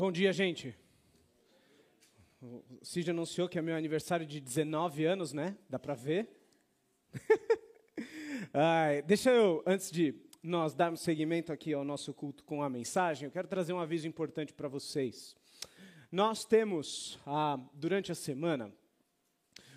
Bom 0.00 0.10
dia, 0.10 0.32
gente. 0.32 0.74
O 2.40 2.64
Cid 2.82 3.10
anunciou 3.10 3.46
que 3.46 3.58
é 3.58 3.62
meu 3.62 3.76
aniversário 3.76 4.24
de 4.24 4.40
19 4.40 5.04
anos, 5.04 5.34
né? 5.34 5.58
Dá 5.68 5.78
para 5.78 5.92
ver? 5.92 6.26
Ai, 8.50 9.02
deixa 9.02 9.30
eu, 9.30 9.62
antes 9.66 9.90
de 9.90 10.14
nós 10.42 10.72
darmos 10.72 11.02
seguimento 11.02 11.52
aqui 11.52 11.74
ao 11.74 11.84
nosso 11.84 12.14
culto 12.14 12.42
com 12.44 12.62
a 12.62 12.70
mensagem, 12.70 13.26
eu 13.26 13.30
quero 13.30 13.46
trazer 13.46 13.74
um 13.74 13.78
aviso 13.78 14.08
importante 14.08 14.54
para 14.54 14.68
vocês. 14.68 15.36
Nós 16.10 16.46
temos, 16.46 17.18
ah, 17.26 17.58
durante 17.74 18.10
a 18.10 18.14
semana, 18.14 18.72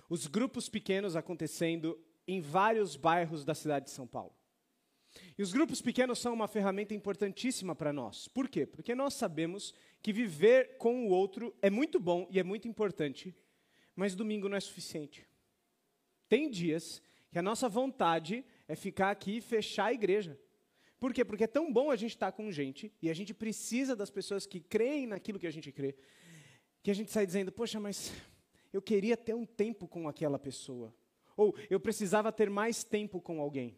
os 0.10 0.26
grupos 0.26 0.70
pequenos 0.70 1.18
acontecendo 1.18 2.00
em 2.26 2.40
vários 2.40 2.96
bairros 2.96 3.44
da 3.44 3.54
cidade 3.54 3.88
de 3.88 3.92
São 3.92 4.08
Paulo. 4.08 4.34
E 5.38 5.44
os 5.44 5.52
grupos 5.52 5.82
pequenos 5.82 6.20
são 6.20 6.34
uma 6.34 6.48
ferramenta 6.48 6.94
importantíssima 6.94 7.76
para 7.76 7.94
nós. 7.94 8.28
Por 8.28 8.48
quê? 8.48 8.66
Porque 8.66 8.96
nós 8.96 9.14
sabemos 9.14 9.74
que 10.04 10.12
viver 10.12 10.78
com 10.78 11.08
o 11.08 11.10
outro 11.10 11.56
é 11.62 11.70
muito 11.70 11.98
bom 11.98 12.28
e 12.30 12.38
é 12.38 12.44
muito 12.44 12.68
importante, 12.68 13.34
mas 13.96 14.14
domingo 14.14 14.50
não 14.50 14.58
é 14.58 14.60
suficiente. 14.60 15.26
Tem 16.28 16.52
dias 16.52 17.02
que 17.32 17.40
a 17.40 17.42
nossa 17.42 17.70
vontade 17.70 18.46
é 18.68 18.76
ficar 18.76 19.12
aqui 19.12 19.38
e 19.38 19.42
fechar 19.42 19.86
a 19.86 19.94
igreja. 19.94 20.38
Por 21.00 21.14
quê? 21.14 21.24
Porque 21.24 21.46
é 21.46 21.48
tão 21.48 21.72
bom 21.72 21.90
a 21.90 21.96
gente 21.96 22.12
estar 22.12 22.32
tá 22.32 22.38
com 22.38 22.52
gente 22.52 22.92
e 23.02 23.10
a 23.10 23.14
gente 23.14 23.34
precisa 23.34 23.96
das 23.96 24.10
pessoas 24.10 24.46
que 24.46 24.60
creem 24.60 25.08
naquilo 25.08 25.40
que 25.40 25.48
a 25.48 25.52
gente 25.52 25.72
crê, 25.72 25.96
que 26.82 26.92
a 26.92 26.94
gente 26.94 27.10
sai 27.10 27.26
dizendo: 27.26 27.52
Poxa, 27.52 27.80
mas 27.80 28.12
eu 28.74 28.82
queria 28.82 29.16
ter 29.16 29.34
um 29.34 29.46
tempo 29.46 29.88
com 29.88 30.10
aquela 30.10 30.38
pessoa. 30.38 30.94
Ou 31.38 31.56
eu 31.70 31.80
precisava 31.80 32.32
ter 32.32 32.50
mais 32.50 32.84
tempo 32.84 33.22
com 33.22 33.40
alguém. 33.40 33.78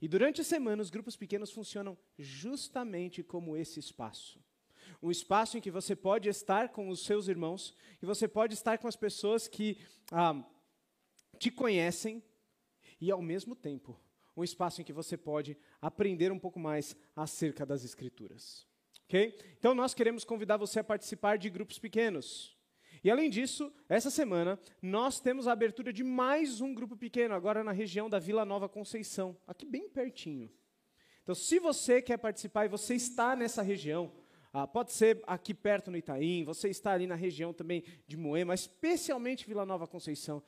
E 0.00 0.06
durante 0.06 0.42
a 0.42 0.44
semana, 0.44 0.82
os 0.82 0.90
grupos 0.90 1.16
pequenos 1.16 1.50
funcionam 1.50 1.96
justamente 2.18 3.22
como 3.22 3.56
esse 3.56 3.80
espaço 3.80 4.38
um 5.02 5.10
espaço 5.10 5.56
em 5.58 5.60
que 5.60 5.70
você 5.70 5.94
pode 5.94 6.28
estar 6.28 6.70
com 6.70 6.88
os 6.88 7.04
seus 7.04 7.28
irmãos, 7.28 7.74
e 8.02 8.06
você 8.06 8.26
pode 8.26 8.54
estar 8.54 8.78
com 8.78 8.88
as 8.88 8.96
pessoas 8.96 9.48
que 9.48 9.78
ah, 10.10 10.44
te 11.38 11.50
conhecem, 11.50 12.22
e 13.00 13.10
ao 13.10 13.22
mesmo 13.22 13.54
tempo, 13.54 13.98
um 14.36 14.44
espaço 14.44 14.80
em 14.80 14.84
que 14.84 14.92
você 14.92 15.16
pode 15.16 15.56
aprender 15.80 16.30
um 16.30 16.38
pouco 16.38 16.58
mais 16.58 16.96
acerca 17.14 17.66
das 17.66 17.84
Escrituras. 17.84 18.66
Ok? 19.04 19.38
Então, 19.58 19.74
nós 19.74 19.94
queremos 19.94 20.24
convidar 20.24 20.56
você 20.56 20.80
a 20.80 20.84
participar 20.84 21.38
de 21.38 21.48
grupos 21.48 21.78
pequenos. 21.78 22.56
E 23.02 23.10
além 23.10 23.30
disso, 23.30 23.72
essa 23.88 24.10
semana, 24.10 24.58
nós 24.82 25.20
temos 25.20 25.46
a 25.46 25.52
abertura 25.52 25.92
de 25.92 26.02
mais 26.02 26.60
um 26.60 26.74
grupo 26.74 26.96
pequeno, 26.96 27.34
agora 27.34 27.62
na 27.62 27.72
região 27.72 28.08
da 28.10 28.18
Vila 28.18 28.44
Nova 28.44 28.68
Conceição, 28.68 29.36
aqui 29.46 29.64
bem 29.64 29.88
pertinho. 29.88 30.50
Então, 31.22 31.34
se 31.34 31.58
você 31.58 32.00
quer 32.02 32.16
participar 32.16 32.64
e 32.64 32.68
você 32.68 32.94
está 32.94 33.36
nessa 33.36 33.62
região, 33.62 34.12
ah, 34.52 34.66
pode 34.66 34.92
ser 34.92 35.22
aqui 35.26 35.52
perto 35.52 35.90
no 35.90 35.96
Itaim, 35.96 36.44
você 36.44 36.68
está 36.68 36.92
ali 36.92 37.06
na 37.06 37.14
região 37.14 37.52
também 37.52 37.84
de 38.06 38.16
Moema, 38.16 38.54
especialmente 38.54 39.46
Vila 39.46 39.66
Nova 39.66 39.86
Conceição. 39.86 40.42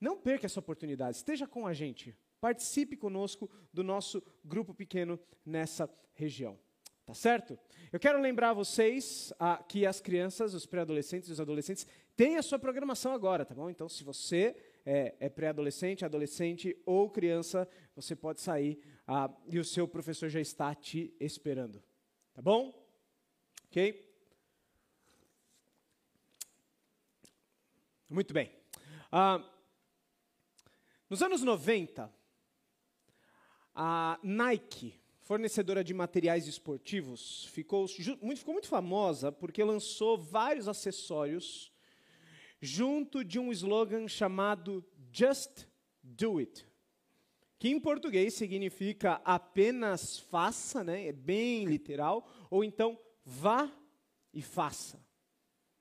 Não 0.00 0.16
perca 0.16 0.46
essa 0.46 0.60
oportunidade, 0.60 1.16
esteja 1.16 1.46
com 1.46 1.66
a 1.66 1.72
gente. 1.72 2.16
Participe 2.40 2.96
conosco 2.96 3.50
do 3.72 3.82
nosso 3.82 4.22
grupo 4.44 4.74
pequeno 4.74 5.18
nessa 5.44 5.88
região. 6.14 6.58
Tá 7.06 7.12
certo? 7.12 7.58
Eu 7.92 8.00
quero 8.00 8.18
lembrar 8.18 8.54
vocês 8.54 9.32
ah, 9.38 9.62
que 9.68 9.84
as 9.84 10.00
crianças, 10.00 10.54
os 10.54 10.64
pré-adolescentes 10.64 11.28
e 11.28 11.32
os 11.32 11.40
adolescentes 11.40 11.86
têm 12.16 12.38
a 12.38 12.42
sua 12.42 12.58
programação 12.58 13.12
agora, 13.12 13.44
tá 13.44 13.54
bom? 13.54 13.68
Então, 13.68 13.88
se 13.90 14.02
você 14.02 14.56
é, 14.86 15.14
é 15.20 15.28
pré-adolescente, 15.28 16.04
adolescente 16.04 16.74
ou 16.86 17.10
criança, 17.10 17.68
você 17.94 18.16
pode 18.16 18.40
sair 18.40 18.78
ah, 19.06 19.30
e 19.46 19.58
o 19.58 19.64
seu 19.64 19.86
professor 19.86 20.30
já 20.30 20.40
está 20.40 20.74
te 20.74 21.14
esperando. 21.20 21.82
Tá 22.32 22.40
bom? 22.40 22.83
Ok? 23.74 24.08
Muito 28.08 28.32
bem. 28.32 28.52
Ah, 29.10 29.44
nos 31.10 31.20
anos 31.20 31.42
90, 31.42 32.08
a 33.74 34.20
Nike, 34.22 34.94
fornecedora 35.22 35.82
de 35.82 35.92
materiais 35.92 36.46
esportivos, 36.46 37.46
ficou 37.46 37.86
muito, 38.22 38.38
ficou 38.38 38.54
muito 38.54 38.68
famosa 38.68 39.32
porque 39.32 39.64
lançou 39.64 40.16
vários 40.16 40.68
acessórios 40.68 41.72
junto 42.60 43.24
de 43.24 43.40
um 43.40 43.50
slogan 43.50 44.06
chamado 44.06 44.84
Just 45.12 45.66
Do 46.00 46.38
It, 46.38 46.64
que 47.58 47.70
em 47.70 47.80
português 47.80 48.34
significa 48.34 49.20
apenas 49.24 50.20
faça, 50.20 50.84
né? 50.84 51.08
é 51.08 51.12
bem 51.12 51.64
literal, 51.64 52.24
ou 52.48 52.62
então 52.62 52.96
vá 53.24 53.70
e 54.32 54.42
faça. 54.42 55.04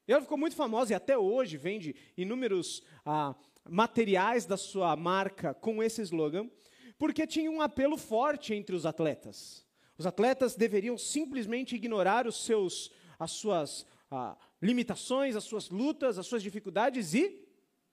E 0.07 0.11
ela 0.11 0.21
ficou 0.21 0.37
muito 0.37 0.55
famosa 0.55 0.93
e 0.93 0.95
até 0.95 1.17
hoje 1.17 1.57
vende 1.57 1.95
inúmeros 2.17 2.83
ah, 3.05 3.35
materiais 3.69 4.45
da 4.45 4.57
sua 4.57 4.95
marca 4.95 5.53
com 5.53 5.81
esse 5.81 6.01
slogan, 6.01 6.49
porque 6.97 7.25
tinha 7.25 7.49
um 7.49 7.61
apelo 7.61 7.97
forte 7.97 8.53
entre 8.53 8.75
os 8.75 8.85
atletas. 8.85 9.65
Os 9.97 10.05
atletas 10.05 10.55
deveriam 10.55 10.97
simplesmente 10.97 11.75
ignorar 11.75 12.27
os 12.27 12.43
seus, 12.43 12.91
as 13.17 13.31
suas 13.31 13.85
ah, 14.11 14.37
limitações, 14.61 15.35
as 15.35 15.43
suas 15.43 15.69
lutas, 15.69 16.17
as 16.17 16.27
suas 16.27 16.43
dificuldades 16.43 17.13
e 17.13 17.47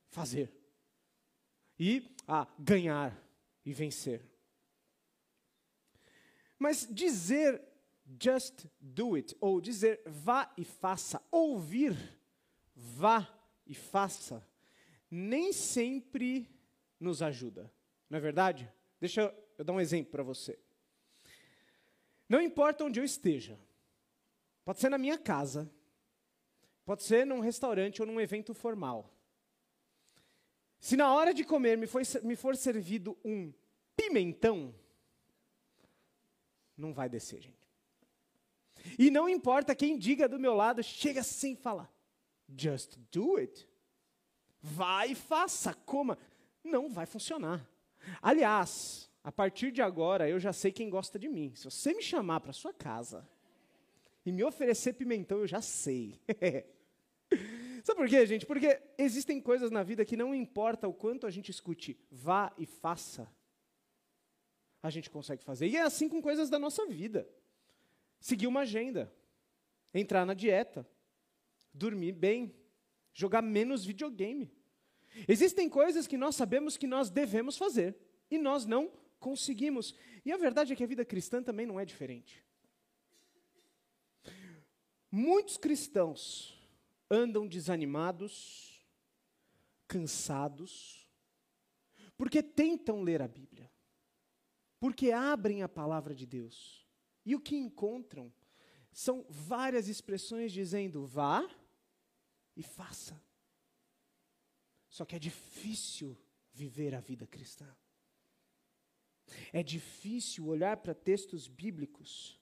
fazer. 0.09 0.53
E 1.79 2.15
ah, 2.27 2.47
ganhar 2.59 3.17
e 3.65 3.73
vencer. 3.73 4.29
Mas 6.59 6.87
dizer 6.91 7.63
just 8.19 8.67
do 8.81 9.15
it, 9.15 9.37
ou 9.41 9.61
dizer 9.61 10.01
vá 10.07 10.53
e 10.57 10.65
faça, 10.65 11.23
ouvir 11.31 11.97
vá 12.75 13.29
e 13.67 13.75
faça, 13.75 14.47
nem 15.11 15.53
sempre 15.53 16.49
nos 16.99 17.23
ajuda, 17.23 17.73
não 18.09 18.19
é 18.19 18.21
verdade? 18.21 18.71
Deixa 19.01 19.35
eu 19.59 19.65
dar 19.65 19.73
um 19.73 19.81
exemplo 19.81 20.11
para 20.11 20.23
você. 20.23 20.59
Não 22.29 22.41
importa 22.41 22.85
onde 22.85 23.01
eu 23.01 23.05
esteja, 23.05 23.59
pode 24.65 24.81
ser 24.81 24.89
na 24.89 24.99
minha 24.99 25.19
casa, 25.19 25.71
pode 26.85 27.03
ser 27.03 27.27
num 27.27 27.41
restaurante 27.41 28.01
ou 28.01 28.07
num 28.07 28.21
evento 28.21 28.55
formal. 28.55 29.11
Se 30.79 30.97
na 30.97 31.13
hora 31.13 31.35
de 31.35 31.45
comer 31.45 31.77
me, 31.77 31.87
for, 31.87 32.03
me 32.23 32.37
for 32.37 32.57
servido 32.57 33.17
um 33.25 33.53
pimentão, 33.97 34.75
não 36.77 36.93
vai 36.93 37.09
descer, 37.09 37.43
gente. 37.43 37.70
E 38.99 39.11
não 39.11 39.29
importa 39.29 39.75
quem 39.75 39.99
diga 39.99 40.29
do 40.29 40.39
meu 40.39 40.55
lado, 40.55 40.83
chega 40.83 41.23
sem 41.23 41.57
falar. 41.57 41.93
Just 42.57 42.97
do 43.13 43.37
it. 43.37 43.69
Vai 44.61 45.13
e 45.13 45.15
faça, 45.15 45.75
coma. 45.75 46.19
Não 46.63 46.91
vai 46.91 47.07
funcionar. 47.07 47.67
Aliás, 48.21 49.11
a 49.23 49.31
partir 49.31 49.71
de 49.71 49.83
agora 49.83 50.29
eu 50.29 50.39
já 50.39 50.53
sei 50.53 50.73
quem 50.73 50.91
gosta 50.91 51.19
de 51.19 51.29
mim. 51.29 51.53
Se 51.55 51.65
você 51.65 51.95
me 51.95 52.03
chamar 52.03 52.41
para 52.41 52.53
sua 52.53 52.73
casa 52.73 53.29
e 54.25 54.33
me 54.33 54.45
oferecer 54.45 54.95
pimentão, 54.95 55.39
eu 55.39 55.47
já 55.47 55.61
sei. 55.61 56.21
Sabe 57.85 57.99
por 57.99 58.09
quê, 58.09 58.27
gente? 58.27 58.45
Porque 58.45 58.81
existem 58.99 59.41
coisas 59.41 59.71
na 59.71 59.83
vida 59.83 60.05
que 60.05 60.17
não 60.17 60.35
importa 60.35 60.87
o 60.89 60.93
quanto 60.93 61.27
a 61.27 61.31
gente 61.31 61.51
escute, 61.51 61.99
vá 62.11 62.53
e 62.59 62.67
faça, 62.67 63.31
a 64.83 64.91
gente 64.91 65.09
consegue 65.09 65.43
fazer. 65.43 65.69
E 65.69 65.77
é 65.77 65.83
assim 65.83 66.09
com 66.09 66.21
coisas 66.21 66.51
da 66.51 66.59
nossa 66.59 66.87
vida 66.87 67.29
seguir 68.21 68.47
uma 68.47 68.61
agenda, 68.61 69.13
entrar 69.93 70.27
na 70.27 70.35
dieta, 70.35 70.87
dormir 71.73 72.13
bem, 72.13 72.55
jogar 73.15 73.43
menos 73.43 73.85
videogame. 73.85 74.53
Existem 75.27 75.69
coisas 75.69 76.07
que 76.07 76.17
nós 76.17 76.37
sabemos 76.37 76.77
que 76.77 76.87
nós 76.87 77.11
devemos 77.11 77.57
fazer 77.57 77.97
e 78.31 78.39
nós 78.39 78.67
não 78.67 78.93
conseguimos. 79.19 79.95
E 80.25 80.31
a 80.31 80.37
verdade 80.37 80.73
é 80.73 80.77
que 80.77 80.85
a 80.85 80.87
vida 80.87 81.05
cristã 81.05 81.43
também 81.43 81.67
não 81.67 81.81
é 81.81 81.85
diferente. 81.85 82.45
Muitos 85.11 85.57
cristãos 85.57 86.57
andam 87.11 87.49
desanimados, 87.49 88.87
cansados, 89.89 91.09
porque 92.17 92.43
tentam 92.43 93.03
ler 93.03 93.21
a 93.21 93.27
Bíblia, 93.27 93.69
porque 94.79 95.11
abrem 95.11 95.63
a 95.65 95.69
palavra 95.69 96.15
de 96.15 96.27
Deus 96.27 96.80
e 97.25 97.35
o 97.35 97.41
que 97.41 97.57
encontram 97.57 98.33
são 98.93 99.25
várias 99.29 99.89
expressões 99.89 100.53
dizendo 100.53 101.07
vá 101.07 101.49
e 102.57 102.63
faça. 102.63 103.21
Só 104.89 105.05
que 105.05 105.15
é 105.15 105.19
difícil 105.19 106.17
viver 106.53 106.95
a 106.95 107.01
vida 107.01 107.27
cristã. 107.27 107.69
É 109.53 109.63
difícil 109.63 110.47
olhar 110.47 110.77
para 110.79 110.95
textos 110.95 111.47
bíblicos 111.47 112.41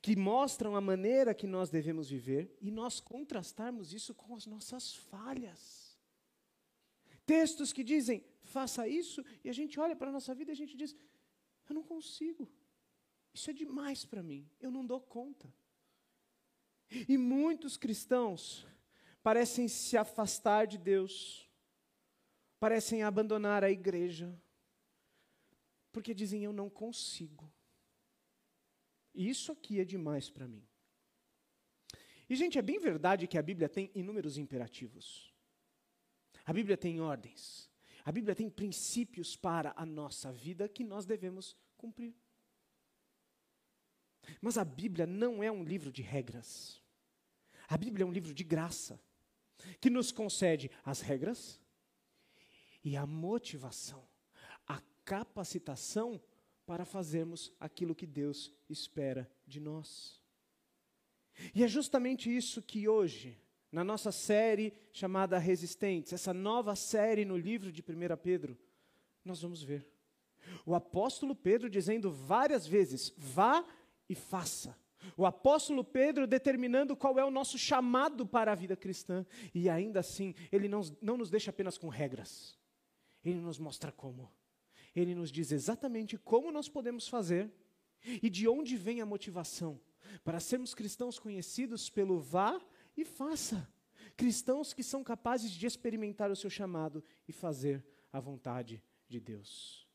que 0.00 0.14
mostram 0.14 0.76
a 0.76 0.80
maneira 0.80 1.34
que 1.34 1.46
nós 1.46 1.70
devemos 1.70 2.10
viver 2.10 2.54
e 2.60 2.70
nós 2.70 3.00
contrastarmos 3.00 3.92
isso 3.92 4.14
com 4.14 4.34
as 4.36 4.46
nossas 4.46 4.94
falhas. 4.94 5.98
Textos 7.24 7.72
que 7.72 7.82
dizem, 7.82 8.24
faça 8.42 8.86
isso, 8.86 9.24
e 9.44 9.48
a 9.48 9.52
gente 9.52 9.78
olha 9.78 9.96
para 9.96 10.08
a 10.08 10.12
nossa 10.12 10.34
vida 10.34 10.50
e 10.50 10.54
a 10.54 10.56
gente 10.56 10.76
diz, 10.76 10.94
eu 11.68 11.74
não 11.74 11.82
consigo. 11.82 12.50
Isso 13.34 13.50
é 13.50 13.52
demais 13.52 14.04
para 14.04 14.22
mim, 14.22 14.48
eu 14.60 14.70
não 14.70 14.84
dou 14.84 15.00
conta. 15.00 15.52
E 17.08 17.16
muitos 17.16 17.76
cristãos 17.76 18.66
parecem 19.22 19.68
se 19.68 19.96
afastar 19.96 20.66
de 20.66 20.76
Deus, 20.76 21.48
parecem 22.60 23.02
abandonar 23.02 23.64
a 23.64 23.70
igreja, 23.70 24.38
porque 25.90 26.12
dizem: 26.12 26.44
Eu 26.44 26.52
não 26.52 26.68
consigo. 26.68 27.50
Isso 29.14 29.52
aqui 29.52 29.80
é 29.80 29.84
demais 29.84 30.30
para 30.30 30.48
mim. 30.48 30.66
E, 32.28 32.36
gente, 32.36 32.58
é 32.58 32.62
bem 32.62 32.78
verdade 32.78 33.26
que 33.26 33.36
a 33.36 33.42
Bíblia 33.42 33.68
tem 33.68 33.90
inúmeros 33.94 34.38
imperativos. 34.38 35.32
A 36.44 36.52
Bíblia 36.52 36.76
tem 36.76 37.00
ordens. 37.00 37.70
A 38.04 38.10
Bíblia 38.10 38.34
tem 38.34 38.48
princípios 38.48 39.36
para 39.36 39.72
a 39.76 39.84
nossa 39.84 40.32
vida 40.32 40.68
que 40.68 40.82
nós 40.82 41.04
devemos 41.04 41.56
cumprir. 41.76 42.14
Mas 44.40 44.58
a 44.58 44.64
Bíblia 44.64 45.06
não 45.06 45.42
é 45.42 45.50
um 45.50 45.64
livro 45.64 45.90
de 45.90 46.02
regras. 46.02 46.80
A 47.68 47.76
Bíblia 47.76 48.04
é 48.04 48.06
um 48.06 48.12
livro 48.12 48.34
de 48.34 48.44
graça, 48.44 49.00
que 49.80 49.90
nos 49.90 50.12
concede 50.12 50.70
as 50.84 51.00
regras 51.00 51.60
e 52.84 52.96
a 52.96 53.06
motivação, 53.06 54.06
a 54.66 54.80
capacitação 55.04 56.20
para 56.66 56.84
fazermos 56.84 57.52
aquilo 57.58 57.94
que 57.94 58.06
Deus 58.06 58.52
espera 58.68 59.30
de 59.46 59.60
nós. 59.60 60.20
E 61.54 61.64
é 61.64 61.68
justamente 61.68 62.34
isso 62.34 62.62
que 62.62 62.88
hoje, 62.88 63.38
na 63.70 63.82
nossa 63.82 64.12
série 64.12 64.72
chamada 64.92 65.38
Resistentes, 65.38 66.12
essa 66.12 66.34
nova 66.34 66.76
série 66.76 67.24
no 67.24 67.36
livro 67.36 67.72
de 67.72 67.82
1 67.82 68.16
Pedro, 68.22 68.58
nós 69.24 69.40
vamos 69.40 69.62
ver. 69.62 69.88
O 70.66 70.74
apóstolo 70.74 71.34
Pedro 71.34 71.70
dizendo 71.70 72.10
várias 72.10 72.66
vezes: 72.66 73.12
vá 73.16 73.64
e 74.12 74.14
faça. 74.14 74.78
O 75.16 75.26
apóstolo 75.26 75.82
Pedro 75.82 76.26
determinando 76.26 76.96
qual 76.96 77.18
é 77.18 77.24
o 77.24 77.30
nosso 77.30 77.58
chamado 77.58 78.24
para 78.24 78.52
a 78.52 78.54
vida 78.54 78.76
cristã. 78.76 79.26
E 79.52 79.68
ainda 79.68 80.00
assim, 80.00 80.34
ele 80.50 80.68
não, 80.68 80.82
não 81.00 81.16
nos 81.16 81.28
deixa 81.28 81.50
apenas 81.50 81.76
com 81.76 81.88
regras, 81.88 82.56
ele 83.24 83.40
nos 83.40 83.58
mostra 83.58 83.90
como 83.90 84.30
ele 84.94 85.14
nos 85.14 85.32
diz 85.32 85.52
exatamente 85.52 86.18
como 86.18 86.52
nós 86.52 86.68
podemos 86.68 87.08
fazer 87.08 87.50
e 88.22 88.28
de 88.28 88.48
onde 88.48 88.76
vem 88.76 89.00
a 89.00 89.06
motivação 89.06 89.80
para 90.24 90.40
sermos 90.40 90.74
cristãos 90.74 91.18
conhecidos 91.18 91.88
pelo 91.88 92.20
vá 92.20 92.60
e 92.96 93.04
faça. 93.04 93.68
Cristãos 94.16 94.74
que 94.74 94.82
são 94.82 95.02
capazes 95.02 95.50
de 95.50 95.66
experimentar 95.66 96.30
o 96.30 96.36
seu 96.36 96.50
chamado 96.50 97.02
e 97.26 97.32
fazer 97.32 97.84
a 98.12 98.20
vontade 98.20 98.82
de 99.08 99.18
Deus. 99.20 99.88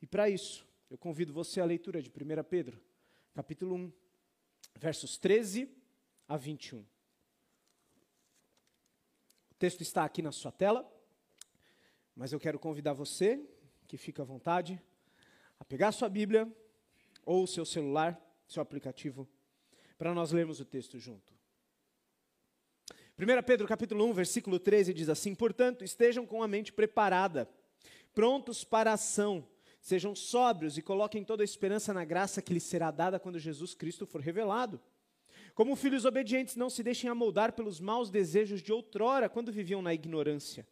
E 0.00 0.06
para 0.06 0.30
isso, 0.30 0.66
eu 0.88 0.96
convido 0.96 1.32
você 1.32 1.60
à 1.60 1.64
leitura 1.64 2.00
de 2.00 2.08
1 2.08 2.44
Pedro, 2.44 2.80
capítulo 3.34 3.74
1, 3.74 3.92
versos 4.76 5.16
13 5.18 5.68
a 6.26 6.36
21. 6.36 6.78
O 9.50 9.54
texto 9.58 9.80
está 9.80 10.04
aqui 10.04 10.22
na 10.22 10.32
sua 10.32 10.52
tela, 10.52 10.90
mas 12.14 12.32
eu 12.32 12.40
quero 12.40 12.58
convidar 12.58 12.92
você 12.92 13.40
que 13.86 13.96
fica 13.96 14.22
à 14.22 14.24
vontade 14.24 14.80
a 15.58 15.64
pegar 15.64 15.92
sua 15.92 16.08
Bíblia 16.08 16.50
ou 17.24 17.46
seu 17.46 17.64
celular, 17.64 18.20
seu 18.46 18.62
aplicativo, 18.62 19.28
para 19.96 20.14
nós 20.14 20.30
lermos 20.30 20.60
o 20.60 20.64
texto 20.64 20.98
junto. 20.98 21.36
1 23.18 23.42
Pedro 23.44 23.66
capítulo 23.66 24.04
1, 24.06 24.12
versículo 24.12 24.60
13 24.60 24.94
diz 24.94 25.08
assim: 25.08 25.34
"Portanto, 25.34 25.84
estejam 25.84 26.24
com 26.24 26.42
a 26.42 26.48
mente 26.48 26.72
preparada, 26.72 27.50
prontos 28.14 28.62
para 28.62 28.90
a 28.90 28.94
ação, 28.94 29.46
sejam 29.80 30.14
sóbrios 30.14 30.76
e 30.76 30.82
coloquem 30.82 31.24
toda 31.24 31.42
a 31.42 31.44
esperança 31.44 31.92
na 31.92 32.04
graça 32.04 32.42
que 32.42 32.52
lhes 32.52 32.64
será 32.64 32.90
dada 32.90 33.18
quando 33.18 33.38
Jesus 33.38 33.74
Cristo 33.74 34.06
for 34.06 34.20
revelado." 34.20 34.80
Como 35.54 35.74
filhos 35.74 36.04
obedientes, 36.04 36.54
não 36.54 36.70
se 36.70 36.82
deixem 36.82 37.10
amoldar 37.10 37.52
pelos 37.52 37.80
maus 37.80 38.10
desejos 38.10 38.62
de 38.62 38.72
outrora, 38.72 39.28
quando 39.28 39.50
viviam 39.50 39.82
na 39.82 39.92
ignorância. 39.92 40.66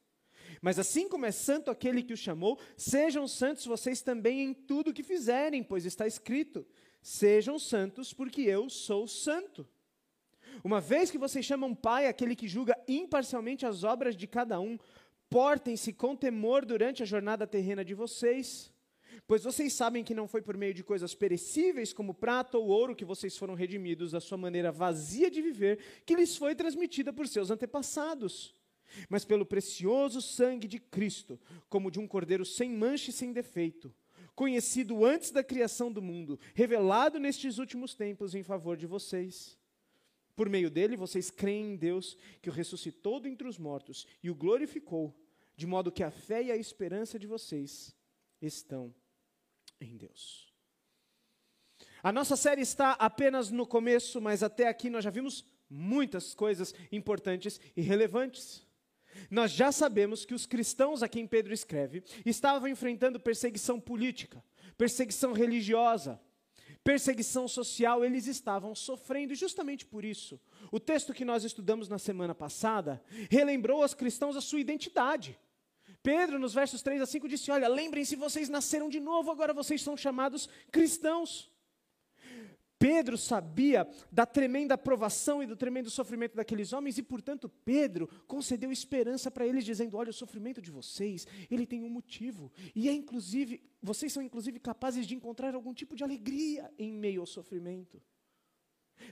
Mas 0.61 0.79
assim 0.79 1.09
como 1.09 1.27
é 1.27 1.33
santo 1.33 1.71
aquele 1.71 2.03
que 2.03 2.13
o 2.13 2.17
chamou, 2.17 2.59
sejam 2.77 3.27
santos 3.27 3.67
vocês 3.67 4.01
também 4.01 4.43
em 4.43 4.55
tudo 4.55 4.93
que 4.93 5.03
fizerem, 5.03 5.63
pois 5.63 5.85
está 5.85 6.07
escrito: 6.07 6.67
Sejam 7.03 7.59
santos, 7.59 8.13
porque 8.13 8.43
eu 8.43 8.71
sou 8.71 9.07
santo. 9.07 9.67
Uma 10.65 10.81
vez 10.81 11.11
que 11.11 11.19
vocês 11.19 11.45
chamam 11.45 11.75
Pai 11.75 12.07
aquele 12.07 12.35
que 12.35 12.49
julga 12.49 12.77
imparcialmente 12.89 13.67
as 13.67 13.85
obras 13.85 14.17
de 14.17 14.27
cada 14.27 14.59
um, 14.59 14.79
portem-se 15.29 15.93
com 15.93 16.17
temor 16.17 16.65
durante 16.65 17.03
a 17.03 17.07
jornada 17.07 17.47
terrena 17.47 17.85
de 17.85 17.95
vocês. 17.95 18.73
Pois 19.27 19.45
vocês 19.45 19.73
sabem 19.73 20.03
que 20.05 20.15
não 20.15 20.29
foi 20.29 20.43
por 20.43 20.57
meio 20.57 20.75
de 20.75 20.83
coisas 20.83 21.15
perecíveis, 21.15 21.93
como 21.93 22.15
prata 22.15 22.59
ou 22.59 22.69
ouro, 22.69 22.97
que 22.97 23.05
vocês 23.05 23.37
foram 23.37 23.55
redimidos 23.55 24.13
da 24.13 24.21
sua 24.21 24.37
maneira 24.37 24.73
vazia 24.73 25.31
de 25.31 25.41
viver, 25.41 25.79
que 26.05 26.17
lhes 26.17 26.37
foi 26.37 26.55
transmitida 26.55 27.13
por 27.13 27.27
seus 27.29 27.51
antepassados 27.51 28.55
mas 29.09 29.25
pelo 29.25 29.47
precioso 29.47 30.21
sangue 30.21 30.69
de 30.69 30.79
Cristo, 30.79 31.39
como 31.69 31.91
de 31.91 31.99
um 31.99 32.07
cordeiro 32.07 32.45
sem 32.45 32.71
mancha 32.71 33.11
e 33.11 33.13
sem 33.13 33.33
defeito, 33.33 33.93
conhecido 34.35 35.05
antes 35.05 35.31
da 35.31 35.43
criação 35.43 35.91
do 35.91 36.03
mundo, 36.03 36.39
revelado 36.55 37.19
nestes 37.19 37.59
últimos 37.59 37.95
tempos 37.95 38.35
em 38.35 38.43
favor 38.43 38.77
de 38.77 38.87
vocês. 38.87 39.59
Por 40.35 40.49
meio 40.49 40.71
dele, 40.71 40.97
vocês 40.97 41.31
creem 41.31 41.73
em 41.73 41.77
Deus, 41.77 42.17
que 42.43 42.51
o 42.51 42.53
ressuscitou 42.53 43.19
dentre 43.19 43.49
os 43.49 43.59
mortos 43.59 44.07
e 44.23 44.31
o 44.31 44.35
glorificou, 44.35 45.15
de 45.57 45.67
modo 45.67 45.91
que 45.91 46.03
a 46.03 46.11
fé 46.11 46.43
e 46.43 46.53
a 46.53 46.57
esperança 46.57 47.19
de 47.19 47.27
vocês 47.27 47.97
estão 48.41 48.95
em 49.81 49.97
Deus. 49.97 50.47
A 52.03 52.13
nossa 52.13 52.37
série 52.37 52.63
está 52.63 52.93
apenas 52.93 53.51
no 53.51 53.67
começo, 53.67 54.21
mas 54.21 54.43
até 54.43 54.69
aqui 54.69 54.89
nós 54.89 55.05
já 55.05 55.11
vimos 55.11 55.45
muitas 55.69 56.35
coisas 56.35 56.75
importantes 56.93 57.61
e 57.77 57.81
relevantes. 57.81 58.65
Nós 59.31 59.51
já 59.51 59.73
sabemos 59.73 60.25
que 60.25 60.35
os 60.35 60.47
cristãos 60.47 61.03
a 61.03 61.09
quem 61.09 61.27
Pedro 61.27 61.53
escreve 61.53 62.05
estavam 62.25 62.69
enfrentando 62.69 63.19
perseguição 63.19 63.81
política, 63.81 64.45
perseguição 64.77 65.33
religiosa, 65.33 66.21
perseguição 66.85 67.49
social, 67.49 68.05
eles 68.05 68.29
estavam 68.29 68.73
sofrendo, 68.75 69.33
e 69.33 69.37
justamente 69.37 69.85
por 69.85 70.05
isso, 70.05 70.41
o 70.71 70.79
texto 70.79 71.13
que 71.13 71.25
nós 71.25 71.43
estudamos 71.43 71.89
na 71.89 71.99
semana 71.99 72.35
passada 72.35 73.03
relembrou 73.29 73.83
aos 73.83 73.95
cristãos 73.95 74.37
a 74.37 74.41
sua 74.41 74.61
identidade. 74.61 75.37
Pedro, 76.07 76.39
nos 76.39 76.55
versos 76.55 76.83
3 76.83 77.03
a 77.03 77.07
5, 77.07 77.27
disse: 77.27 77.51
Olha, 77.51 77.67
lembrem-se, 77.67 78.15
vocês 78.15 78.49
nasceram 78.49 78.89
de 78.89 79.01
novo, 79.01 79.29
agora 79.29 79.53
vocês 79.53 79.83
são 79.83 79.97
chamados 79.97 80.49
cristãos. 80.71 81.51
Pedro 82.79 83.19
sabia 83.19 83.89
da 84.13 84.25
tremenda 84.25 84.79
provação 84.79 85.43
e 85.43 85.47
do 85.47 85.57
tremendo 85.57 85.91
sofrimento 85.91 86.37
daqueles 86.37 86.73
homens 86.73 86.97
e, 86.97 87.03
portanto, 87.03 87.49
Pedro 87.49 88.07
concedeu 88.29 88.71
esperança 88.71 89.33
para 89.33 89.49
eles, 89.49 89.65
dizendo: 89.65 89.97
Olha, 89.97 90.11
o 90.11 90.13
sofrimento 90.13 90.63
de 90.63 90.71
vocês, 90.71 91.27
ele 91.51 91.67
tem 91.67 91.83
um 91.83 91.91
motivo, 91.91 92.53
e 92.73 92.89
é 92.89 92.93
inclusive, 92.93 93.61
vocês 93.83 94.13
são 94.13 94.23
inclusive 94.23 94.61
capazes 94.61 95.09
de 95.09 95.17
encontrar 95.17 95.57
algum 95.57 95.75
tipo 95.75 95.97
de 95.97 96.05
alegria 96.05 96.73
em 96.79 96.93
meio 96.93 97.21
ao 97.23 97.27
sofrimento. 97.27 98.01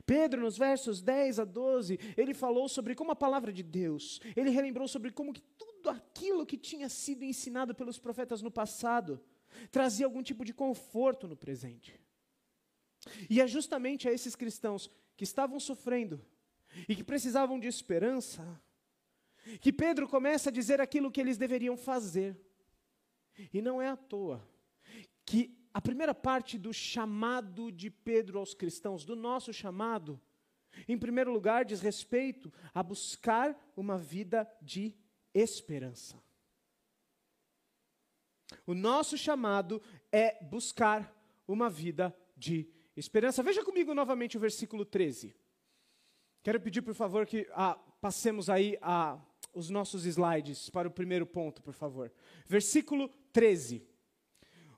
Pedro, 0.07 0.41
nos 0.41 0.57
versos 0.57 1.03
10 1.03 1.41
a 1.41 1.45
12, 1.45 1.99
ele 2.17 2.35
falou 2.35 2.69
sobre 2.69 2.95
como 2.95 3.13
a 3.13 3.17
palavra 3.17 3.53
de 3.53 3.63
Deus, 3.63 4.21
ele 4.37 4.51
relembrou 4.51 4.89
sobre 4.89 5.11
como 5.11 5.33
que 5.33 5.43
tudo 5.59 5.91
aquilo 5.91 6.47
que 6.47 6.57
tinha 6.57 6.89
sido 6.89 7.25
ensinado 7.25 7.75
pelos 7.75 7.99
profetas 7.99 8.43
no 8.43 8.51
passado 8.51 9.21
trazia 9.71 10.07
algum 10.07 10.23
tipo 10.23 10.45
de 10.45 10.53
conforto 10.53 11.29
no 11.29 11.37
presente. 11.37 11.99
E 13.29 13.41
é 13.41 13.47
justamente 13.47 14.09
a 14.09 14.13
esses 14.13 14.35
cristãos 14.35 14.91
que 15.17 15.25
estavam 15.25 15.61
sofrendo 15.61 16.25
e 16.89 16.97
que 16.97 17.05
precisavam 17.05 17.59
de 17.61 17.69
esperança 17.69 18.61
que 19.61 19.73
Pedro 19.73 20.09
começa 20.09 20.49
a 20.49 20.53
dizer 20.53 20.81
aquilo 20.81 21.11
que 21.11 21.21
eles 21.21 21.37
deveriam 21.37 21.77
fazer. 21.77 22.37
E 23.53 23.61
não 23.61 23.81
é 23.81 23.89
à 23.89 23.97
toa 23.97 24.47
que 25.25 25.64
a 25.75 25.81
primeira 25.81 26.15
parte 26.15 26.57
do 26.57 26.73
chamado 26.73 27.73
de 27.73 27.91
Pedro 27.91 28.39
aos 28.39 28.55
cristãos, 28.55 29.05
do 29.05 29.17
nosso 29.17 29.53
chamado, 29.53 30.21
em 30.87 30.97
primeiro 30.97 31.33
lugar, 31.33 31.65
diz 31.65 31.81
respeito 31.81 32.53
a 32.73 32.81
buscar 32.81 33.59
uma 33.77 33.99
vida 33.99 34.49
de 34.63 34.95
esperança. 35.35 36.23
O 38.65 38.73
nosso 38.73 39.19
chamado 39.19 39.83
é 40.13 40.43
buscar 40.45 41.13
uma 41.47 41.69
vida 41.69 42.17
de 42.37 42.69
esperança. 42.97 43.43
Veja 43.43 43.65
comigo 43.65 43.93
novamente 43.95 44.37
o 44.37 44.41
versículo 44.41 44.85
13. 44.85 45.35
Quero 46.45 46.61
pedir, 46.61 46.83
por 46.83 46.95
favor, 46.95 47.27
que 47.27 47.49
ah, 47.53 47.75
passemos 48.01 48.49
aí 48.49 48.79
ah, 48.81 49.19
os 49.53 49.71
nossos 49.71 50.05
slides 50.05 50.71
para 50.71 50.87
o 50.87 50.91
primeiro 50.91 51.27
ponto, 51.27 51.63
por 51.63 51.75
favor. 51.75 52.13
Versículo 52.47 53.09
13. 53.33 53.94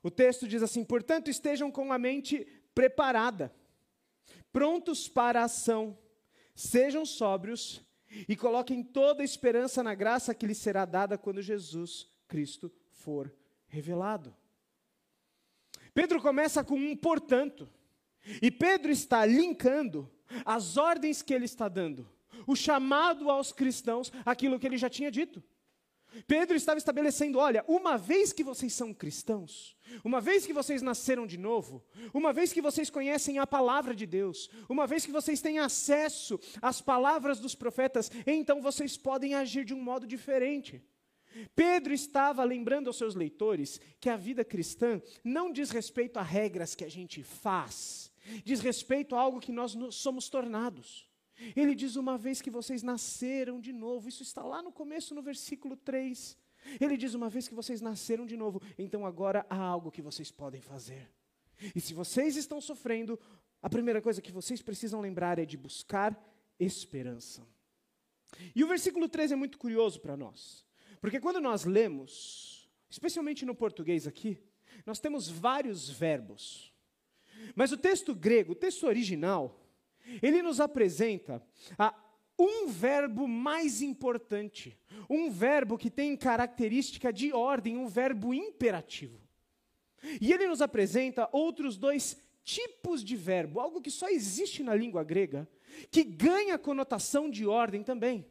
O 0.03 0.11
texto 0.11 0.47
diz 0.47 0.61
assim: 0.61 0.83
Portanto, 0.83 1.29
estejam 1.29 1.71
com 1.71 1.91
a 1.91 1.97
mente 1.97 2.45
preparada, 2.73 3.53
prontos 4.51 5.07
para 5.07 5.41
a 5.41 5.45
ação, 5.45 5.97
sejam 6.55 7.05
sóbrios 7.05 7.81
e 8.27 8.35
coloquem 8.35 8.83
toda 8.83 9.21
a 9.21 9.25
esperança 9.25 9.83
na 9.83 9.93
graça 9.93 10.33
que 10.33 10.45
lhes 10.45 10.57
será 10.57 10.85
dada 10.85 11.17
quando 11.17 11.41
Jesus 11.41 12.07
Cristo 12.27 12.71
for 12.91 13.33
revelado. 13.67 14.35
Pedro 15.93 16.21
começa 16.21 16.63
com 16.63 16.75
um 16.75 16.95
portanto. 16.95 17.69
E 18.41 18.51
Pedro 18.51 18.91
está 18.91 19.25
linkando 19.25 20.11
as 20.45 20.77
ordens 20.77 21.21
que 21.21 21.33
ele 21.33 21.45
está 21.45 21.69
dando, 21.69 22.07
o 22.45 22.55
chamado 22.55 23.29
aos 23.29 23.53
cristãos, 23.53 24.11
aquilo 24.25 24.59
que 24.59 24.67
ele 24.67 24.77
já 24.77 24.89
tinha 24.89 25.09
dito. 25.09 25.41
Pedro 26.25 26.55
estava 26.55 26.77
estabelecendo: 26.77 27.37
olha, 27.37 27.63
uma 27.67 27.97
vez 27.97 28.33
que 28.33 28.43
vocês 28.43 28.73
são 28.73 28.93
cristãos, 28.93 29.75
uma 30.03 30.21
vez 30.21 30.45
que 30.45 30.53
vocês 30.53 30.81
nasceram 30.81 31.27
de 31.27 31.37
novo, 31.37 31.83
uma 32.13 32.33
vez 32.33 32.53
que 32.53 32.61
vocês 32.61 32.89
conhecem 32.89 33.39
a 33.39 33.47
palavra 33.47 33.95
de 33.95 34.05
Deus, 34.05 34.49
uma 34.67 34.87
vez 34.87 35.05
que 35.05 35.11
vocês 35.11 35.41
têm 35.41 35.59
acesso 35.59 36.39
às 36.61 36.81
palavras 36.81 37.39
dos 37.39 37.55
profetas, 37.55 38.11
então 38.25 38.61
vocês 38.61 38.97
podem 38.97 39.35
agir 39.35 39.65
de 39.65 39.73
um 39.73 39.81
modo 39.81 40.07
diferente. 40.07 40.81
Pedro 41.55 41.93
estava 41.93 42.43
lembrando 42.43 42.87
aos 42.87 42.97
seus 42.97 43.13
leitores 43.13 43.79
que 43.99 44.09
a 44.09 44.17
vida 44.17 44.43
cristã 44.43 45.01
não 45.23 45.51
diz 45.51 45.69
respeito 45.69 46.17
a 46.17 46.23
regras 46.23 46.73
que 46.73 46.83
a 46.83 46.89
gente 46.89 47.21
faz, 47.21 48.11
diz 48.43 48.59
respeito 48.59 49.15
a 49.15 49.19
algo 49.19 49.39
que 49.39 49.51
nós 49.51 49.77
somos 49.91 50.29
tornados. 50.29 51.06
Ele 51.55 51.75
diz: 51.75 51.95
uma 51.95 52.17
vez 52.17 52.41
que 52.41 52.49
vocês 52.49 52.83
nasceram 52.83 53.59
de 53.59 53.71
novo, 53.71 54.09
isso 54.09 54.23
está 54.23 54.43
lá 54.43 54.61
no 54.61 54.71
começo, 54.71 55.13
no 55.13 55.21
versículo 55.21 55.75
3. 55.75 56.37
Ele 56.79 56.97
diz: 56.97 57.13
uma 57.13 57.29
vez 57.29 57.47
que 57.47 57.53
vocês 57.53 57.81
nasceram 57.81 58.25
de 58.25 58.35
novo, 58.35 58.61
então 58.77 59.05
agora 59.05 59.45
há 59.49 59.57
algo 59.57 59.91
que 59.91 60.01
vocês 60.01 60.31
podem 60.31 60.61
fazer. 60.61 61.09
E 61.75 61.81
se 61.81 61.93
vocês 61.93 62.35
estão 62.35 62.61
sofrendo, 62.61 63.19
a 63.61 63.69
primeira 63.69 64.01
coisa 64.01 64.21
que 64.21 64.31
vocês 64.31 64.61
precisam 64.61 65.01
lembrar 65.01 65.39
é 65.39 65.45
de 65.45 65.57
buscar 65.57 66.15
esperança. 66.59 67.47
E 68.55 68.63
o 68.63 68.67
versículo 68.67 69.07
3 69.07 69.31
é 69.31 69.35
muito 69.35 69.57
curioso 69.57 69.99
para 69.99 70.17
nós, 70.17 70.65
porque 70.99 71.19
quando 71.19 71.39
nós 71.39 71.65
lemos, 71.65 72.69
especialmente 72.89 73.45
no 73.45 73.55
português 73.55 74.05
aqui, 74.05 74.37
nós 74.85 74.99
temos 74.99 75.29
vários 75.29 75.89
verbos. 75.89 76.73
Mas 77.55 77.71
o 77.71 77.77
texto 77.77 78.13
grego, 78.13 78.51
o 78.51 78.55
texto 78.55 78.85
original, 78.85 79.66
ele 80.21 80.41
nos 80.41 80.59
apresenta 80.59 81.41
um 82.37 82.67
verbo 82.67 83.27
mais 83.27 83.81
importante, 83.81 84.77
um 85.09 85.29
verbo 85.29 85.77
que 85.77 85.89
tem 85.89 86.15
característica 86.15 87.11
de 87.11 87.33
ordem, 87.33 87.77
um 87.77 87.87
verbo 87.87 88.33
imperativo. 88.33 89.19
E 90.21 90.31
ele 90.31 90.47
nos 90.47 90.61
apresenta 90.61 91.27
outros 91.31 91.77
dois 91.77 92.17
tipos 92.43 93.03
de 93.03 93.15
verbo, 93.15 93.59
algo 93.59 93.81
que 93.81 93.91
só 93.91 94.07
existe 94.07 94.63
na 94.63 94.75
língua 94.75 95.03
grega, 95.03 95.49
que 95.91 96.03
ganha 96.03 96.57
conotação 96.57 97.29
de 97.29 97.45
ordem 97.45 97.83
também. 97.83 98.21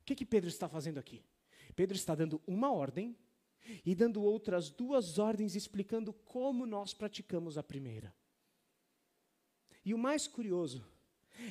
O 0.00 0.04
que, 0.04 0.14
que 0.14 0.24
Pedro 0.24 0.48
está 0.48 0.68
fazendo 0.68 0.98
aqui? 0.98 1.24
Pedro 1.74 1.96
está 1.96 2.14
dando 2.14 2.40
uma 2.46 2.72
ordem 2.72 3.16
e 3.84 3.94
dando 3.94 4.22
outras 4.22 4.70
duas 4.70 5.18
ordens 5.18 5.54
explicando 5.54 6.12
como 6.12 6.66
nós 6.66 6.94
praticamos 6.94 7.58
a 7.58 7.62
primeira. 7.62 8.14
E 9.84 9.94
o 9.94 9.98
mais 9.98 10.26
curioso 10.26 10.84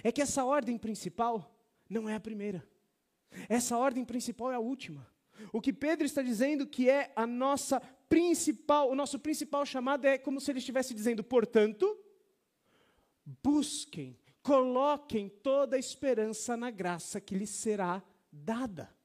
é 0.04 0.12
que 0.12 0.22
essa 0.22 0.44
ordem 0.46 0.78
principal 0.78 1.54
não 1.90 2.08
é 2.08 2.16
a 2.16 2.20
primeira. 2.20 2.68
Essa 3.50 3.78
ordem 3.78 4.04
principal 4.06 4.52
é 4.52 4.56
a 4.56 4.60
última. 4.60 5.08
O 5.52 5.62
que 5.62 5.72
Pedro 5.72 6.06
está 6.06 6.22
dizendo 6.22 6.66
que 6.66 6.90
é 6.90 7.12
a 7.16 7.28
nossa 7.28 7.80
principal, 8.10 8.90
o 8.90 8.96
nosso 8.96 9.20
principal 9.20 9.66
chamado 9.66 10.06
é 10.06 10.18
como 10.18 10.40
se 10.40 10.52
ele 10.52 10.60
estivesse 10.60 10.94
dizendo, 10.94 11.24
portanto, 11.24 11.98
busquem, 13.44 14.18
coloquem 14.42 15.30
toda 15.30 15.76
a 15.76 15.80
esperança 15.80 16.58
na 16.58 16.72
graça 16.72 17.22
que 17.22 17.36
lhes 17.36 17.50
será 17.50 18.02
dada. 18.32 18.96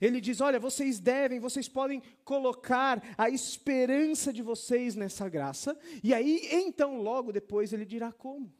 Ele 0.00 0.20
diz: 0.20 0.40
Olha, 0.40 0.60
vocês 0.60 0.98
devem, 0.98 1.40
vocês 1.40 1.68
podem 1.68 2.02
colocar 2.24 3.02
a 3.16 3.30
esperança 3.30 4.32
de 4.32 4.42
vocês 4.42 4.94
nessa 4.94 5.28
graça, 5.28 5.78
e 6.02 6.12
aí, 6.12 6.48
então, 6.50 7.00
logo 7.00 7.32
depois, 7.32 7.72
ele 7.72 7.84
dirá 7.84 8.12
como. 8.12 8.52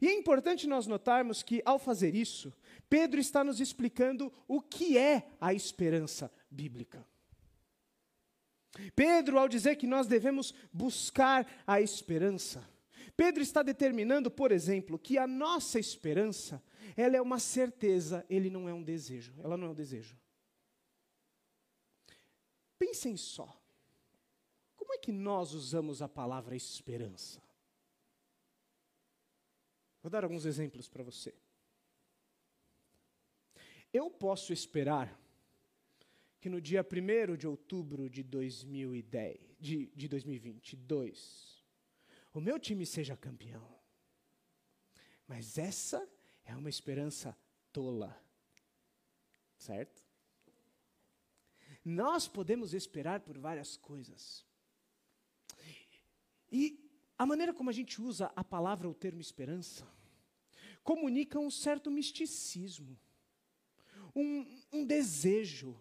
E 0.00 0.08
é 0.08 0.12
importante 0.12 0.66
nós 0.66 0.86
notarmos 0.86 1.42
que, 1.42 1.62
ao 1.64 1.78
fazer 1.78 2.14
isso, 2.14 2.52
Pedro 2.88 3.20
está 3.20 3.42
nos 3.42 3.60
explicando 3.60 4.32
o 4.46 4.60
que 4.60 4.98
é 4.98 5.28
a 5.40 5.54
esperança 5.54 6.30
bíblica. 6.50 7.06
Pedro, 8.94 9.38
ao 9.38 9.48
dizer 9.48 9.76
que 9.76 9.86
nós 9.86 10.06
devemos 10.06 10.54
buscar 10.72 11.46
a 11.66 11.80
esperança, 11.80 12.68
Pedro 13.16 13.42
está 13.42 13.62
determinando, 13.62 14.30
por 14.30 14.52
exemplo, 14.52 14.98
que 14.98 15.18
a 15.18 15.26
nossa 15.26 15.78
esperança, 15.78 16.62
ela 16.96 17.16
é 17.16 17.20
uma 17.20 17.38
certeza, 17.38 18.24
ele 18.30 18.48
não 18.50 18.68
é 18.68 18.72
um 18.72 18.82
desejo, 18.82 19.34
ela 19.42 19.56
não 19.56 19.68
é 19.68 19.70
um 19.70 19.74
desejo. 19.74 20.16
Pensem 22.78 23.16
só. 23.16 23.60
Como 24.76 24.94
é 24.94 24.98
que 24.98 25.10
nós 25.10 25.52
usamos 25.52 26.00
a 26.00 26.08
palavra 26.08 26.54
esperança? 26.54 27.42
Vou 30.08 30.10
dar 30.10 30.24
alguns 30.24 30.46
exemplos 30.46 30.88
para 30.88 31.02
você. 31.02 31.34
Eu 33.92 34.10
posso 34.10 34.54
esperar 34.54 35.14
que 36.40 36.48
no 36.48 36.62
dia 36.62 36.80
1 36.80 37.36
de 37.36 37.46
outubro 37.46 38.08
de 38.08 38.22
2010, 38.22 39.38
de, 39.60 39.92
de 39.94 40.08
2022, 40.08 41.62
o 42.32 42.40
meu 42.40 42.58
time 42.58 42.86
seja 42.86 43.18
campeão. 43.18 43.68
Mas 45.26 45.58
essa 45.58 46.08
é 46.42 46.56
uma 46.56 46.70
esperança 46.70 47.36
tola. 47.70 48.18
Certo? 49.58 50.02
Nós 51.84 52.26
podemos 52.26 52.72
esperar 52.72 53.20
por 53.20 53.36
várias 53.36 53.76
coisas. 53.76 54.42
E 56.50 56.82
a 57.18 57.26
maneira 57.26 57.52
como 57.52 57.68
a 57.68 57.74
gente 57.74 58.00
usa 58.00 58.32
a 58.34 58.42
palavra, 58.42 58.88
o 58.88 58.94
termo 58.94 59.20
esperança, 59.20 59.97
comunica 60.88 61.38
um 61.38 61.50
certo 61.50 61.90
misticismo, 61.90 62.98
um, 64.16 64.46
um 64.72 64.86
desejo, 64.86 65.78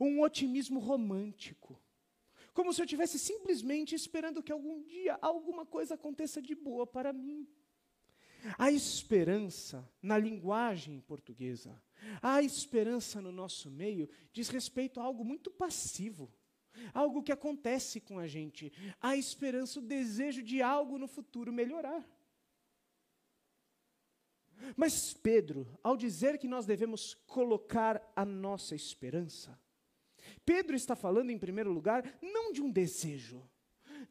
um 0.00 0.22
otimismo 0.22 0.80
romântico. 0.80 1.78
Como 2.54 2.72
se 2.72 2.80
eu 2.80 2.86
estivesse 2.86 3.18
simplesmente 3.18 3.94
esperando 3.94 4.42
que 4.42 4.50
algum 4.50 4.82
dia 4.82 5.18
alguma 5.20 5.66
coisa 5.66 5.96
aconteça 5.96 6.40
de 6.40 6.54
boa 6.54 6.86
para 6.86 7.12
mim. 7.12 7.46
A 8.56 8.72
esperança, 8.72 9.86
na 10.00 10.16
linguagem 10.16 10.98
portuguesa, 11.00 11.78
a 12.22 12.42
esperança 12.42 13.20
no 13.20 13.30
nosso 13.30 13.70
meio 13.70 14.08
diz 14.32 14.48
respeito 14.48 14.98
a 14.98 15.02
algo 15.02 15.26
muito 15.26 15.50
passivo 15.50 16.32
algo 16.92 17.22
que 17.22 17.32
acontece 17.32 18.02
com 18.02 18.18
a 18.18 18.26
gente, 18.26 18.70
a 19.00 19.16
esperança, 19.16 19.78
o 19.78 19.82
desejo 19.82 20.42
de 20.42 20.60
algo 20.60 20.98
no 20.98 21.08
futuro 21.08 21.50
melhorar. 21.50 22.06
Mas 24.76 25.14
Pedro, 25.14 25.66
ao 25.82 25.96
dizer 25.96 26.38
que 26.38 26.48
nós 26.48 26.66
devemos 26.66 27.14
colocar 27.26 28.02
a 28.14 28.24
nossa 28.24 28.74
esperança, 28.74 29.58
Pedro 30.44 30.76
está 30.76 30.94
falando, 30.94 31.30
em 31.30 31.38
primeiro 31.38 31.72
lugar, 31.72 32.18
não 32.22 32.52
de 32.52 32.62
um 32.62 32.70
desejo, 32.70 33.42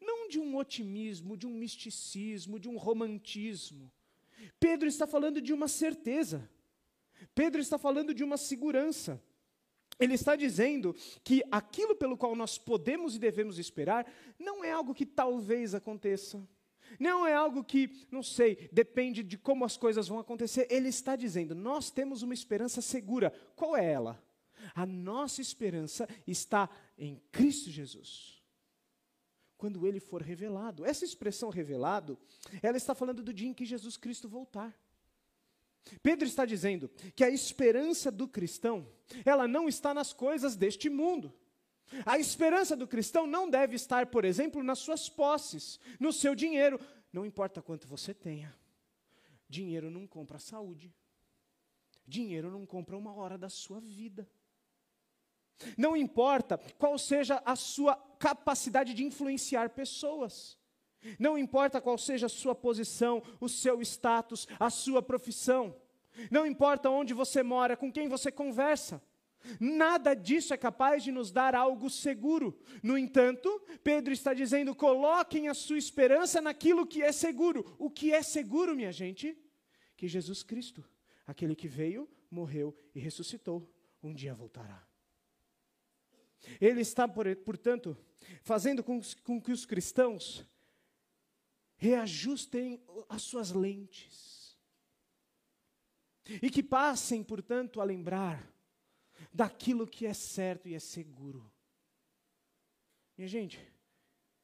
não 0.00 0.28
de 0.28 0.38
um 0.38 0.56
otimismo, 0.56 1.36
de 1.36 1.46
um 1.46 1.52
misticismo, 1.52 2.58
de 2.58 2.68
um 2.68 2.76
romantismo. 2.76 3.90
Pedro 4.58 4.88
está 4.88 5.06
falando 5.06 5.40
de 5.40 5.52
uma 5.52 5.68
certeza. 5.68 6.48
Pedro 7.34 7.60
está 7.60 7.78
falando 7.78 8.14
de 8.14 8.22
uma 8.24 8.36
segurança. 8.36 9.22
Ele 9.98 10.14
está 10.14 10.36
dizendo 10.36 10.94
que 11.24 11.42
aquilo 11.50 11.96
pelo 11.96 12.16
qual 12.16 12.36
nós 12.36 12.58
podemos 12.58 13.16
e 13.16 13.18
devemos 13.18 13.58
esperar 13.58 14.06
não 14.38 14.62
é 14.62 14.70
algo 14.70 14.94
que 14.94 15.06
talvez 15.06 15.74
aconteça. 15.74 16.46
Não 16.98 17.26
é 17.26 17.34
algo 17.34 17.64
que, 17.64 17.90
não 18.10 18.22
sei, 18.22 18.68
depende 18.72 19.22
de 19.22 19.36
como 19.38 19.64
as 19.64 19.76
coisas 19.76 20.08
vão 20.08 20.18
acontecer. 20.18 20.66
Ele 20.70 20.88
está 20.88 21.16
dizendo: 21.16 21.54
nós 21.54 21.90
temos 21.90 22.22
uma 22.22 22.34
esperança 22.34 22.80
segura. 22.80 23.32
Qual 23.54 23.76
é 23.76 23.84
ela? 23.84 24.22
A 24.74 24.86
nossa 24.86 25.40
esperança 25.40 26.08
está 26.26 26.68
em 26.98 27.20
Cristo 27.30 27.70
Jesus. 27.70 28.42
Quando 29.56 29.86
ele 29.86 30.00
for 30.00 30.22
revelado. 30.22 30.84
Essa 30.84 31.04
expressão 31.04 31.48
revelado, 31.48 32.18
ela 32.62 32.76
está 32.76 32.94
falando 32.94 33.22
do 33.22 33.32
dia 33.32 33.48
em 33.48 33.54
que 33.54 33.64
Jesus 33.64 33.96
Cristo 33.96 34.28
voltar. 34.28 34.76
Pedro 36.02 36.26
está 36.26 36.44
dizendo 36.44 36.90
que 37.14 37.22
a 37.22 37.30
esperança 37.30 38.10
do 38.10 38.26
cristão, 38.26 38.88
ela 39.24 39.46
não 39.46 39.68
está 39.68 39.94
nas 39.94 40.12
coisas 40.12 40.56
deste 40.56 40.90
mundo. 40.90 41.32
A 42.04 42.18
esperança 42.18 42.76
do 42.76 42.86
cristão 42.86 43.26
não 43.26 43.48
deve 43.48 43.76
estar, 43.76 44.06
por 44.06 44.24
exemplo, 44.24 44.62
nas 44.62 44.78
suas 44.78 45.08
posses, 45.08 45.78
no 46.00 46.12
seu 46.12 46.34
dinheiro. 46.34 46.80
Não 47.12 47.24
importa 47.24 47.62
quanto 47.62 47.86
você 47.86 48.12
tenha. 48.12 48.54
Dinheiro 49.48 49.90
não 49.90 50.06
compra 50.06 50.38
saúde. 50.38 50.92
Dinheiro 52.06 52.50
não 52.50 52.66
compra 52.66 52.96
uma 52.96 53.14
hora 53.14 53.38
da 53.38 53.48
sua 53.48 53.80
vida. 53.80 54.28
Não 55.76 55.96
importa 55.96 56.58
qual 56.78 56.98
seja 56.98 57.42
a 57.44 57.56
sua 57.56 57.96
capacidade 58.18 58.92
de 58.92 59.04
influenciar 59.04 59.70
pessoas. 59.70 60.58
Não 61.18 61.38
importa 61.38 61.80
qual 61.80 61.96
seja 61.96 62.26
a 62.26 62.30
sua 62.30 62.54
posição, 62.54 63.22
o 63.40 63.48
seu 63.48 63.80
status, 63.80 64.46
a 64.58 64.70
sua 64.70 65.00
profissão. 65.02 65.74
Não 66.30 66.46
importa 66.46 66.90
onde 66.90 67.14
você 67.14 67.42
mora, 67.42 67.76
com 67.76 67.92
quem 67.92 68.08
você 68.08 68.30
conversa. 68.32 69.00
Nada 69.60 70.14
disso 70.14 70.52
é 70.52 70.56
capaz 70.56 71.04
de 71.04 71.12
nos 71.12 71.30
dar 71.30 71.54
algo 71.54 71.88
seguro. 71.88 72.58
No 72.82 72.98
entanto, 72.98 73.62
Pedro 73.82 74.12
está 74.12 74.34
dizendo: 74.34 74.74
coloquem 74.74 75.48
a 75.48 75.54
sua 75.54 75.78
esperança 75.78 76.40
naquilo 76.40 76.86
que 76.86 77.02
é 77.02 77.12
seguro. 77.12 77.76
O 77.78 77.90
que 77.90 78.12
é 78.12 78.22
seguro, 78.22 78.74
minha 78.74 78.92
gente? 78.92 79.36
Que 79.96 80.08
Jesus 80.08 80.42
Cristo, 80.42 80.84
aquele 81.26 81.54
que 81.54 81.68
veio, 81.68 82.08
morreu 82.30 82.76
e 82.94 83.00
ressuscitou, 83.00 83.70
um 84.02 84.12
dia 84.12 84.34
voltará. 84.34 84.86
Ele 86.60 86.80
está, 86.80 87.08
portanto, 87.08 87.96
fazendo 88.42 88.82
com, 88.82 89.00
que 89.40 89.52
os 89.52 89.64
cristãos 89.64 90.44
reajustem 91.76 92.82
as 93.08 93.22
suas 93.22 93.52
lentes 93.52 94.56
e 96.42 96.50
que 96.50 96.62
passem, 96.62 97.22
portanto, 97.22 97.80
a 97.80 97.84
lembrar 97.84 98.55
daquilo 99.32 99.86
que 99.86 100.06
é 100.06 100.14
certo 100.14 100.68
e 100.68 100.74
é 100.74 100.78
seguro. 100.78 101.50
Minha 103.16 103.28
gente, 103.28 103.58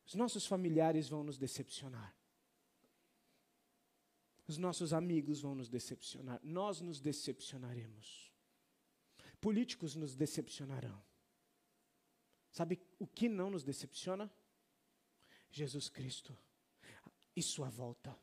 os 0.07 0.15
nossos 0.15 0.47
familiares 0.47 1.09
vão 1.09 1.23
nos 1.23 1.39
decepcionar. 1.39 2.15
Os 4.47 4.59
nossos 4.59 4.93
amigos 4.93 5.41
vão 5.41 5.55
nos 5.55 5.69
decepcionar. 5.69 6.41
Nós 6.43 6.81
nos 6.81 7.01
decepcionaremos. 7.01 8.33
Políticos 9.41 9.95
nos 9.95 10.15
decepcionarão. 10.15 11.03
Sabe 12.51 12.81
o 12.99 13.07
que 13.07 13.29
não 13.29 13.51
nos 13.51 13.65
decepciona? 13.65 14.31
Jesus 15.51 15.89
Cristo 15.89 16.37
e 17.35 17.43
sua 17.43 17.69
volta. 17.69 18.17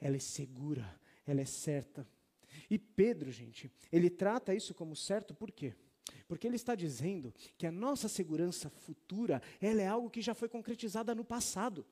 Ela 0.00 0.16
é 0.16 0.20
segura, 0.20 1.00
ela 1.26 1.40
é 1.40 1.46
certa. 1.46 2.06
E 2.70 2.78
Pedro, 2.78 3.30
gente, 3.30 3.70
ele 3.90 4.10
trata 4.10 4.54
isso 4.54 4.74
como 4.74 4.94
certo 4.94 5.34
por 5.34 5.50
quê? 5.50 5.74
Porque 6.26 6.46
ele 6.46 6.56
está 6.56 6.74
dizendo 6.74 7.34
que 7.56 7.66
a 7.66 7.72
nossa 7.72 8.08
segurança 8.08 8.70
futura, 8.70 9.42
ela 9.60 9.82
é 9.82 9.86
algo 9.86 10.10
que 10.10 10.22
já 10.22 10.34
foi 10.34 10.48
concretizada 10.48 11.14
no 11.14 11.24
passado. 11.24 11.86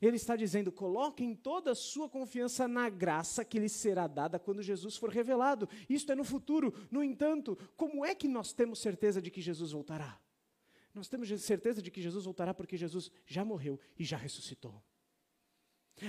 Ele 0.00 0.16
está 0.16 0.36
dizendo: 0.36 0.70
coloquem 0.70 1.34
toda 1.34 1.72
a 1.72 1.74
sua 1.74 2.08
confiança 2.08 2.68
na 2.68 2.88
graça 2.88 3.44
que 3.44 3.58
lhes 3.58 3.72
será 3.72 4.06
dada 4.06 4.38
quando 4.38 4.62
Jesus 4.62 4.96
for 4.96 5.10
revelado. 5.10 5.68
Isto 5.88 6.12
é 6.12 6.14
no 6.14 6.24
futuro. 6.24 6.72
No 6.90 7.02
entanto, 7.02 7.56
como 7.76 8.04
é 8.04 8.14
que 8.14 8.28
nós 8.28 8.52
temos 8.52 8.80
certeza 8.80 9.20
de 9.20 9.30
que 9.30 9.40
Jesus 9.40 9.72
voltará? 9.72 10.18
Nós 10.94 11.08
temos 11.08 11.28
certeza 11.40 11.80
de 11.80 11.90
que 11.90 12.02
Jesus 12.02 12.24
voltará 12.24 12.52
porque 12.52 12.76
Jesus 12.76 13.10
já 13.24 13.44
morreu 13.44 13.78
e 13.98 14.04
já 14.04 14.16
ressuscitou. 14.16 14.82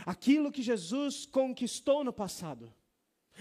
Aquilo 0.06 0.52
que 0.52 0.64
Jesus 0.64 1.26
conquistou 1.26 2.04
no 2.04 2.14
passado, 2.14 2.74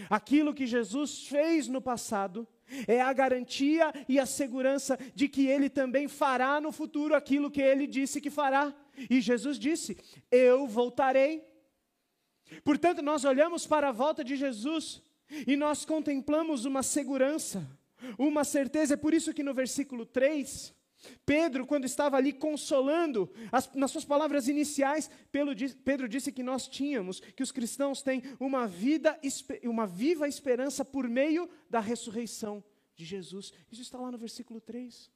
aquilo 0.09 0.55
que 0.55 0.67
Jesus 0.67 1.27
fez 1.27 1.69
no 1.69 1.81
passado, 1.81 2.47
é 2.87 3.01
a 3.01 3.13
garantia 3.13 3.93
e 4.09 4.19
a 4.19 4.27
segurança 4.27 4.99
de 5.15 5.29
que 5.29 5.47
ele 5.47 5.69
também 5.69 6.07
fará 6.07 6.61
no 6.61 6.71
futuro 6.71 7.15
aquilo 7.15 7.51
que 7.51 7.61
ele 7.61 7.87
disse 7.87 8.21
que 8.21 8.31
fará. 8.31 8.75
E 9.09 9.21
Jesus 9.21 9.59
disse: 9.59 9.97
Eu 10.31 10.67
voltarei. 10.67 11.45
Portanto, 12.65 13.03
nós 13.03 13.25
olhamos 13.25 13.67
para 13.67 13.89
a 13.89 13.93
volta 13.93 14.25
de 14.25 14.37
Jesus 14.37 15.03
e 15.47 15.57
nós 15.57 15.85
contemplamos 15.85 16.65
uma 16.65 16.83
segurança, 16.83 17.67
uma 18.19 18.45
certeza. 18.45 18.95
É 18.95 18.97
por 18.97 19.15
isso 19.15 19.35
que 19.35 19.43
no 19.43 19.55
versículo 19.55 20.05
3, 20.05 20.75
Pedro, 21.25 21.67
quando 21.67 21.85
estava 21.85 22.17
ali 22.17 22.33
consolando, 22.33 23.33
as, 23.51 23.73
nas 23.75 23.91
suas 23.91 24.05
palavras 24.05 24.49
iniciais, 24.49 25.11
Pedro 25.31 26.09
disse 26.09 26.31
que 26.33 26.43
nós 26.43 26.69
tínhamos, 26.69 27.21
que 27.21 27.43
os 27.43 27.53
cristãos 27.53 28.03
têm 28.03 28.23
uma 28.39 28.67
vida, 28.67 29.19
uma 29.65 29.87
viva 29.87 30.29
esperança 30.29 30.85
por 30.85 31.09
meio 31.09 31.49
da 31.69 31.81
ressurreição 31.81 32.63
de 32.95 33.05
Jesus. 33.05 33.53
Isso 33.71 33.83
está 33.83 33.99
lá 33.99 34.11
no 34.11 34.19
versículo 34.19 34.61
3. 34.61 35.11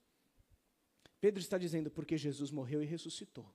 Pedro 1.20 1.40
está 1.40 1.59
dizendo, 1.59 1.90
porque 1.90 2.16
Jesus 2.16 2.51
morreu 2.51 2.83
e 2.83 2.87
ressuscitou. 2.87 3.51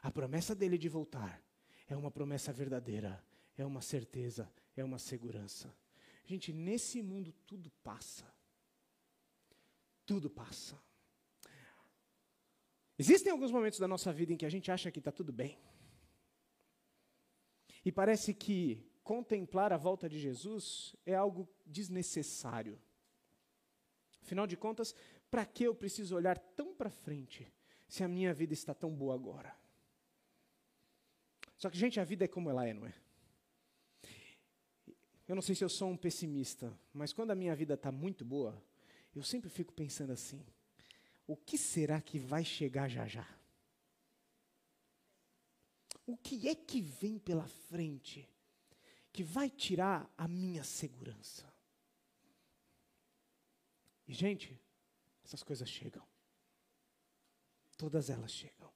A 0.00 0.10
promessa 0.10 0.54
dele 0.54 0.78
de 0.78 0.88
voltar 0.88 1.40
é 1.88 1.96
uma 1.96 2.10
promessa 2.10 2.52
verdadeira, 2.52 3.24
é 3.56 3.64
uma 3.64 3.80
certeza, 3.80 4.50
é 4.76 4.82
uma 4.82 4.98
segurança. 4.98 5.72
Gente, 6.24 6.52
nesse 6.52 7.02
mundo 7.02 7.32
tudo 7.46 7.70
passa. 7.82 8.24
Tudo 10.06 10.30
passa. 10.30 10.76
Existem 12.98 13.32
alguns 13.32 13.50
momentos 13.50 13.78
da 13.78 13.88
nossa 13.88 14.12
vida 14.12 14.32
em 14.32 14.36
que 14.36 14.46
a 14.46 14.50
gente 14.50 14.70
acha 14.70 14.90
que 14.90 14.98
está 14.98 15.10
tudo 15.10 15.32
bem. 15.32 15.58
E 17.84 17.90
parece 17.90 18.32
que 18.32 18.86
contemplar 19.02 19.72
a 19.72 19.76
volta 19.76 20.08
de 20.08 20.18
Jesus 20.18 20.94
é 21.04 21.14
algo 21.14 21.48
desnecessário. 21.66 22.80
Afinal 24.22 24.46
de 24.46 24.56
contas, 24.56 24.94
para 25.30 25.44
que 25.44 25.64
eu 25.64 25.74
preciso 25.74 26.14
olhar 26.14 26.38
tão 26.38 26.74
para 26.74 26.90
frente 26.90 27.52
se 27.88 28.04
a 28.04 28.08
minha 28.08 28.32
vida 28.32 28.52
está 28.52 28.72
tão 28.72 28.94
boa 28.94 29.14
agora? 29.14 29.54
Só 31.56 31.68
que, 31.70 31.76
gente, 31.76 31.98
a 31.98 32.04
vida 32.04 32.24
é 32.24 32.28
como 32.28 32.50
ela 32.50 32.66
é, 32.66 32.72
não 32.72 32.86
é? 32.86 32.94
Eu 35.26 35.34
não 35.34 35.42
sei 35.42 35.54
se 35.54 35.64
eu 35.64 35.68
sou 35.68 35.88
um 35.88 35.96
pessimista, 35.96 36.76
mas 36.92 37.12
quando 37.12 37.30
a 37.30 37.34
minha 37.34 37.54
vida 37.54 37.74
está 37.74 37.90
muito 37.90 38.24
boa, 38.24 38.62
eu 39.14 39.22
sempre 39.22 39.48
fico 39.48 39.72
pensando 39.72 40.12
assim: 40.12 40.44
o 41.32 41.36
que 41.36 41.56
será 41.56 41.98
que 41.98 42.18
vai 42.18 42.44
chegar 42.44 42.88
já 42.88 43.06
já? 43.06 43.26
O 46.04 46.14
que 46.14 46.46
é 46.46 46.54
que 46.54 46.82
vem 46.82 47.18
pela 47.18 47.46
frente 47.48 48.28
que 49.10 49.22
vai 49.22 49.48
tirar 49.48 50.12
a 50.18 50.28
minha 50.28 50.62
segurança? 50.62 51.50
E, 54.06 54.12
gente, 54.12 54.60
essas 55.24 55.42
coisas 55.42 55.68
chegam. 55.70 56.06
Todas 57.78 58.10
elas 58.10 58.30
chegam. 58.30 58.70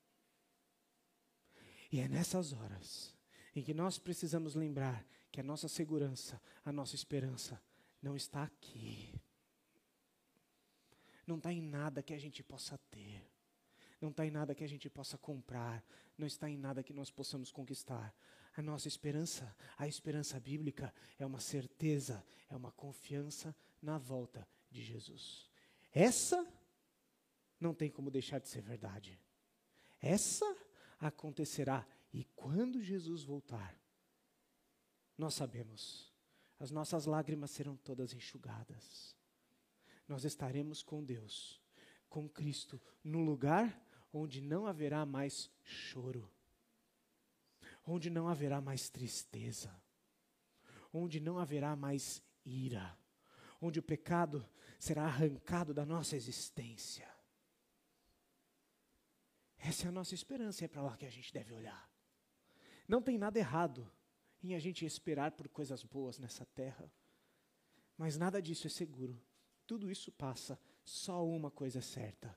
E 1.93 2.01
é 2.01 2.09
nessas 2.09 2.55
horas 2.55 3.15
em 3.55 3.63
que 3.63 3.75
nós 3.75 3.99
precisamos 3.99 4.55
lembrar 4.55 5.07
que 5.31 5.41
a 5.41 5.45
nossa 5.45 5.69
segurança, 5.69 6.41
a 6.65 6.73
nossa 6.73 6.95
esperança 6.95 7.63
não 8.01 8.17
está 8.17 8.45
aqui 8.45 9.16
não 11.27 11.37
está 11.37 11.53
em 11.53 11.61
nada 11.61 12.03
que 12.03 12.15
a 12.15 12.19
gente 12.19 12.43
possa 12.43 12.79
ter, 12.91 13.29
não 14.01 14.11
está 14.11 14.25
em 14.25 14.31
nada 14.31 14.55
que 14.55 14.63
a 14.63 14.69
gente 14.69 14.89
possa 14.89 15.19
comprar, 15.19 15.85
não 16.17 16.27
está 16.27 16.49
em 16.49 16.57
nada 16.57 16.83
que 16.83 16.93
nós 16.93 17.11
possamos 17.11 17.51
conquistar. 17.51 18.15
A 18.57 18.63
nossa 18.63 18.89
esperança, 18.89 19.55
a 19.77 19.89
esperança 19.89 20.39
bíblica, 20.39 20.95
é 21.19 21.27
uma 21.27 21.41
certeza, 21.41 22.25
é 22.49 22.57
uma 22.57 22.71
confiança 22.71 23.55
na 23.83 23.99
volta 23.99 24.47
de 24.71 24.83
Jesus. 24.83 25.51
Essa 25.93 26.47
não 27.61 27.75
tem 27.75 27.91
como 27.91 28.11
deixar 28.11 28.39
de 28.39 28.49
ser 28.49 28.63
verdade. 28.63 29.19
Essa 30.01 30.47
acontecerá 31.01 31.87
e 32.13 32.25
quando 32.25 32.83
Jesus 32.83 33.25
voltar, 33.25 33.79
nós 35.19 35.35
sabemos, 35.35 36.13
as 36.59 36.71
nossas 36.71 37.07
lágrimas 37.07 37.51
serão 37.51 37.77
todas 37.77 38.15
enxugadas 38.15 39.16
nós 40.09 40.25
estaremos 40.25 40.83
com 40.83 41.05
Deus, 41.05 41.61
com 42.09 42.29
Cristo, 42.29 42.81
no 43.03 43.21
lugar 43.23 43.83
onde 44.13 44.41
não 44.41 44.67
haverá 44.67 45.05
mais 45.05 45.51
choro, 45.63 46.31
onde 47.87 48.09
não 48.09 48.29
haverá 48.29 48.61
mais 48.61 48.89
tristeza, 48.89 49.75
onde 50.93 51.21
não 51.21 51.39
haverá 51.39 51.75
mais 51.75 52.23
ira, 52.45 52.97
onde 53.61 53.79
o 53.79 53.83
pecado 53.83 54.49
será 54.79 55.05
arrancado 55.05 55.75
da 55.75 55.85
nossa 55.85 56.17
existência. 56.17 57.09
Essa 59.59 59.87
é 59.87 59.89
a 59.89 59.93
nossa 59.93 60.15
esperança, 60.15 60.65
é 60.65 60.69
para 60.69 60.83
lá 60.83 60.97
que 60.97 61.07
a 61.07 61.11
gente 61.11 61.33
deve 61.33 61.53
olhar. 61.53 61.91
Não 62.87 63.03
tem 63.03 63.19
nada 63.19 63.39
errado 63.39 63.91
em 64.43 64.55
a 64.55 64.59
gente 64.61 64.85
esperar 64.85 65.33
por 65.33 65.49
coisas 65.49 65.83
boas 65.83 66.19
nessa 66.19 66.47
terra, 66.47 66.91
mas 67.99 68.17
nada 68.17 68.41
disso 68.41 68.69
é 68.69 68.71
seguro 68.71 69.21
tudo 69.67 69.91
isso 69.91 70.13
passa, 70.13 70.59
só 70.85 71.27
uma 71.27 71.51
coisa 71.51 71.81
é 71.81 71.83
certa: 71.83 72.37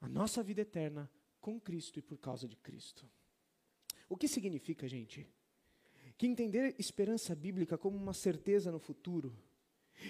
a 0.00 0.08
nossa 0.08 0.42
vida 0.42 0.62
eterna 0.62 1.10
com 1.40 1.60
Cristo 1.60 1.98
e 1.98 2.02
por 2.02 2.18
causa 2.18 2.48
de 2.48 2.56
Cristo. 2.56 3.08
O 4.08 4.16
que 4.16 4.26
significa, 4.26 4.88
gente? 4.88 5.28
Que 6.16 6.26
entender 6.26 6.74
esperança 6.78 7.34
bíblica 7.34 7.76
como 7.76 7.96
uma 7.96 8.14
certeza 8.14 8.72
no 8.72 8.78
futuro, 8.78 9.36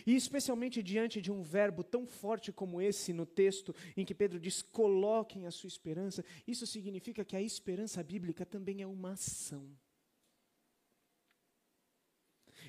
e 0.06 0.14
especialmente 0.14 0.82
diante 0.82 1.20
de 1.20 1.32
um 1.32 1.42
verbo 1.42 1.82
tão 1.82 2.06
forte 2.06 2.52
como 2.52 2.80
esse 2.80 3.12
no 3.12 3.26
texto, 3.26 3.74
em 3.96 4.04
que 4.04 4.14
Pedro 4.14 4.38
diz: 4.38 4.62
coloquem 4.62 5.46
a 5.46 5.50
sua 5.50 5.68
esperança, 5.68 6.24
isso 6.46 6.66
significa 6.66 7.24
que 7.24 7.37
a 7.37 7.42
esperança 7.42 8.02
bíblica 8.02 8.46
também 8.46 8.82
é 8.82 8.87
uma 8.87 9.12
ação. 9.12 9.68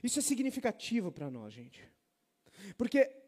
Isso 0.01 0.19
é 0.19 0.21
significativo 0.21 1.11
para 1.11 1.29
nós, 1.29 1.53
gente. 1.53 1.83
Porque 2.77 3.18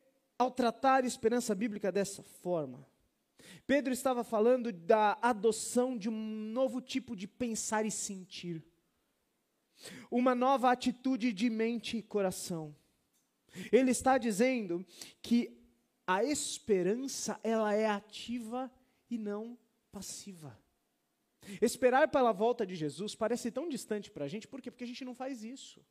ao 0.42 0.50
tratar 0.50 1.04
a 1.04 1.08
esperança 1.08 1.54
bíblica 1.54 1.92
dessa 1.92 2.24
forma, 2.24 2.88
Pedro 3.68 3.94
estava 3.94 4.24
falando 4.24 4.72
da 4.72 5.16
adoção 5.22 5.96
de 5.96 6.10
um 6.10 6.52
novo 6.52 6.82
tipo 6.82 7.16
de 7.16 7.28
pensar 7.28 7.86
e 7.86 7.92
sentir, 7.92 8.64
uma 10.10 10.34
nova 10.34 10.72
atitude 10.72 11.32
de 11.32 11.48
mente 11.48 11.98
e 11.98 12.02
coração. 12.02 12.76
Ele 13.72 13.92
está 13.92 14.18
dizendo 14.18 14.84
que 15.22 15.56
a 16.08 16.24
esperança 16.24 17.40
ela 17.44 17.74
é 17.76 17.88
ativa 17.88 18.72
e 19.12 19.20
não 19.20 19.56
passiva. 19.92 20.60
Esperar 21.62 22.08
pela 22.08 22.32
volta 22.32 22.66
de 22.66 22.76
Jesus 22.76 23.14
parece 23.14 23.52
tão 23.52 23.70
distante 23.70 24.10
para 24.10 24.26
a 24.26 24.28
gente, 24.28 24.48
por 24.48 24.60
quê? 24.60 24.72
Porque 24.72 24.86
a 24.86 24.88
gente 24.88 25.06
não 25.06 25.14
faz 25.14 25.44
isso. 25.44 25.86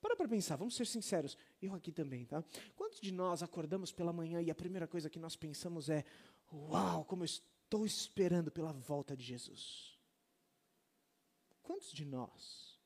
Para 0.00 0.14
para 0.14 0.28
pensar, 0.28 0.56
vamos 0.56 0.76
ser 0.76 0.86
sinceros, 0.86 1.36
eu 1.60 1.74
aqui 1.74 1.90
também, 1.90 2.24
tá? 2.24 2.44
Quantos 2.76 3.00
de 3.00 3.10
nós 3.12 3.42
acordamos 3.42 3.90
pela 3.90 4.12
manhã 4.12 4.40
e 4.40 4.50
a 4.50 4.54
primeira 4.54 4.86
coisa 4.86 5.10
que 5.10 5.18
nós 5.18 5.34
pensamos 5.34 5.88
é: 5.88 6.04
Uau, 6.52 7.04
como 7.04 7.22
eu 7.22 7.26
estou 7.26 7.84
esperando 7.84 8.50
pela 8.50 8.72
volta 8.72 9.16
de 9.16 9.24
Jesus? 9.24 9.98
Quantos 11.62 11.92
de 11.92 12.04
nós? 12.04 12.78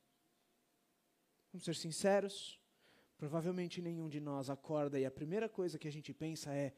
Vamos 1.52 1.64
ser 1.64 1.76
sinceros, 1.76 2.58
provavelmente 3.18 3.82
nenhum 3.82 4.08
de 4.08 4.18
nós 4.18 4.48
acorda 4.48 4.98
e 4.98 5.04
a 5.04 5.10
primeira 5.10 5.48
coisa 5.48 5.78
que 5.78 5.86
a 5.86 5.92
gente 5.92 6.14
pensa 6.14 6.54
é: 6.54 6.72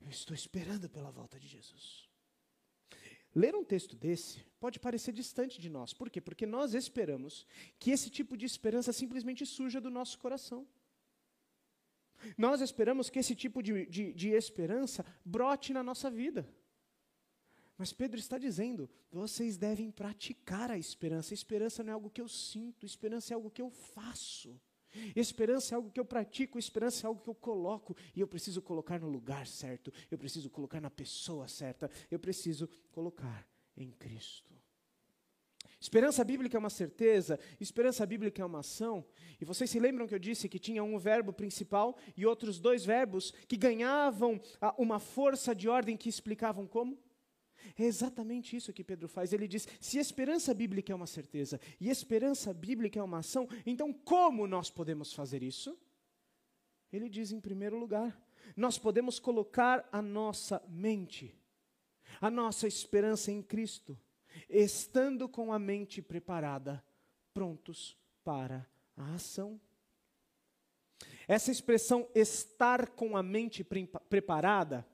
Eu 0.00 0.10
estou 0.10 0.34
esperando 0.34 0.88
pela 0.88 1.10
volta 1.10 1.40
de 1.40 1.48
Jesus. 1.48 2.11
Ler 3.34 3.54
um 3.54 3.64
texto 3.64 3.96
desse 3.96 4.44
pode 4.60 4.78
parecer 4.78 5.12
distante 5.12 5.60
de 5.60 5.68
nós. 5.68 5.92
Por 5.92 6.10
quê? 6.10 6.20
Porque 6.20 6.46
nós 6.46 6.74
esperamos 6.74 7.46
que 7.78 7.90
esse 7.90 8.10
tipo 8.10 8.36
de 8.36 8.44
esperança 8.44 8.92
simplesmente 8.92 9.44
surja 9.46 9.80
do 9.80 9.90
nosso 9.90 10.18
coração. 10.18 10.66
Nós 12.36 12.60
esperamos 12.60 13.10
que 13.10 13.18
esse 13.18 13.34
tipo 13.34 13.62
de, 13.62 13.86
de, 13.86 14.12
de 14.12 14.28
esperança 14.28 15.04
brote 15.24 15.72
na 15.72 15.82
nossa 15.82 16.10
vida. 16.10 16.48
Mas 17.76 17.92
Pedro 17.92 18.18
está 18.18 18.38
dizendo: 18.38 18.88
vocês 19.10 19.56
devem 19.56 19.90
praticar 19.90 20.70
a 20.70 20.78
esperança. 20.78 21.32
A 21.32 21.34
esperança 21.34 21.82
não 21.82 21.90
é 21.90 21.94
algo 21.94 22.10
que 22.10 22.20
eu 22.20 22.28
sinto, 22.28 22.86
esperança 22.86 23.32
é 23.32 23.34
algo 23.34 23.50
que 23.50 23.62
eu 23.62 23.70
faço. 23.70 24.60
Esperança 25.14 25.74
é 25.74 25.76
algo 25.76 25.90
que 25.90 26.00
eu 26.00 26.04
pratico, 26.04 26.58
esperança 26.58 27.06
é 27.06 27.08
algo 27.08 27.22
que 27.22 27.30
eu 27.30 27.34
coloco, 27.34 27.96
e 28.14 28.20
eu 28.20 28.28
preciso 28.28 28.60
colocar 28.60 28.98
no 28.98 29.08
lugar 29.08 29.46
certo, 29.46 29.92
eu 30.10 30.18
preciso 30.18 30.50
colocar 30.50 30.80
na 30.80 30.90
pessoa 30.90 31.48
certa, 31.48 31.90
eu 32.10 32.18
preciso 32.18 32.68
colocar 32.90 33.46
em 33.76 33.90
Cristo. 33.90 34.52
Esperança 35.82 36.22
bíblica 36.22 36.56
é 36.56 36.60
uma 36.60 36.70
certeza, 36.70 37.40
esperança 37.60 38.06
bíblica 38.06 38.40
é 38.40 38.44
uma 38.44 38.60
ação. 38.60 39.04
E 39.40 39.44
vocês 39.44 39.68
se 39.68 39.80
lembram 39.80 40.06
que 40.06 40.14
eu 40.14 40.18
disse 40.18 40.48
que 40.48 40.60
tinha 40.60 40.84
um 40.84 40.96
verbo 40.96 41.32
principal 41.32 41.98
e 42.16 42.24
outros 42.24 42.60
dois 42.60 42.84
verbos 42.84 43.32
que 43.48 43.56
ganhavam 43.56 44.40
uma 44.78 45.00
força 45.00 45.52
de 45.52 45.68
ordem 45.68 45.96
que 45.96 46.08
explicavam 46.08 46.68
como? 46.68 46.96
É 47.78 47.84
exatamente 47.84 48.56
isso 48.56 48.72
que 48.72 48.84
Pedro 48.84 49.08
faz. 49.08 49.32
Ele 49.32 49.48
diz: 49.48 49.66
se 49.80 49.98
esperança 49.98 50.52
bíblica 50.52 50.92
é 50.92 50.96
uma 50.96 51.06
certeza 51.06 51.60
e 51.80 51.88
esperança 51.88 52.52
bíblica 52.52 52.98
é 52.98 53.02
uma 53.02 53.18
ação, 53.18 53.48
então 53.64 53.92
como 53.92 54.46
nós 54.46 54.70
podemos 54.70 55.12
fazer 55.12 55.42
isso? 55.42 55.78
Ele 56.92 57.08
diz, 57.08 57.32
em 57.32 57.40
primeiro 57.40 57.78
lugar, 57.78 58.20
nós 58.56 58.78
podemos 58.78 59.18
colocar 59.18 59.88
a 59.90 60.02
nossa 60.02 60.62
mente, 60.68 61.34
a 62.20 62.30
nossa 62.30 62.68
esperança 62.68 63.32
em 63.32 63.42
Cristo, 63.42 63.98
estando 64.48 65.28
com 65.28 65.52
a 65.52 65.58
mente 65.58 66.02
preparada, 66.02 66.84
prontos 67.32 67.96
para 68.22 68.66
a 68.96 69.14
ação. 69.14 69.58
Essa 71.26 71.50
expressão 71.50 72.06
estar 72.14 72.90
com 72.90 73.16
a 73.16 73.22
mente 73.22 73.64
pre 73.64 73.88
preparada 74.08 74.86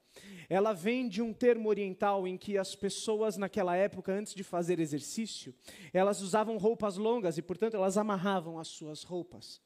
ela 0.48 0.72
vem 0.72 1.08
de 1.08 1.20
um 1.20 1.32
termo 1.32 1.68
oriental 1.68 2.26
em 2.26 2.36
que 2.36 2.56
as 2.56 2.74
pessoas 2.74 3.36
naquela 3.36 3.76
época, 3.76 4.12
antes 4.12 4.34
de 4.34 4.42
fazer 4.42 4.80
exercício, 4.80 5.54
elas 5.92 6.20
usavam 6.22 6.56
roupas 6.56 6.96
longas 6.96 7.36
e, 7.38 7.42
portanto, 7.42 7.74
elas 7.74 7.96
amarravam 7.96 8.58
as 8.58 8.68
suas 8.68 9.02
roupas. 9.02 9.60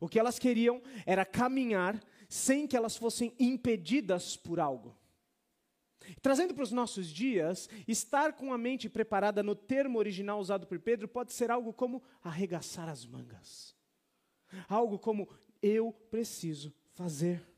O 0.00 0.08
que 0.08 0.18
elas 0.18 0.38
queriam 0.38 0.82
era 1.06 1.24
caminhar 1.24 2.02
sem 2.28 2.66
que 2.66 2.76
elas 2.76 2.96
fossem 2.96 3.32
impedidas 3.38 4.36
por 4.36 4.60
algo. 4.60 4.96
Trazendo 6.20 6.54
para 6.54 6.62
os 6.62 6.72
nossos 6.72 7.08
dias, 7.08 7.68
estar 7.86 8.32
com 8.32 8.52
a 8.52 8.58
mente 8.58 8.88
preparada 8.88 9.42
no 9.42 9.54
termo 9.54 9.98
original 9.98 10.38
usado 10.38 10.66
por 10.66 10.78
Pedro 10.78 11.08
pode 11.08 11.32
ser 11.32 11.50
algo 11.50 11.72
como 11.72 12.02
arregaçar 12.22 12.88
as 12.88 13.04
mangas. 13.04 13.74
Algo 14.68 14.98
como 14.98 15.28
eu 15.62 15.92
preciso 16.10 16.72
fazer. 16.92 17.55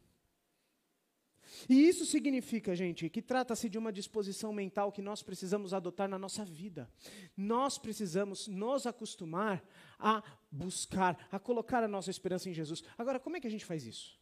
E 1.68 1.88
isso 1.88 2.04
significa, 2.04 2.74
gente, 2.74 3.08
que 3.08 3.22
trata-se 3.22 3.68
de 3.68 3.78
uma 3.78 3.92
disposição 3.92 4.52
mental 4.52 4.92
que 4.92 5.02
nós 5.02 5.22
precisamos 5.22 5.72
adotar 5.72 6.08
na 6.08 6.18
nossa 6.18 6.44
vida. 6.44 6.90
Nós 7.36 7.78
precisamos 7.78 8.48
nos 8.48 8.86
acostumar 8.86 9.64
a 9.98 10.22
buscar, 10.50 11.28
a 11.30 11.38
colocar 11.38 11.82
a 11.82 11.88
nossa 11.88 12.10
esperança 12.10 12.48
em 12.48 12.54
Jesus. 12.54 12.82
Agora, 12.96 13.18
como 13.18 13.36
é 13.36 13.40
que 13.40 13.46
a 13.46 13.50
gente 13.50 13.64
faz 13.64 13.86
isso? 13.86 14.18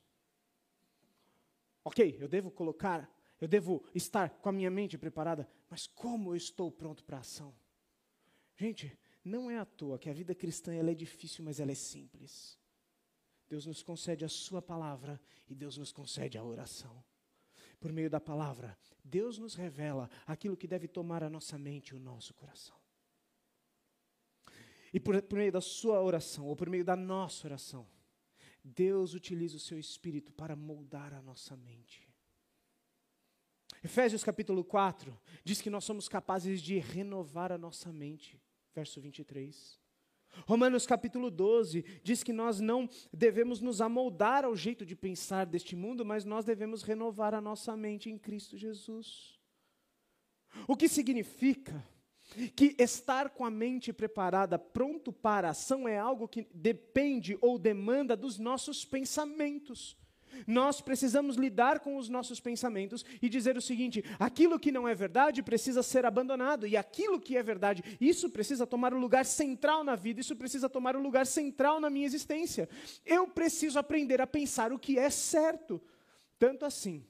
Ok, 1.84 2.16
eu 2.20 2.28
devo 2.28 2.50
colocar, 2.50 3.08
eu 3.40 3.46
devo 3.46 3.84
estar 3.94 4.30
com 4.30 4.48
a 4.48 4.52
minha 4.52 4.70
mente 4.70 4.98
preparada, 4.98 5.48
mas 5.68 5.86
como 5.86 6.32
eu 6.32 6.36
estou 6.36 6.70
pronto 6.70 7.04
para 7.04 7.18
a 7.18 7.20
ação? 7.20 7.54
Gente, 8.56 8.96
não 9.24 9.50
é 9.50 9.58
à 9.58 9.64
toa 9.64 9.98
que 9.98 10.08
a 10.08 10.12
vida 10.12 10.34
cristã 10.34 10.74
ela 10.74 10.90
é 10.90 10.94
difícil, 10.94 11.44
mas 11.44 11.60
ela 11.60 11.70
é 11.70 11.74
simples. 11.74 12.58
Deus 13.48 13.66
nos 13.66 13.82
concede 13.82 14.24
a 14.24 14.28
Sua 14.28 14.60
palavra 14.60 15.20
e 15.48 15.54
Deus 15.54 15.76
nos 15.76 15.92
concede 15.92 16.36
a 16.36 16.42
oração 16.42 17.04
por 17.78 17.92
meio 17.92 18.10
da 18.10 18.20
palavra, 18.20 18.76
Deus 19.04 19.38
nos 19.38 19.54
revela 19.54 20.10
aquilo 20.26 20.56
que 20.56 20.66
deve 20.66 20.88
tomar 20.88 21.22
a 21.22 21.30
nossa 21.30 21.58
mente 21.58 21.90
e 21.90 21.94
o 21.94 22.00
nosso 22.00 22.34
coração. 22.34 22.76
E 24.92 24.98
por, 24.98 25.20
por 25.22 25.38
meio 25.38 25.52
da 25.52 25.60
sua 25.60 26.00
oração, 26.00 26.46
ou 26.46 26.56
por 26.56 26.68
meio 26.68 26.84
da 26.84 26.96
nossa 26.96 27.46
oração, 27.46 27.86
Deus 28.64 29.14
utiliza 29.14 29.56
o 29.56 29.60
seu 29.60 29.78
espírito 29.78 30.32
para 30.32 30.56
moldar 30.56 31.14
a 31.14 31.22
nossa 31.22 31.56
mente. 31.56 32.08
Efésios 33.84 34.24
capítulo 34.24 34.64
4 34.64 35.16
diz 35.44 35.60
que 35.60 35.70
nós 35.70 35.84
somos 35.84 36.08
capazes 36.08 36.60
de 36.60 36.78
renovar 36.78 37.52
a 37.52 37.58
nossa 37.58 37.92
mente. 37.92 38.40
Verso 38.74 39.00
23. 39.00 39.78
Romanos 40.46 40.86
capítulo 40.86 41.30
12 41.30 41.84
diz 42.02 42.22
que 42.22 42.32
nós 42.32 42.60
não 42.60 42.88
devemos 43.12 43.60
nos 43.60 43.80
amoldar 43.80 44.44
ao 44.44 44.54
jeito 44.54 44.84
de 44.84 44.94
pensar 44.94 45.46
deste 45.46 45.74
mundo, 45.74 46.04
mas 46.04 46.24
nós 46.24 46.44
devemos 46.44 46.82
renovar 46.82 47.34
a 47.34 47.40
nossa 47.40 47.76
mente 47.76 48.10
em 48.10 48.18
Cristo 48.18 48.56
Jesus. 48.56 49.38
O 50.68 50.76
que 50.76 50.88
significa 50.88 51.86
que 52.54 52.74
estar 52.78 53.30
com 53.30 53.44
a 53.44 53.50
mente 53.50 53.92
preparada, 53.92 54.58
pronto 54.58 55.12
para 55.12 55.48
a 55.48 55.50
ação, 55.52 55.86
é 55.86 55.98
algo 55.98 56.26
que 56.26 56.46
depende 56.52 57.38
ou 57.40 57.58
demanda 57.58 58.16
dos 58.16 58.38
nossos 58.38 58.84
pensamentos. 58.84 59.96
Nós 60.46 60.80
precisamos 60.80 61.36
lidar 61.36 61.80
com 61.80 61.96
os 61.96 62.08
nossos 62.08 62.40
pensamentos 62.40 63.04
e 63.20 63.28
dizer 63.28 63.56
o 63.56 63.62
seguinte: 63.62 64.04
aquilo 64.18 64.58
que 64.58 64.72
não 64.72 64.88
é 64.88 64.94
verdade 64.94 65.42
precisa 65.42 65.82
ser 65.82 66.04
abandonado, 66.04 66.66
e 66.66 66.76
aquilo 66.76 67.20
que 67.20 67.36
é 67.36 67.42
verdade, 67.42 67.82
isso 68.00 68.30
precisa 68.30 68.66
tomar 68.66 68.92
o 68.92 68.96
um 68.96 69.00
lugar 69.00 69.24
central 69.24 69.84
na 69.84 69.94
vida, 69.94 70.20
isso 70.20 70.36
precisa 70.36 70.68
tomar 70.68 70.96
o 70.96 70.98
um 70.98 71.02
lugar 71.02 71.26
central 71.26 71.80
na 71.80 71.90
minha 71.90 72.06
existência. 72.06 72.68
Eu 73.04 73.28
preciso 73.28 73.78
aprender 73.78 74.20
a 74.20 74.26
pensar 74.26 74.72
o 74.72 74.78
que 74.78 74.98
é 74.98 75.10
certo. 75.10 75.80
Tanto 76.38 76.64
assim 76.64 77.04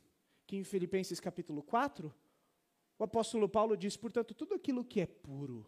que 0.47 0.57
em 0.57 0.65
Filipenses 0.65 1.19
capítulo 1.19 1.63
4, 1.63 2.15
o 2.99 3.05
apóstolo 3.05 3.49
Paulo 3.49 3.77
diz: 3.77 3.97
portanto, 3.97 4.35
tudo 4.35 4.55
aquilo 4.55 4.85
que 4.85 5.01
é 5.01 5.07
puro, 5.07 5.67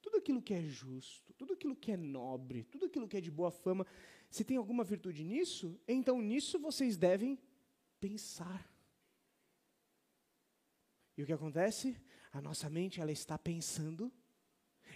tudo 0.00 0.16
aquilo 0.16 0.42
que 0.42 0.54
é 0.54 0.62
justo, 0.62 1.32
tudo 1.34 1.52
aquilo 1.54 1.76
que 1.76 1.92
é 1.92 1.96
nobre, 1.96 2.64
tudo 2.64 2.86
aquilo 2.86 3.08
que 3.08 3.16
é 3.16 3.20
de 3.20 3.30
boa 3.30 3.50
fama, 3.50 3.86
se 4.30 4.44
tem 4.44 4.56
alguma 4.56 4.84
virtude 4.84 5.24
nisso, 5.24 5.80
então 5.86 6.20
nisso 6.20 6.58
vocês 6.58 6.96
devem 6.96 7.38
pensar. 8.00 8.68
E 11.16 11.22
o 11.22 11.26
que 11.26 11.32
acontece? 11.32 11.96
A 12.32 12.40
nossa 12.40 12.70
mente 12.70 13.00
ela 13.00 13.10
está 13.10 13.36
pensando, 13.38 14.12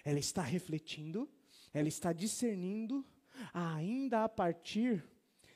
ela 0.04 0.18
está 0.18 0.42
refletindo, 0.42 1.28
ela 1.72 1.88
está 1.88 2.12
discernindo, 2.12 3.04
ainda 3.52 4.24
a 4.24 4.28
partir 4.28 5.04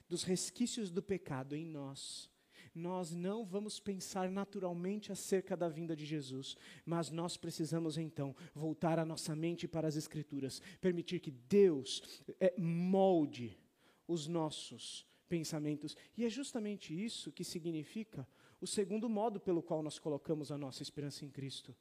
dos 0.09 0.23
resquícios 0.23 0.91
do 0.91 1.03
pecado 1.03 1.55
em 1.55 1.65
nós. 1.65 2.31
Nós 2.77 3.15
não 3.15 3.43
vamos 3.43 3.81
pensar 3.81 4.31
naturalmente 4.31 5.11
acerca 5.11 5.57
da 5.57 5.67
vinda 5.67 5.97
de 5.97 6.05
Jesus, 6.05 6.59
mas 6.85 7.11
nós 7.11 7.35
precisamos 7.35 7.97
então 7.97 8.37
voltar 8.55 8.99
a 8.99 9.05
nossa 9.05 9.35
mente 9.35 9.67
para 9.67 9.89
as 9.89 9.97
Escrituras, 9.97 10.61
permitir 10.79 11.21
que 11.21 11.31
Deus 11.31 12.23
é, 12.39 12.53
molde 12.59 13.59
os 14.07 14.27
nossos 14.27 15.07
pensamentos. 15.27 15.97
E 16.19 16.27
é 16.27 16.29
justamente 16.29 16.93
isso 16.93 17.33
que 17.33 17.45
significa 17.45 18.29
o 18.61 18.67
segundo 18.67 19.09
modo 19.09 19.41
pelo 19.41 19.63
qual 19.63 19.83
nós 19.83 19.99
colocamos 19.99 20.53
a 20.53 20.59
nossa 20.59 20.83
esperança 20.83 21.25
em 21.25 21.31
Cristo. 21.31 21.75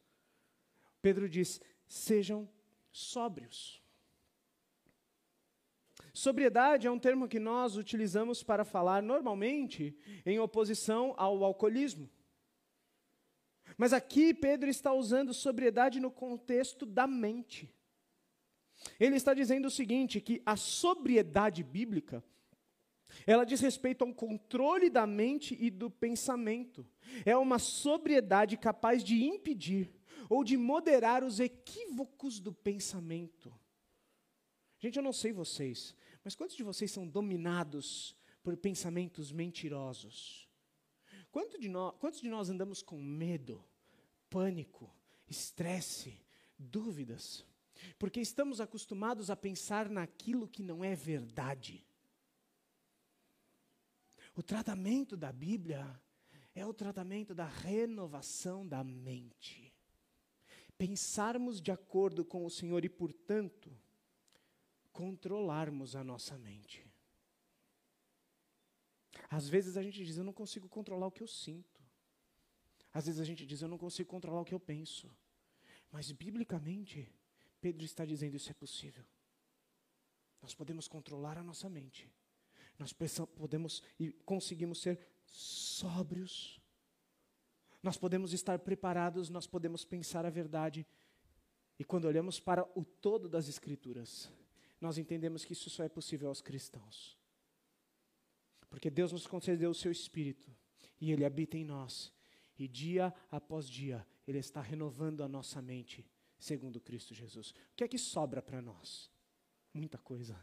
Pedro 1.02 1.28
diz: 1.28 1.60
sejam 1.86 2.48
sóbrios. 2.90 3.84
Sobriedade 6.16 6.88
é 6.88 6.92
um 6.92 6.98
termo 6.98 7.28
que 7.28 7.40
nós 7.40 7.76
utilizamos 7.76 8.42
para 8.42 8.64
falar 8.64 9.04
normalmente 9.04 9.94
em 10.26 10.40
oposição 10.40 11.14
ao 11.18 11.44
alcoolismo. 11.44 12.10
Mas 13.78 13.92
aqui 13.92 14.34
Pedro 14.34 14.70
está 14.70 14.94
usando 14.94 15.34
sobriedade 15.34 16.00
no 16.00 16.10
contexto 16.10 16.86
da 16.86 17.06
mente. 17.06 17.70
Ele 18.98 19.18
está 19.18 19.34
dizendo 19.34 19.66
o 19.66 19.70
seguinte: 19.70 20.22
que 20.22 20.42
a 20.46 20.56
sobriedade 20.56 21.62
bíblica 21.64 22.24
Ela 23.28 23.46
diz 23.46 23.60
respeito 23.60 24.04
ao 24.04 24.14
controle 24.14 24.90
da 24.90 25.06
mente 25.06 25.56
e 25.60 25.70
do 25.70 25.92
pensamento. 25.92 26.88
É 27.26 27.36
uma 27.36 27.60
sobriedade 27.60 28.56
capaz 28.56 29.04
de 29.04 29.22
impedir 29.22 29.94
ou 30.30 30.46
de 30.46 30.56
moderar 30.56 31.26
os 31.26 31.42
equívocos 31.42 32.40
do 32.40 32.54
pensamento. 32.54 33.54
Gente, 34.80 34.98
eu 34.98 35.04
não 35.04 35.14
sei 35.14 35.32
vocês, 35.32 35.96
mas 36.26 36.34
quantos 36.34 36.56
de 36.56 36.64
vocês 36.64 36.92
são 36.92 37.08
dominados 37.08 38.16
por 38.42 38.58
pensamentos 38.58 39.32
mentirosos? 39.32 40.50
Quanto 41.32 41.60
de 41.60 41.70
nós, 41.70 41.94
quantos 42.00 42.20
de 42.20 42.28
nós 42.28 42.50
andamos 42.50 42.82
com 42.82 43.00
medo, 43.00 43.64
pânico, 44.28 44.92
estresse, 45.28 46.20
dúvidas? 46.58 47.46
Porque 48.00 48.20
estamos 48.20 48.60
acostumados 48.60 49.30
a 49.30 49.36
pensar 49.36 49.88
naquilo 49.88 50.48
que 50.48 50.64
não 50.64 50.84
é 50.84 50.96
verdade. 50.96 51.86
O 54.36 54.42
tratamento 54.42 55.16
da 55.16 55.32
Bíblia 55.32 56.02
é 56.56 56.66
o 56.66 56.74
tratamento 56.74 57.36
da 57.36 57.46
renovação 57.46 58.68
da 58.68 58.84
mente. 58.84 59.72
Pensarmos 60.76 61.62
de 61.62 61.72
acordo 61.72 62.26
com 62.26 62.44
o 62.48 62.50
Senhor 62.50 62.84
e, 62.84 62.90
portanto, 62.90 63.72
controlarmos 65.00 65.96
a 65.96 66.04
nossa 66.12 66.36
mente. 66.48 66.80
Às 69.30 69.46
vezes 69.54 69.78
a 69.78 69.84
gente 69.86 70.04
diz, 70.04 70.18
eu 70.18 70.24
não 70.30 70.38
consigo 70.42 70.68
controlar 70.78 71.08
o 71.08 71.12
que 71.12 71.24
eu 71.24 71.28
sinto. 71.28 71.82
Às 72.94 73.06
vezes 73.08 73.20
a 73.20 73.28
gente 73.30 73.46
diz, 73.46 73.62
eu 73.62 73.68
não 73.74 73.78
consigo 73.86 74.10
controlar 74.10 74.42
o 74.42 74.46
que 74.50 74.54
eu 74.54 74.60
penso. 74.74 75.06
Mas, 75.92 76.12
biblicamente, 76.12 77.12
Pedro 77.60 77.84
está 77.84 78.04
dizendo 78.06 78.36
isso 78.36 78.50
é 78.50 78.54
possível. 78.54 79.06
Nós 80.42 80.54
podemos 80.54 80.88
controlar 80.88 81.38
a 81.38 81.44
nossa 81.44 81.68
mente 81.70 82.10
nós 82.78 82.94
podemos 82.94 83.82
e 84.00 84.12
conseguimos 84.26 84.82
ser 84.82 85.00
sóbrios. 85.26 86.60
Nós 87.82 87.98
podemos 87.98 88.34
estar 88.34 88.60
preparados, 88.60 89.30
nós 89.30 89.48
podemos 89.48 89.86
pensar 89.86 90.26
a 90.26 90.30
verdade. 90.30 90.86
E 91.80 91.84
quando 91.84 92.06
olhamos 92.06 92.40
para 92.40 92.68
o 92.78 92.84
todo 92.84 93.30
das 93.30 93.48
Escrituras, 93.48 94.32
nós 94.86 94.98
entendemos 94.98 95.44
que 95.44 95.54
isso 95.54 95.70
só 95.70 95.84
é 95.84 95.90
possível 95.90 96.30
aos 96.30 96.42
cristãos. 96.42 97.18
Porque 98.70 98.90
Deus 98.90 99.12
nos 99.12 99.28
concedeu 99.28 99.70
o 99.70 99.76
seu 99.76 99.92
Espírito 99.92 100.50
e 101.02 101.12
Ele 101.12 101.26
habita 101.26 101.58
em 101.58 101.64
nós. 101.64 102.14
E 102.58 102.68
dia 102.68 103.14
após 103.30 103.68
dia, 103.70 104.06
Ele 104.28 104.38
está 104.38 104.62
renovando 104.62 105.24
a 105.24 105.28
nossa 105.28 105.62
mente, 105.62 106.06
segundo 106.38 106.80
Cristo 106.80 107.14
Jesus. 107.14 107.52
O 107.52 107.76
que 107.76 107.84
é 107.84 107.88
que 107.88 107.98
sobra 107.98 108.42
para 108.42 108.62
nós? 108.62 109.12
Muita 109.74 109.98
coisa 109.98 110.40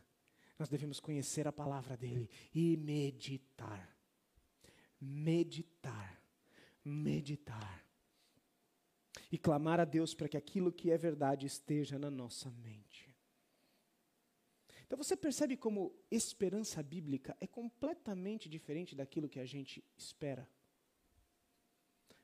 nós 0.62 0.68
devemos 0.68 1.00
conhecer 1.00 1.48
a 1.48 1.52
palavra 1.52 1.96
dele 1.96 2.30
e 2.54 2.76
meditar. 2.76 3.96
Meditar. 5.00 6.22
Meditar. 6.84 7.84
E 9.30 9.36
clamar 9.36 9.80
a 9.80 9.84
Deus 9.84 10.14
para 10.14 10.28
que 10.28 10.36
aquilo 10.36 10.70
que 10.70 10.92
é 10.92 10.96
verdade 10.96 11.46
esteja 11.46 11.98
na 11.98 12.12
nossa 12.12 12.48
mente. 12.50 13.11
Então 14.92 15.02
você 15.02 15.16
percebe 15.16 15.56
como 15.56 15.90
esperança 16.10 16.82
bíblica 16.82 17.34
é 17.40 17.46
completamente 17.46 18.46
diferente 18.46 18.94
daquilo 18.94 19.26
que 19.26 19.40
a 19.40 19.46
gente 19.46 19.82
espera. 19.96 20.46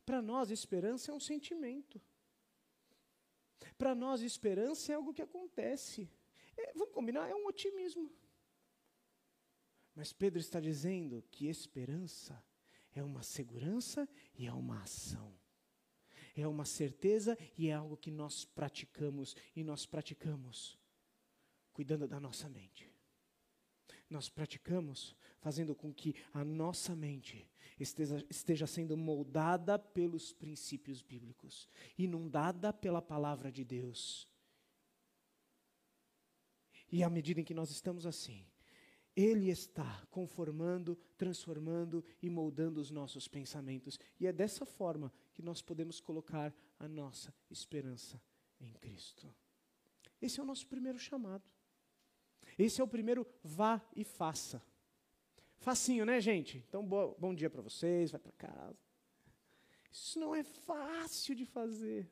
Para 0.05 0.21
nós, 0.21 0.51
esperança 0.51 1.11
é 1.11 1.15
um 1.15 1.19
sentimento. 1.19 1.99
Para 3.79 3.95
nós, 3.95 4.21
esperança 4.21 4.93
é 4.93 4.97
algo 4.97 5.15
que 5.15 5.23
acontece. 5.23 6.11
É, 6.59 6.75
vamos 6.75 6.93
combinar, 6.93 7.27
é 7.31 7.35
um 7.35 7.47
otimismo. 7.47 8.13
Mas 9.95 10.13
Pedro 10.13 10.39
está 10.39 10.61
dizendo 10.61 11.25
que 11.31 11.47
esperança 11.47 12.45
é 12.93 13.03
uma 13.03 13.23
segurança 13.23 14.07
e 14.35 14.47
é 14.47 14.53
uma 14.53 14.83
ação. 14.83 15.35
É 16.37 16.47
uma 16.47 16.67
certeza 16.67 17.35
e 17.57 17.69
é 17.69 17.73
algo 17.73 17.97
que 17.97 18.11
nós 18.11 18.45
praticamos 18.45 19.35
e 19.57 19.65
nós 19.65 19.87
praticamos 19.87 20.78
cuidando 21.79 22.09
da 22.09 22.19
nossa 22.19 22.49
mente. 22.49 22.93
Nós 24.11 24.29
praticamos 24.29 25.15
fazendo 25.39 25.77
com 25.77 25.95
que 25.95 26.13
a 26.35 26.45
nossa 26.45 26.97
mente 26.97 27.49
esteja, 27.79 28.27
esteja 28.29 28.67
sendo 28.67 28.97
moldada 28.97 29.79
pelos 29.79 30.33
princípios 30.33 31.03
bíblicos, 31.03 31.69
inundada 31.97 32.73
pela 32.73 33.01
palavra 33.01 33.53
de 33.53 33.65
Deus. 33.65 34.29
E 36.91 37.05
à 37.05 37.09
medida 37.09 37.43
em 37.43 37.45
que 37.45 37.55
nós 37.55 37.71
estamos 37.71 38.07
assim, 38.07 38.45
ele 39.15 39.49
está 39.49 40.05
conformando, 40.11 40.97
transformando 41.17 42.05
e 42.21 42.29
moldando 42.29 42.81
os 42.81 42.91
nossos 42.91 43.29
pensamentos. 43.29 44.01
E 44.19 44.27
é 44.27 44.33
dessa 44.33 44.67
forma 44.67 45.13
que 45.33 45.43
nós 45.43 45.63
podemos 45.63 46.01
colocar 46.01 46.53
a 46.77 46.89
nossa 46.89 47.33
esperança 47.49 48.21
em 48.59 48.73
Cristo. 48.73 49.33
Esse 50.21 50.41
é 50.41 50.43
o 50.43 50.47
nosso 50.47 50.67
primeiro 50.67 50.99
chamado. 50.99 51.45
Esse 52.59 52.81
é 52.81 52.85
o 52.85 52.89
primeiro 52.89 53.27
vá 53.43 53.81
e 53.95 54.03
faça. 54.03 54.61
Facinho, 55.59 56.05
né, 56.05 56.21
gente? 56.21 56.65
Então, 56.69 56.85
bo 56.85 57.15
bom 57.19 57.35
dia 57.35 57.49
para 57.49 57.63
vocês, 57.63 58.11
vai 58.11 58.21
para 58.21 58.33
casa. 58.33 58.79
Isso 59.91 60.19
não 60.19 60.35
é 60.35 60.43
fácil 60.43 61.35
de 61.35 61.45
fazer. 61.45 62.11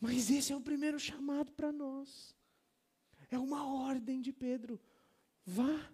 Mas 0.00 0.30
esse 0.30 0.52
é 0.52 0.56
o 0.56 0.60
primeiro 0.60 0.98
chamado 0.98 1.52
para 1.52 1.72
nós. 1.72 2.34
É 3.30 3.38
uma 3.38 3.66
ordem 3.66 4.20
de 4.20 4.32
Pedro. 4.32 4.80
Vá 5.44 5.90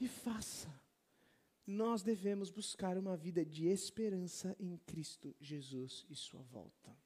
e 0.00 0.08
faça. 0.08 0.72
Nós 1.66 2.02
devemos 2.02 2.50
buscar 2.50 2.96
uma 2.96 3.16
vida 3.16 3.44
de 3.44 3.66
esperança 3.66 4.56
em 4.58 4.76
Cristo 4.78 5.34
Jesus 5.40 6.04
e 6.08 6.16
Sua 6.16 6.42
volta. 6.42 6.96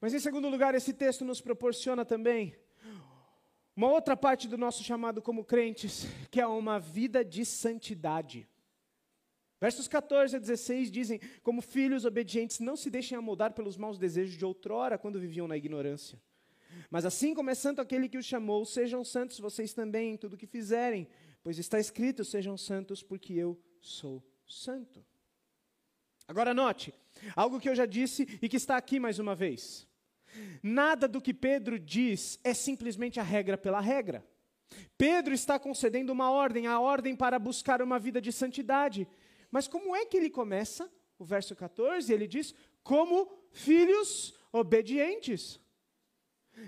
Mas, 0.00 0.14
em 0.14 0.18
segundo 0.18 0.48
lugar, 0.48 0.74
esse 0.74 0.94
texto 0.94 1.24
nos 1.24 1.40
proporciona 1.40 2.04
também 2.04 2.56
uma 3.80 3.94
outra 3.94 4.14
parte 4.14 4.46
do 4.46 4.58
nosso 4.58 4.84
chamado 4.84 5.22
como 5.22 5.42
crentes, 5.42 6.06
que 6.30 6.38
é 6.38 6.46
uma 6.46 6.78
vida 6.78 7.24
de 7.24 7.46
santidade. 7.46 8.46
Versos 9.58 9.88
14 9.88 10.36
a 10.36 10.38
16 10.38 10.90
dizem: 10.90 11.18
Como 11.42 11.62
filhos 11.62 12.04
obedientes, 12.04 12.60
não 12.60 12.76
se 12.76 12.90
deixem 12.90 13.16
amoldar 13.16 13.54
pelos 13.54 13.78
maus 13.78 13.98
desejos 13.98 14.36
de 14.36 14.44
outrora, 14.44 14.98
quando 14.98 15.18
viviam 15.18 15.48
na 15.48 15.56
ignorância. 15.56 16.20
Mas 16.90 17.06
assim 17.06 17.32
como 17.32 17.48
é 17.48 17.54
santo 17.54 17.80
aquele 17.80 18.06
que 18.06 18.18
os 18.18 18.26
chamou, 18.26 18.66
sejam 18.66 19.02
santos 19.02 19.40
vocês 19.40 19.72
também 19.72 20.12
em 20.12 20.16
tudo 20.18 20.36
que 20.36 20.46
fizerem, 20.46 21.08
pois 21.42 21.58
está 21.58 21.80
escrito: 21.80 22.22
sejam 22.22 22.58
santos, 22.58 23.02
porque 23.02 23.32
eu 23.32 23.58
sou 23.80 24.22
santo. 24.46 25.02
Agora 26.28 26.52
note, 26.52 26.92
algo 27.34 27.58
que 27.58 27.68
eu 27.68 27.74
já 27.74 27.86
disse 27.86 28.28
e 28.42 28.48
que 28.48 28.58
está 28.58 28.76
aqui 28.76 29.00
mais 29.00 29.18
uma 29.18 29.34
vez. 29.34 29.88
Nada 30.62 31.08
do 31.08 31.20
que 31.20 31.34
Pedro 31.34 31.78
diz 31.78 32.38
é 32.44 32.54
simplesmente 32.54 33.18
a 33.18 33.22
regra 33.22 33.58
pela 33.58 33.80
regra. 33.80 34.24
Pedro 34.96 35.34
está 35.34 35.58
concedendo 35.58 36.12
uma 36.12 36.30
ordem, 36.30 36.66
a 36.66 36.78
ordem 36.78 37.16
para 37.16 37.38
buscar 37.38 37.82
uma 37.82 37.98
vida 37.98 38.20
de 38.20 38.32
santidade. 38.32 39.08
Mas 39.50 39.66
como 39.66 39.94
é 39.96 40.06
que 40.06 40.16
ele 40.16 40.30
começa? 40.30 40.90
O 41.18 41.24
verso 41.24 41.56
14, 41.56 42.12
ele 42.12 42.26
diz: 42.26 42.54
como 42.82 43.30
filhos 43.52 44.34
obedientes. 44.52 45.60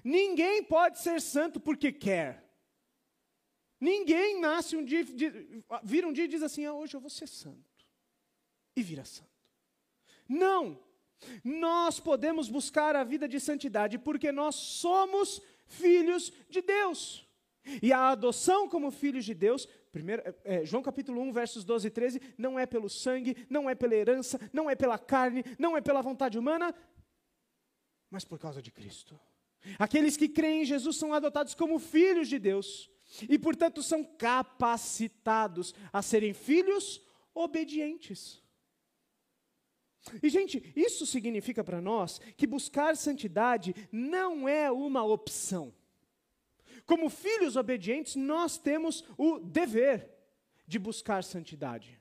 Ninguém 0.02 0.62
pode 0.62 1.00
ser 1.00 1.20
santo 1.20 1.60
porque 1.60 1.92
quer. 1.92 2.48
Ninguém 3.80 4.40
nasce 4.40 4.76
um 4.76 4.84
dia, 4.84 5.04
vira 5.82 6.06
um 6.06 6.12
dia 6.12 6.24
e 6.24 6.28
diz 6.28 6.42
assim: 6.42 6.64
ah, 6.64 6.72
hoje 6.72 6.94
eu 6.94 7.00
vou 7.00 7.10
ser 7.10 7.26
santo. 7.26 7.86
E 8.76 8.82
vira 8.82 9.04
santo. 9.04 9.30
Não! 10.28 10.82
Nós 11.44 12.00
podemos 12.00 12.48
buscar 12.48 12.96
a 12.96 13.04
vida 13.04 13.28
de 13.28 13.38
santidade 13.38 13.98
porque 13.98 14.32
nós 14.32 14.54
somos 14.54 15.40
filhos 15.66 16.32
de 16.48 16.62
Deus. 16.62 17.26
E 17.80 17.92
a 17.92 18.08
adoção 18.10 18.68
como 18.68 18.90
filhos 18.90 19.24
de 19.24 19.34
Deus, 19.34 19.66
primeiro, 19.92 20.22
é, 20.24 20.62
é 20.62 20.64
João 20.64 20.82
capítulo 20.82 21.20
1, 21.20 21.32
versos 21.32 21.64
12 21.64 21.86
e 21.86 21.90
13, 21.90 22.20
não 22.36 22.58
é 22.58 22.66
pelo 22.66 22.88
sangue, 22.88 23.36
não 23.48 23.70
é 23.70 23.74
pela 23.74 23.94
herança, 23.94 24.38
não 24.52 24.68
é 24.68 24.74
pela 24.74 24.98
carne, 24.98 25.44
não 25.58 25.76
é 25.76 25.80
pela 25.80 26.02
vontade 26.02 26.38
humana, 26.38 26.74
mas 28.10 28.24
por 28.24 28.38
causa 28.38 28.60
de 28.60 28.70
Cristo. 28.70 29.18
Aqueles 29.78 30.16
que 30.16 30.28
creem 30.28 30.62
em 30.62 30.64
Jesus 30.64 30.96
são 30.96 31.14
adotados 31.14 31.54
como 31.54 31.78
filhos 31.78 32.28
de 32.28 32.38
Deus 32.38 32.90
e, 33.28 33.38
portanto, 33.38 33.82
são 33.82 34.02
capacitados 34.02 35.72
a 35.92 36.02
serem 36.02 36.34
filhos 36.34 37.00
obedientes. 37.32 38.41
E, 40.22 40.28
gente, 40.28 40.72
isso 40.74 41.06
significa 41.06 41.62
para 41.62 41.80
nós 41.80 42.20
que 42.36 42.46
buscar 42.46 42.96
santidade 42.96 43.74
não 43.90 44.48
é 44.48 44.70
uma 44.70 45.04
opção. 45.04 45.72
Como 46.84 47.08
filhos 47.08 47.56
obedientes, 47.56 48.16
nós 48.16 48.58
temos 48.58 49.04
o 49.16 49.38
dever 49.38 50.10
de 50.66 50.78
buscar 50.78 51.22
santidade. 51.22 52.00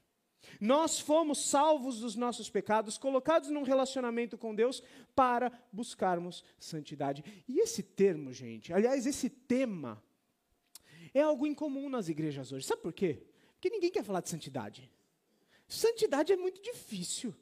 Nós 0.59 0.99
fomos 0.99 1.45
salvos 1.45 1.99
dos 1.99 2.15
nossos 2.15 2.49
pecados, 2.49 2.97
colocados 2.97 3.49
num 3.49 3.63
relacionamento 3.63 4.37
com 4.37 4.55
Deus 4.55 4.81
para 5.15 5.51
buscarmos 5.71 6.43
santidade. 6.59 7.23
E 7.47 7.59
esse 7.59 7.83
termo, 7.83 8.33
gente, 8.33 8.73
aliás, 8.73 9.05
esse 9.05 9.29
tema, 9.29 10.01
é 11.13 11.21
algo 11.21 11.45
incomum 11.45 11.89
nas 11.89 12.09
igrejas 12.09 12.51
hoje. 12.51 12.65
Sabe 12.65 12.81
por 12.81 12.93
quê? 12.93 13.21
Porque 13.53 13.69
ninguém 13.69 13.91
quer 13.91 14.03
falar 14.03 14.21
de 14.21 14.29
santidade. 14.29 14.91
Santidade 15.67 16.33
é 16.33 16.37
muito 16.37 16.61
difícil. 16.61 17.35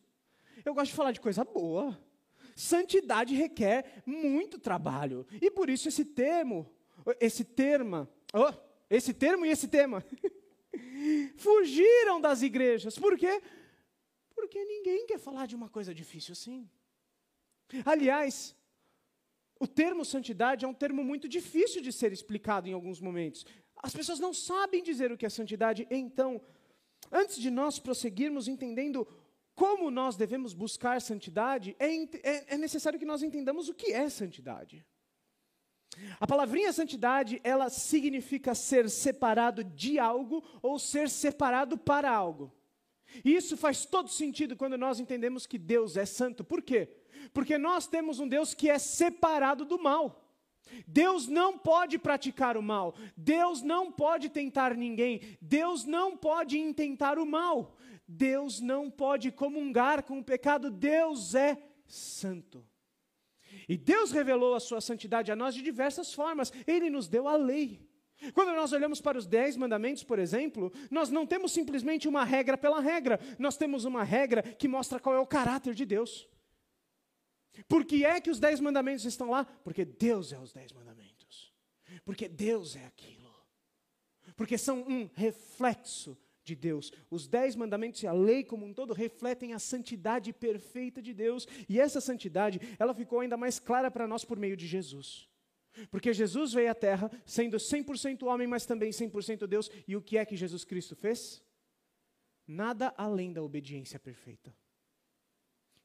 Eu 0.63 0.73
gosto 0.73 0.91
de 0.91 0.95
falar 0.95 1.11
de 1.11 1.21
coisa 1.21 1.43
boa. 1.43 1.97
Santidade 2.55 3.33
requer 3.35 4.03
muito 4.05 4.59
trabalho. 4.59 5.25
E 5.41 5.49
por 5.49 5.69
isso 5.69 5.87
esse 5.87 6.03
termo, 6.03 6.69
esse 7.19 7.43
termo, 7.43 8.07
oh, 8.33 8.53
esse 8.89 9.13
termo 9.13 9.45
e 9.45 9.49
esse 9.49 9.67
tema 9.67 10.03
fugiram 11.37 12.19
das 12.19 12.41
igrejas. 12.41 12.97
Por 12.97 13.17
quê? 13.17 13.41
Porque 14.35 14.63
ninguém 14.63 15.05
quer 15.05 15.19
falar 15.19 15.45
de 15.45 15.55
uma 15.55 15.69
coisa 15.69 15.93
difícil 15.93 16.33
assim. 16.33 16.69
Aliás, 17.85 18.55
o 19.59 19.67
termo 19.67 20.03
santidade 20.05 20.65
é 20.65 20.67
um 20.67 20.73
termo 20.73 21.03
muito 21.03 21.27
difícil 21.27 21.81
de 21.81 21.91
ser 21.91 22.11
explicado 22.11 22.67
em 22.67 22.73
alguns 22.73 22.99
momentos. 22.99 23.45
As 23.75 23.93
pessoas 23.93 24.19
não 24.19 24.33
sabem 24.33 24.83
dizer 24.83 25.11
o 25.11 25.17
que 25.17 25.25
é 25.25 25.29
santidade, 25.29 25.87
então, 25.89 26.41
antes 27.11 27.37
de 27.37 27.49
nós 27.49 27.79
prosseguirmos 27.79 28.47
entendendo 28.47 29.07
como 29.59 29.91
nós 29.91 30.15
devemos 30.15 30.53
buscar 30.53 31.01
santidade, 31.01 31.75
é, 31.77 31.93
é, 32.23 32.53
é 32.53 32.57
necessário 32.57 32.97
que 32.97 33.03
nós 33.03 33.21
entendamos 33.21 33.67
o 33.67 33.73
que 33.73 33.91
é 33.91 34.07
santidade. 34.07 34.85
A 36.17 36.25
palavrinha 36.25 36.71
santidade, 36.71 37.41
ela 37.43 37.69
significa 37.69 38.55
ser 38.55 38.89
separado 38.89 39.61
de 39.61 39.99
algo 39.99 40.41
ou 40.61 40.79
ser 40.79 41.09
separado 41.09 41.77
para 41.77 42.09
algo. 42.09 42.55
E 43.25 43.35
isso 43.35 43.57
faz 43.57 43.85
todo 43.85 44.07
sentido 44.09 44.55
quando 44.55 44.77
nós 44.77 44.97
entendemos 44.97 45.45
que 45.45 45.57
Deus 45.57 45.97
é 45.97 46.05
santo. 46.05 46.41
Por 46.41 46.61
quê? 46.61 46.87
Porque 47.33 47.57
nós 47.57 47.85
temos 47.85 48.17
um 48.17 48.29
Deus 48.29 48.53
que 48.53 48.69
é 48.69 48.79
separado 48.79 49.65
do 49.65 49.77
mal. 49.77 50.25
Deus 50.87 51.27
não 51.27 51.57
pode 51.57 51.97
praticar 51.97 52.55
o 52.55 52.61
mal, 52.61 52.95
Deus 53.17 53.61
não 53.61 53.91
pode 53.91 54.29
tentar 54.29 54.75
ninguém, 54.75 55.37
Deus 55.41 55.83
não 55.83 56.15
pode 56.15 56.59
intentar 56.59 57.17
o 57.17 57.25
mal. 57.25 57.75
Deus 58.11 58.59
não 58.59 58.89
pode 58.89 59.31
comungar 59.31 60.01
com 60.01 60.17
o 60.17 60.23
pecado, 60.23 60.71
Deus 60.71 61.35
é 61.35 61.61
santo. 61.85 62.67
E 63.67 63.77
Deus 63.77 64.11
revelou 64.11 64.55
a 64.55 64.59
sua 64.59 64.81
santidade 64.81 65.31
a 65.31 65.35
nós 65.35 65.53
de 65.53 65.61
diversas 65.61 66.11
formas, 66.11 66.51
Ele 66.65 66.89
nos 66.89 67.07
deu 67.07 67.27
a 67.27 67.35
lei. 67.35 67.87
Quando 68.33 68.55
nós 68.55 68.73
olhamos 68.73 68.99
para 68.99 69.17
os 69.17 69.27
dez 69.27 69.55
mandamentos, 69.55 70.03
por 70.03 70.17
exemplo, 70.17 70.73
nós 70.89 71.11
não 71.11 71.25
temos 71.25 71.51
simplesmente 71.51 72.07
uma 72.07 72.25
regra 72.25 72.57
pela 72.57 72.79
regra, 72.79 73.19
nós 73.37 73.55
temos 73.55 73.85
uma 73.85 74.03
regra 74.03 74.41
que 74.41 74.67
mostra 74.67 74.99
qual 74.99 75.15
é 75.15 75.19
o 75.19 75.27
caráter 75.27 75.75
de 75.75 75.85
Deus. 75.85 76.27
Por 77.67 77.85
que 77.85 78.03
é 78.03 78.19
que 78.19 78.31
os 78.31 78.39
dez 78.39 78.59
mandamentos 78.59 79.05
estão 79.05 79.29
lá? 79.29 79.45
Porque 79.45 79.85
Deus 79.85 80.33
é 80.33 80.39
os 80.39 80.51
dez 80.51 80.71
mandamentos. 80.71 81.53
Porque 82.03 82.27
Deus 82.27 82.75
é 82.75 82.85
aquilo. 82.85 83.31
Porque 84.35 84.57
são 84.57 84.81
um 84.81 85.07
reflexo 85.13 86.17
de 86.49 86.55
Deus. 86.55 86.91
Os 87.09 87.27
dez 87.27 87.55
mandamentos 87.55 88.01
e 88.01 88.07
a 88.07 88.11
lei 88.11 88.43
como 88.43 88.65
um 88.65 88.73
todo 88.73 88.93
refletem 88.93 89.53
a 89.53 89.59
santidade 89.59 90.33
perfeita 90.33 91.01
de 91.01 91.13
Deus. 91.13 91.47
E 91.67 91.79
essa 91.79 92.01
santidade, 92.01 92.59
ela 92.79 92.93
ficou 92.93 93.19
ainda 93.19 93.37
mais 93.37 93.59
clara 93.59 93.91
para 93.91 94.07
nós 94.07 94.25
por 94.25 94.37
meio 94.37 94.57
de 94.57 94.67
Jesus. 94.67 95.29
Porque 95.91 96.11
Jesus 96.13 96.53
veio 96.53 96.71
à 96.71 96.75
Terra 96.75 97.09
sendo 97.25 97.57
100% 97.57 98.23
homem, 98.23 98.47
mas 98.47 98.65
também 98.65 98.89
100% 98.89 99.45
Deus. 99.45 99.69
E 99.87 99.95
o 99.95 100.01
que 100.01 100.17
é 100.17 100.25
que 100.25 100.35
Jesus 100.35 100.65
Cristo 100.65 100.95
fez? 100.95 101.43
Nada 102.47 102.93
além 102.97 103.31
da 103.31 103.43
obediência 103.43 103.99
perfeita. 103.99 104.55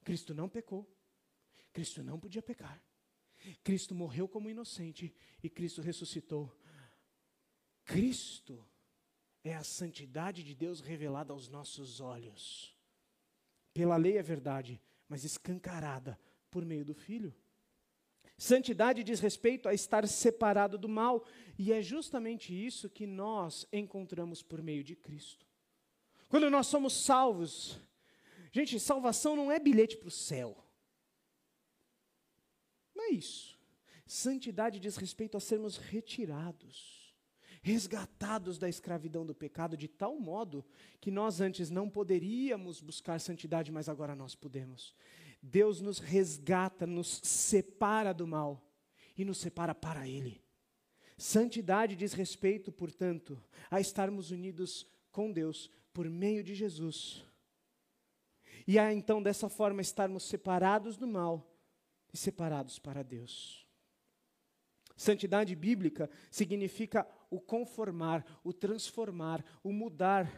Cristo 0.03 0.35
não 0.35 0.49
pecou. 0.49 0.91
Cristo 1.73 2.03
não 2.03 2.19
podia 2.19 2.43
pecar. 2.43 2.83
Cristo 3.63 3.95
morreu 3.95 4.27
como 4.27 4.49
inocente 4.49 5.15
e 5.43 5.51
Cristo 5.51 5.83
ressuscitou. 5.83 6.51
Cristo 7.85 8.65
é 9.45 9.55
a 9.55 9.63
santidade 9.63 10.43
de 10.43 10.55
Deus 10.55 10.81
revelada 10.81 11.33
aos 11.33 11.49
nossos 11.49 12.01
olhos. 12.01 12.75
Pela 13.75 13.97
lei 13.97 14.17
é 14.17 14.23
verdade, 14.23 14.81
mas 15.07 15.23
escancarada 15.23 16.19
por 16.51 16.65
meio 16.65 16.85
do 16.85 16.95
Filho. 16.95 17.35
Santidade 18.39 19.05
diz 19.05 19.21
respeito 19.21 19.69
a 19.69 19.75
estar 19.75 20.09
separado 20.09 20.79
do 20.79 20.89
mal, 20.89 21.25
e 21.59 21.73
é 21.73 21.83
justamente 21.83 22.55
isso 22.55 22.89
que 22.89 23.07
nós 23.07 23.69
encontramos 23.71 24.43
por 24.43 24.63
meio 24.63 24.83
de 24.83 24.97
Cristo. 24.97 25.47
Quando 26.29 26.51
nós 26.51 26.67
somos 26.67 26.95
salvos, 26.95 27.79
gente, 28.51 28.81
salvação 28.81 29.37
não 29.37 29.53
é 29.53 29.61
bilhete 29.61 29.97
para 29.99 30.09
o 30.09 30.11
céu. 30.11 30.65
Não 32.95 33.05
é 33.05 33.11
isso. 33.11 33.59
Santidade 34.07 34.81
diz 34.81 34.97
respeito 34.97 35.37
a 35.37 35.41
sermos 35.41 35.77
retirados 35.77 37.04
resgatados 37.65 38.59
da 38.59 38.69
escravidão 38.69 39.25
do 39.25 39.35
pecado 39.35 39.75
de 39.75 39.89
tal 39.89 40.21
modo 40.21 40.63
que 41.01 41.11
nós 41.11 41.41
antes 41.41 41.71
não 41.71 41.89
poderíamos 41.89 42.79
buscar 42.79 43.19
santidade, 43.19 43.73
mas 43.73 43.89
agora 43.89 44.15
nós 44.15 44.35
podemos. 44.35 44.95
Deus 45.43 45.81
nos 45.81 45.99
resgata, 45.99 46.87
nos 46.87 47.23
separa 47.25 48.13
do 48.13 48.27
mal 48.27 48.63
e 49.17 49.25
nos 49.25 49.39
separa 49.39 49.75
para 49.75 50.07
Ele. 50.07 50.45
Santidade 51.17 51.97
diz 51.97 52.13
respeito, 52.13 52.71
portanto, 52.71 53.43
a 53.71 53.81
estarmos 53.81 54.31
unidos 54.31 54.87
com 55.11 55.33
Deus 55.33 55.71
por 55.95 56.07
meio 56.07 56.45
de 56.45 56.55
Jesus. 56.55 57.25
E 58.67 58.79
a 58.79 58.93
então 58.93 59.23
dessa 59.23 59.49
forma 59.49 59.81
estarmos 59.81 60.25
separados 60.25 60.99
do 60.99 61.07
mal 61.07 61.51
e 62.13 62.19
separados 62.19 62.79
para 62.79 63.03
Deus. 63.03 63.65
Santidade 64.97 65.57
bíblica 65.57 66.09
significa 66.31 67.07
o 67.35 67.41
conformar, 67.41 68.25
o 68.45 68.53
transformar, 68.53 69.45
o 69.63 69.73
mudar 69.73 70.31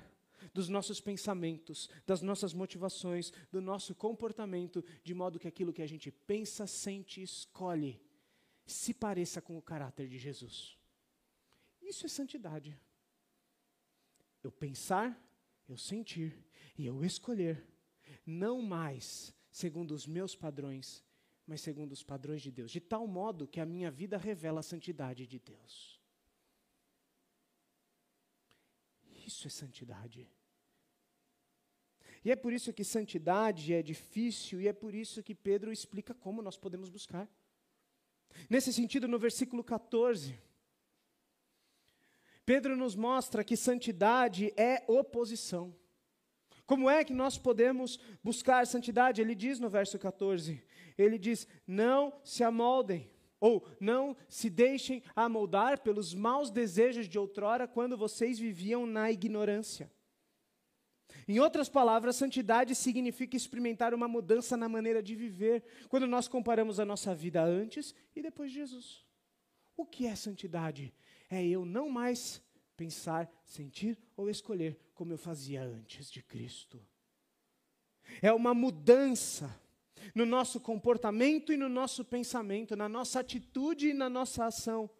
dos 0.55 0.69
nossos 0.69 1.01
pensamentos, 1.01 1.91
das 2.07 2.23
nossas 2.23 2.55
motivações, 2.55 3.33
do 3.51 3.61
nosso 3.61 3.95
comportamento, 3.95 4.85
de 5.03 5.13
modo 5.13 5.39
que 5.39 5.49
aquilo 5.49 5.73
que 5.73 5.83
a 5.83 5.87
gente 5.87 6.11
pensa, 6.11 6.67
sente 6.67 7.21
e 7.21 7.25
escolhe 7.25 8.01
se 8.65 8.93
pareça 8.93 9.41
com 9.41 9.57
o 9.57 9.63
caráter 9.63 10.09
de 10.09 10.19
Jesus. 10.19 10.77
Isso 11.81 12.07
é 12.07 12.09
santidade. 12.09 12.77
Eu 14.43 14.51
pensar, 14.51 15.17
eu 15.69 15.77
sentir 15.77 16.45
e 16.77 16.87
eu 16.87 17.05
escolher, 17.05 17.65
não 18.25 18.61
mais 18.63 19.35
segundo 19.51 19.93
os 19.93 20.07
meus 20.07 20.35
padrões, 20.35 21.05
mas 21.47 21.61
segundo 21.61 21.93
os 21.93 22.03
padrões 22.03 22.43
de 22.43 22.51
Deus, 22.51 22.71
de 22.71 22.81
tal 22.81 23.07
modo 23.07 23.47
que 23.47 23.61
a 23.61 23.67
minha 23.67 23.91
vida 23.91 24.19
revela 24.19 24.61
a 24.61 24.65
santidade 24.65 25.27
de 25.27 25.39
Deus. 25.39 25.96
Isso 29.27 29.47
é 29.49 29.51
santidade. 29.51 30.31
E 32.25 32.31
é 32.31 32.37
por 32.37 32.53
isso 32.53 32.73
que 32.73 32.85
santidade 32.85 33.75
é 33.75 33.83
difícil 33.83 34.61
e 34.61 34.69
é 34.69 34.73
por 34.73 34.95
isso 34.95 35.23
que 35.23 35.35
Pedro 35.35 35.73
explica 35.73 36.15
como 36.15 36.41
nós 36.43 36.57
podemos 36.57 36.89
buscar. 36.89 37.29
Nesse 38.49 38.73
sentido, 38.73 39.09
no 39.09 39.19
versículo 39.19 39.65
14, 39.65 40.39
Pedro 42.45 42.77
nos 42.77 42.95
mostra 42.95 43.43
que 43.43 43.57
santidade 43.57 44.53
é 44.57 44.85
oposição. 44.87 45.75
Como 46.65 46.89
é 46.91 47.05
que 47.05 47.13
nós 47.13 47.39
podemos 47.39 47.99
buscar 48.23 48.67
santidade? 48.67 49.21
Ele 49.21 49.35
diz 49.35 49.59
no 49.59 49.69
verso 49.69 49.99
14: 49.99 50.63
ele 50.97 51.19
diz: 51.19 51.47
não 51.67 52.21
se 52.25 52.43
amoldem, 52.43 53.11
ou 53.41 53.67
não 53.81 54.17
se 54.29 54.49
deixem 54.49 55.03
amoldar 55.15 55.81
pelos 55.81 56.15
maus 56.15 56.51
desejos 56.51 57.09
de 57.09 57.19
outrora 57.19 57.69
quando 57.69 57.97
vocês 57.97 58.39
viviam 58.39 58.87
na 58.87 59.11
ignorância. 59.11 59.91
Em 61.29 61.41
outras 61.41 61.69
palavras, 61.69 62.17
santidade 62.17 62.75
significa 62.75 63.37
experimentar 63.37 63.93
uma 63.93 64.07
mudança 64.07 64.57
na 64.57 64.69
maneira 64.69 65.03
de 65.03 65.15
viver, 65.15 65.65
quando 65.89 66.07
nós 66.07 66.29
comparamos 66.29 66.79
a 66.79 66.85
nossa 66.85 67.15
vida 67.15 67.43
antes 67.43 67.95
e 68.15 68.23
depois 68.23 68.51
de 68.51 68.59
Jesus. 68.59 69.05
O 69.77 69.85
que 69.85 70.07
é 70.07 70.15
santidade? 70.15 70.95
É 71.29 71.45
eu 71.45 71.65
não 71.65 71.91
mais 71.91 72.41
pensar, 72.77 73.31
sentir 73.45 73.99
ou 74.17 74.31
escolher 74.31 74.79
como 74.95 75.13
eu 75.13 75.19
fazia 75.19 75.63
antes 75.63 76.11
de 76.11 76.23
Cristo. 76.23 76.81
É 78.23 78.33
uma 78.33 78.55
mudança 78.55 79.61
no 80.15 80.27
nosso 80.27 80.61
comportamento 80.61 81.53
e 81.53 81.57
no 81.57 81.69
nosso 81.69 82.05
pensamento, 82.05 82.77
na 82.77 82.89
nossa 82.89 83.21
atitude 83.21 83.89
e 83.89 83.95
na 83.95 84.09
nossa 84.09 84.47
ação, 84.47 84.91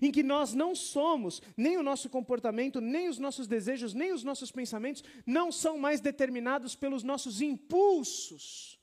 em 0.00 0.10
que 0.10 0.22
nós 0.22 0.54
não 0.54 0.74
somos, 0.74 1.42
nem 1.56 1.76
o 1.76 1.82
nosso 1.82 2.08
comportamento, 2.08 2.80
nem 2.80 3.08
os 3.08 3.18
nossos 3.18 3.46
desejos, 3.46 3.92
nem 3.92 4.12
os 4.12 4.24
nossos 4.24 4.50
pensamentos, 4.50 5.04
não 5.26 5.52
são 5.52 5.78
mais 5.78 6.00
determinados 6.00 6.74
pelos 6.74 7.02
nossos 7.02 7.40
impulsos, 7.40 8.78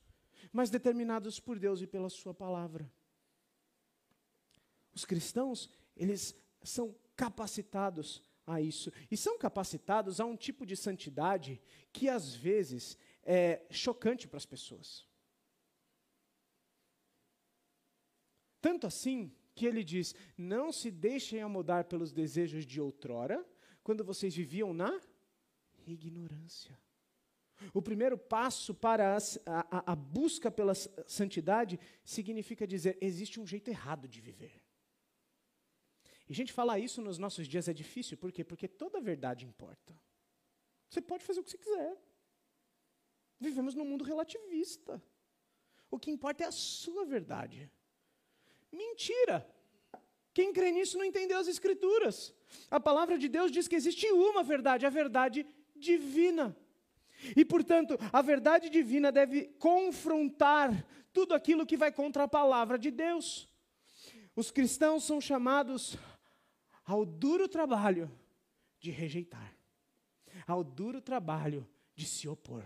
mas 0.51 0.69
determinados 0.69 1.39
por 1.39 1.57
Deus 1.57 1.81
e 1.81 1.87
pela 1.87 2.09
Sua 2.09 2.33
palavra. 2.33 2.91
Os 4.93 5.05
cristãos, 5.05 5.69
eles 5.95 6.35
são 6.63 6.95
capacitados 7.15 8.21
a 8.45 8.61
isso, 8.61 8.91
e 9.09 9.15
são 9.15 9.37
capacitados 9.37 10.19
a 10.19 10.25
um 10.25 10.35
tipo 10.35 10.65
de 10.65 10.75
santidade 10.75 11.61
que 11.93 12.09
às 12.09 12.33
vezes 12.33 12.97
é 13.23 13.61
chocante 13.69 14.27
para 14.27 14.37
as 14.37 14.45
pessoas. 14.45 15.05
Tanto 18.61 18.85
assim 18.87 19.33
que 19.55 19.65
ele 19.65 19.83
diz: 19.83 20.15
Não 20.37 20.71
se 20.71 20.91
deixem 20.91 21.41
amodar 21.41 21.85
pelos 21.85 22.13
desejos 22.13 22.65
de 22.65 22.79
outrora, 22.79 23.45
quando 23.83 24.03
vocês 24.03 24.35
viviam 24.35 24.73
na 24.73 25.01
ignorância. 25.85 26.79
O 27.73 27.81
primeiro 27.81 28.17
passo 28.17 28.73
para 28.73 29.15
a, 29.15 29.77
a, 29.77 29.91
a, 29.91 29.95
busca 29.95 30.49
pela 30.49 30.73
santidade 30.73 31.79
significa 32.03 32.65
dizer: 32.65 32.97
existe 33.01 33.39
um 33.39 33.45
jeito 33.45 33.69
errado 33.69 34.07
de 34.07 34.19
viver. 34.19 34.63
E 36.27 36.33
a 36.33 36.35
gente 36.35 36.53
falar 36.53 36.79
isso 36.79 37.01
nos 37.01 37.17
nossos 37.17 37.47
dias 37.47 37.67
é 37.67 37.73
difícil, 37.73 38.17
por 38.17 38.31
quê? 38.31 38.43
Porque 38.43 38.67
toda 38.67 39.01
verdade 39.01 39.45
importa. 39.45 39.99
Você 40.89 41.01
pode 41.01 41.23
fazer 41.23 41.39
o 41.39 41.43
que 41.43 41.51
você 41.51 41.57
quiser. 41.57 41.97
Vivemos 43.39 43.75
num 43.75 43.85
mundo 43.85 44.03
relativista. 44.03 45.01
O 45.89 45.99
que 45.99 46.11
importa 46.11 46.43
é 46.43 46.47
a 46.47 46.51
sua 46.51 47.05
verdade. 47.05 47.69
Mentira! 48.71 49.47
Quem 50.33 50.53
crê 50.53 50.71
nisso 50.71 50.97
não 50.97 51.05
entendeu 51.05 51.37
as 51.37 51.47
Escrituras. 51.47 52.33
A 52.69 52.79
palavra 52.79 53.17
de 53.17 53.27
Deus 53.27 53.51
diz 53.51 53.67
que 53.67 53.75
existe 53.75 54.09
uma 54.11 54.43
verdade, 54.43 54.85
a 54.85 54.89
verdade 54.89 55.45
divina. 55.75 56.55
E, 57.35 57.45
portanto, 57.45 57.97
a 58.11 58.21
verdade 58.21 58.69
divina 58.69 59.11
deve 59.11 59.45
confrontar 59.59 60.85
tudo 61.13 61.33
aquilo 61.33 61.65
que 61.65 61.77
vai 61.77 61.91
contra 61.91 62.23
a 62.23 62.27
palavra 62.27 62.77
de 62.77 62.89
Deus. 62.89 63.47
Os 64.35 64.49
cristãos 64.49 65.03
são 65.03 65.19
chamados 65.19 65.97
ao 66.85 67.05
duro 67.05 67.47
trabalho 67.47 68.09
de 68.79 68.89
rejeitar, 68.89 69.55
ao 70.47 70.63
duro 70.63 71.01
trabalho 71.01 71.67
de 71.93 72.05
se 72.05 72.27
opor. 72.27 72.63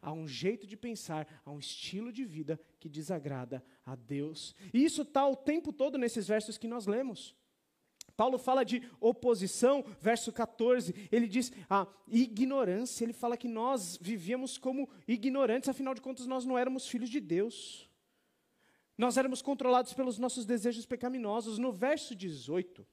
Há 0.00 0.12
um 0.12 0.26
jeito 0.26 0.66
de 0.66 0.76
pensar, 0.76 1.26
há 1.44 1.50
um 1.50 1.58
estilo 1.58 2.12
de 2.12 2.24
vida 2.24 2.60
que 2.78 2.88
desagrada 2.88 3.64
a 3.84 3.94
Deus. 3.94 4.54
E 4.72 4.84
isso 4.84 5.02
está 5.02 5.26
o 5.26 5.36
tempo 5.36 5.72
todo 5.72 5.98
nesses 5.98 6.26
versos 6.26 6.58
que 6.58 6.68
nós 6.68 6.86
lemos. 6.86 7.34
Paulo 8.16 8.38
fala 8.38 8.64
de 8.64 8.82
oposição, 9.00 9.84
verso 10.00 10.32
14, 10.32 10.94
ele 11.10 11.26
diz 11.26 11.52
a 11.68 11.86
ignorância, 12.06 13.04
ele 13.04 13.12
fala 13.12 13.36
que 13.36 13.48
nós 13.48 13.98
vivíamos 14.00 14.56
como 14.56 14.88
ignorantes, 15.08 15.68
afinal 15.68 15.94
de 15.94 16.00
contas 16.00 16.26
nós 16.26 16.44
não 16.44 16.56
éramos 16.56 16.86
filhos 16.86 17.10
de 17.10 17.18
Deus. 17.18 17.90
Nós 18.96 19.16
éramos 19.16 19.42
controlados 19.42 19.92
pelos 19.92 20.18
nossos 20.18 20.46
desejos 20.46 20.86
pecaminosos. 20.86 21.58
No 21.58 21.72
verso 21.72 22.14
18, 22.14 22.86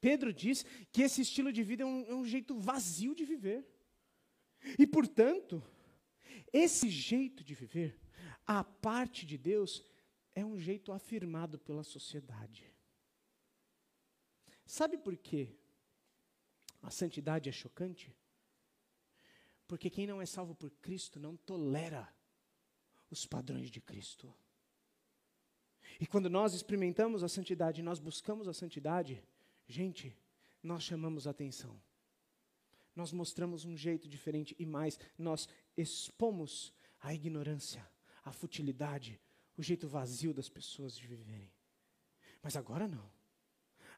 Pedro 0.00 0.32
diz 0.32 0.64
que 0.92 1.02
esse 1.02 1.22
estilo 1.22 1.52
de 1.52 1.64
vida 1.64 1.82
é 1.82 1.86
um, 1.86 2.04
é 2.06 2.14
um 2.14 2.24
jeito 2.24 2.56
vazio 2.56 3.12
de 3.14 3.24
viver. 3.24 3.66
E, 4.78 4.86
portanto, 4.86 5.60
esse 6.52 6.88
jeito 6.88 7.44
de 7.44 7.54
viver, 7.54 7.98
a 8.46 8.62
parte 8.62 9.26
de 9.26 9.36
Deus, 9.36 9.84
é 10.34 10.44
um 10.44 10.58
jeito 10.58 10.92
afirmado 10.92 11.58
pela 11.58 11.82
sociedade. 11.82 12.72
Sabe 14.64 14.98
por 14.98 15.16
quê? 15.16 15.56
A 16.82 16.90
santidade 16.90 17.48
é 17.48 17.52
chocante? 17.52 18.14
Porque 19.66 19.90
quem 19.90 20.06
não 20.06 20.20
é 20.20 20.26
salvo 20.26 20.54
por 20.54 20.70
Cristo 20.70 21.18
não 21.18 21.36
tolera 21.36 22.08
os 23.10 23.26
padrões 23.26 23.70
de 23.70 23.80
Cristo. 23.80 24.32
E 26.00 26.06
quando 26.06 26.28
nós 26.28 26.52
experimentamos 26.52 27.22
a 27.22 27.28
santidade, 27.28 27.82
nós 27.82 27.98
buscamos 27.98 28.48
a 28.48 28.52
santidade, 28.52 29.22
gente, 29.66 30.16
nós 30.62 30.82
chamamos 30.82 31.26
atenção. 31.26 31.80
Nós 32.94 33.12
mostramos 33.12 33.64
um 33.64 33.76
jeito 33.76 34.08
diferente 34.08 34.54
e 34.58 34.66
mais, 34.66 34.98
nós 35.18 35.48
expomos 35.76 36.72
a 37.00 37.14
ignorância, 37.14 37.86
a 38.24 38.32
futilidade, 38.32 39.20
o 39.56 39.62
jeito 39.62 39.88
vazio 39.88 40.32
das 40.34 40.48
pessoas 40.48 40.96
de 40.96 41.06
viverem. 41.06 41.52
Mas 42.42 42.56
agora 42.56 42.86
não. 42.86 43.10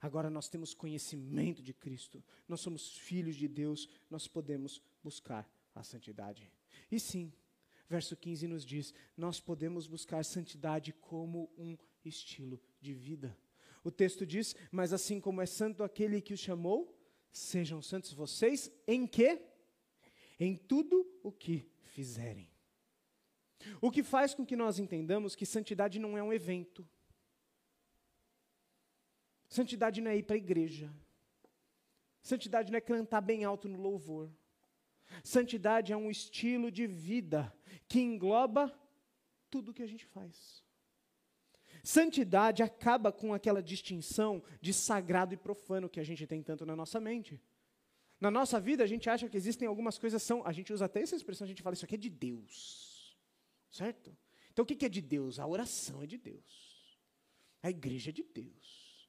Agora 0.00 0.30
nós 0.30 0.48
temos 0.48 0.74
conhecimento 0.74 1.62
de 1.62 1.74
Cristo, 1.74 2.22
nós 2.46 2.60
somos 2.60 2.92
filhos 2.92 3.36
de 3.36 3.48
Deus, 3.48 3.88
nós 4.08 4.28
podemos 4.28 4.80
buscar 5.02 5.50
a 5.74 5.82
santidade. 5.82 6.50
E 6.90 7.00
sim, 7.00 7.32
verso 7.88 8.16
15 8.16 8.46
nos 8.46 8.64
diz: 8.64 8.94
nós 9.16 9.40
podemos 9.40 9.86
buscar 9.86 10.24
santidade 10.24 10.92
como 10.92 11.52
um 11.58 11.76
estilo 12.04 12.60
de 12.80 12.94
vida. 12.94 13.36
O 13.82 13.90
texto 13.90 14.24
diz: 14.24 14.54
Mas 14.70 14.92
assim 14.92 15.20
como 15.20 15.40
é 15.40 15.46
santo 15.46 15.82
aquele 15.82 16.20
que 16.20 16.34
o 16.34 16.38
chamou, 16.38 16.96
sejam 17.30 17.82
santos 17.82 18.12
vocês 18.12 18.70
em 18.86 19.06
quê? 19.06 19.42
Em 20.38 20.56
tudo 20.56 21.06
o 21.22 21.32
que 21.32 21.68
fizerem. 21.82 22.48
O 23.80 23.90
que 23.90 24.02
faz 24.02 24.34
com 24.34 24.46
que 24.46 24.56
nós 24.56 24.78
entendamos 24.78 25.34
que 25.34 25.44
santidade 25.44 25.98
não 25.98 26.16
é 26.16 26.22
um 26.22 26.32
evento. 26.32 26.86
Santidade 29.48 30.00
não 30.00 30.10
é 30.10 30.16
ir 30.16 30.22
para 30.22 30.36
a 30.36 30.38
igreja. 30.38 30.92
Santidade 32.22 32.70
não 32.70 32.76
é 32.76 32.80
cantar 32.80 33.20
bem 33.20 33.44
alto 33.44 33.68
no 33.68 33.80
louvor. 33.80 34.30
Santidade 35.24 35.92
é 35.92 35.96
um 35.96 36.10
estilo 36.10 36.70
de 36.70 36.86
vida 36.86 37.52
que 37.88 38.00
engloba 38.00 38.72
tudo 39.50 39.70
o 39.70 39.74
que 39.74 39.82
a 39.82 39.86
gente 39.86 40.04
faz. 40.04 40.62
Santidade 41.82 42.62
acaba 42.62 43.10
com 43.10 43.32
aquela 43.32 43.62
distinção 43.62 44.42
de 44.60 44.74
sagrado 44.74 45.32
e 45.32 45.36
profano 45.36 45.88
que 45.88 46.00
a 46.00 46.04
gente 46.04 46.26
tem 46.26 46.42
tanto 46.42 46.66
na 46.66 46.76
nossa 46.76 47.00
mente. 47.00 47.40
Na 48.20 48.30
nossa 48.30 48.58
vida, 48.58 48.82
a 48.82 48.86
gente 48.86 49.08
acha 49.08 49.28
que 49.28 49.36
existem 49.36 49.68
algumas 49.68 49.98
coisas 49.98 50.22
são, 50.22 50.44
a 50.44 50.52
gente 50.52 50.72
usa 50.72 50.86
até 50.86 51.00
essa 51.00 51.14
expressão, 51.14 51.44
a 51.44 51.48
gente 51.48 51.62
fala 51.62 51.74
isso 51.74 51.84
aqui 51.84 51.94
é 51.94 51.98
de 51.98 52.10
Deus. 52.10 53.16
Certo? 53.70 54.16
Então 54.52 54.64
o 54.64 54.66
que 54.66 54.84
é 54.84 54.88
de 54.88 55.00
Deus? 55.00 55.38
A 55.38 55.46
oração 55.46 56.02
é 56.02 56.06
de 56.06 56.18
Deus. 56.18 56.98
A 57.62 57.70
igreja 57.70 58.10
é 58.10 58.12
de 58.12 58.24
Deus. 58.24 59.08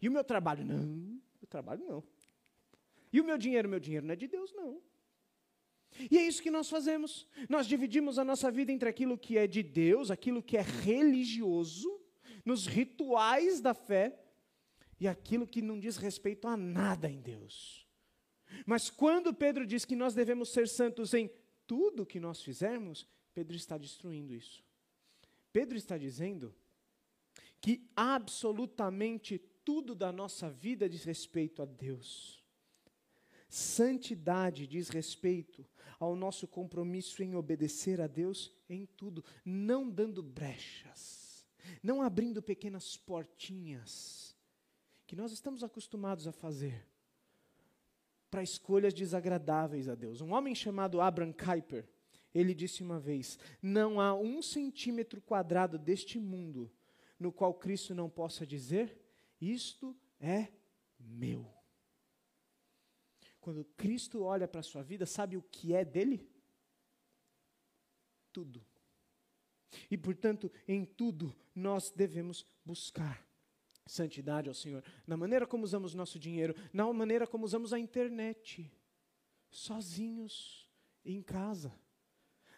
E 0.00 0.08
o 0.08 0.12
meu 0.12 0.24
trabalho? 0.24 0.64
Não, 0.64 1.20
o 1.40 1.46
trabalho 1.46 1.84
não. 1.86 2.04
E 3.12 3.20
o 3.20 3.24
meu 3.24 3.38
dinheiro? 3.38 3.68
Meu 3.68 3.80
dinheiro 3.80 4.06
não 4.06 4.12
é 4.12 4.16
de 4.16 4.26
Deus, 4.26 4.52
não. 4.52 4.82
E 6.10 6.18
é 6.18 6.22
isso 6.22 6.42
que 6.42 6.50
nós 6.50 6.68
fazemos. 6.68 7.26
Nós 7.48 7.66
dividimos 7.66 8.18
a 8.18 8.24
nossa 8.24 8.50
vida 8.50 8.72
entre 8.72 8.88
aquilo 8.88 9.16
que 9.16 9.38
é 9.38 9.46
de 9.46 9.62
Deus, 9.62 10.10
aquilo 10.10 10.42
que 10.42 10.56
é 10.56 10.62
religioso, 10.62 12.00
nos 12.44 12.66
rituais 12.66 13.60
da 13.60 13.74
fé, 13.74 14.18
e 15.00 15.06
aquilo 15.06 15.46
que 15.46 15.62
não 15.62 15.78
diz 15.78 15.96
respeito 15.96 16.48
a 16.48 16.56
nada 16.56 17.08
em 17.10 17.20
Deus. 17.20 17.87
Mas 18.66 18.90
quando 18.90 19.34
Pedro 19.34 19.66
diz 19.66 19.84
que 19.84 19.96
nós 19.96 20.14
devemos 20.14 20.50
ser 20.50 20.68
santos 20.68 21.14
em 21.14 21.30
tudo 21.66 22.06
que 22.06 22.20
nós 22.20 22.42
fizermos, 22.42 23.06
Pedro 23.34 23.56
está 23.56 23.76
destruindo 23.76 24.34
isso. 24.34 24.62
Pedro 25.52 25.76
está 25.76 25.96
dizendo 25.96 26.54
que 27.60 27.88
absolutamente 27.94 29.38
tudo 29.64 29.94
da 29.94 30.10
nossa 30.12 30.48
vida 30.48 30.88
diz 30.88 31.04
respeito 31.04 31.62
a 31.62 31.64
Deus. 31.64 32.42
Santidade 33.48 34.66
diz 34.66 34.88
respeito 34.88 35.66
ao 35.98 36.14
nosso 36.14 36.46
compromisso 36.46 37.22
em 37.22 37.34
obedecer 37.34 38.00
a 38.00 38.06
Deus 38.06 38.52
em 38.68 38.86
tudo, 38.86 39.24
não 39.44 39.88
dando 39.88 40.22
brechas, 40.22 41.46
não 41.82 42.02
abrindo 42.02 42.42
pequenas 42.42 42.96
portinhas, 42.96 44.36
que 45.06 45.16
nós 45.16 45.32
estamos 45.32 45.64
acostumados 45.64 46.26
a 46.26 46.32
fazer 46.32 46.86
para 48.30 48.42
escolhas 48.42 48.94
desagradáveis 48.94 49.88
a 49.88 49.94
Deus. 49.94 50.20
Um 50.20 50.32
homem 50.32 50.54
chamado 50.54 51.00
Abraham 51.00 51.32
Kuyper, 51.32 51.88
ele 52.34 52.54
disse 52.54 52.82
uma 52.82 52.98
vez: 52.98 53.38
Não 53.62 54.00
há 54.00 54.14
um 54.14 54.42
centímetro 54.42 55.20
quadrado 55.20 55.78
deste 55.78 56.18
mundo 56.18 56.70
no 57.18 57.32
qual 57.32 57.54
Cristo 57.54 57.94
não 57.94 58.08
possa 58.08 58.46
dizer 58.46 58.96
isto 59.40 59.96
é 60.20 60.48
meu. 60.98 61.46
Quando 63.40 63.64
Cristo 63.76 64.22
olha 64.22 64.48
para 64.48 64.60
a 64.60 64.64
sua 64.64 64.82
vida, 64.82 65.06
sabe 65.06 65.36
o 65.36 65.42
que 65.42 65.72
é 65.72 65.84
dele? 65.84 66.28
Tudo. 68.32 68.64
E, 69.90 69.96
portanto, 69.96 70.50
em 70.66 70.84
tudo 70.84 71.34
nós 71.54 71.90
devemos 71.90 72.44
buscar 72.64 73.27
santidade 73.88 74.48
ao 74.48 74.54
Senhor. 74.54 74.84
Na 75.06 75.16
maneira 75.16 75.46
como 75.46 75.64
usamos 75.64 75.94
nosso 75.94 76.18
dinheiro, 76.18 76.54
na 76.72 76.90
maneira 76.92 77.26
como 77.26 77.44
usamos 77.44 77.72
a 77.72 77.78
internet, 77.78 78.70
sozinhos, 79.50 80.68
em 81.04 81.20
casa 81.22 81.72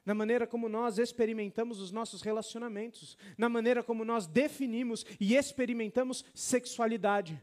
na 0.05 0.15
maneira 0.15 0.47
como 0.47 0.69
nós 0.69 0.99
experimentamos 0.99 1.79
os 1.81 1.93
nossos 1.93 2.23
relacionamentos, 2.23 3.17
na 3.37 3.49
maneira 3.49 3.83
como 3.83 4.05
nós 4.05 4.27
definimos 4.27 5.05
e 5.21 5.37
experimentamos 5.37 6.25
sexualidade, 6.35 7.41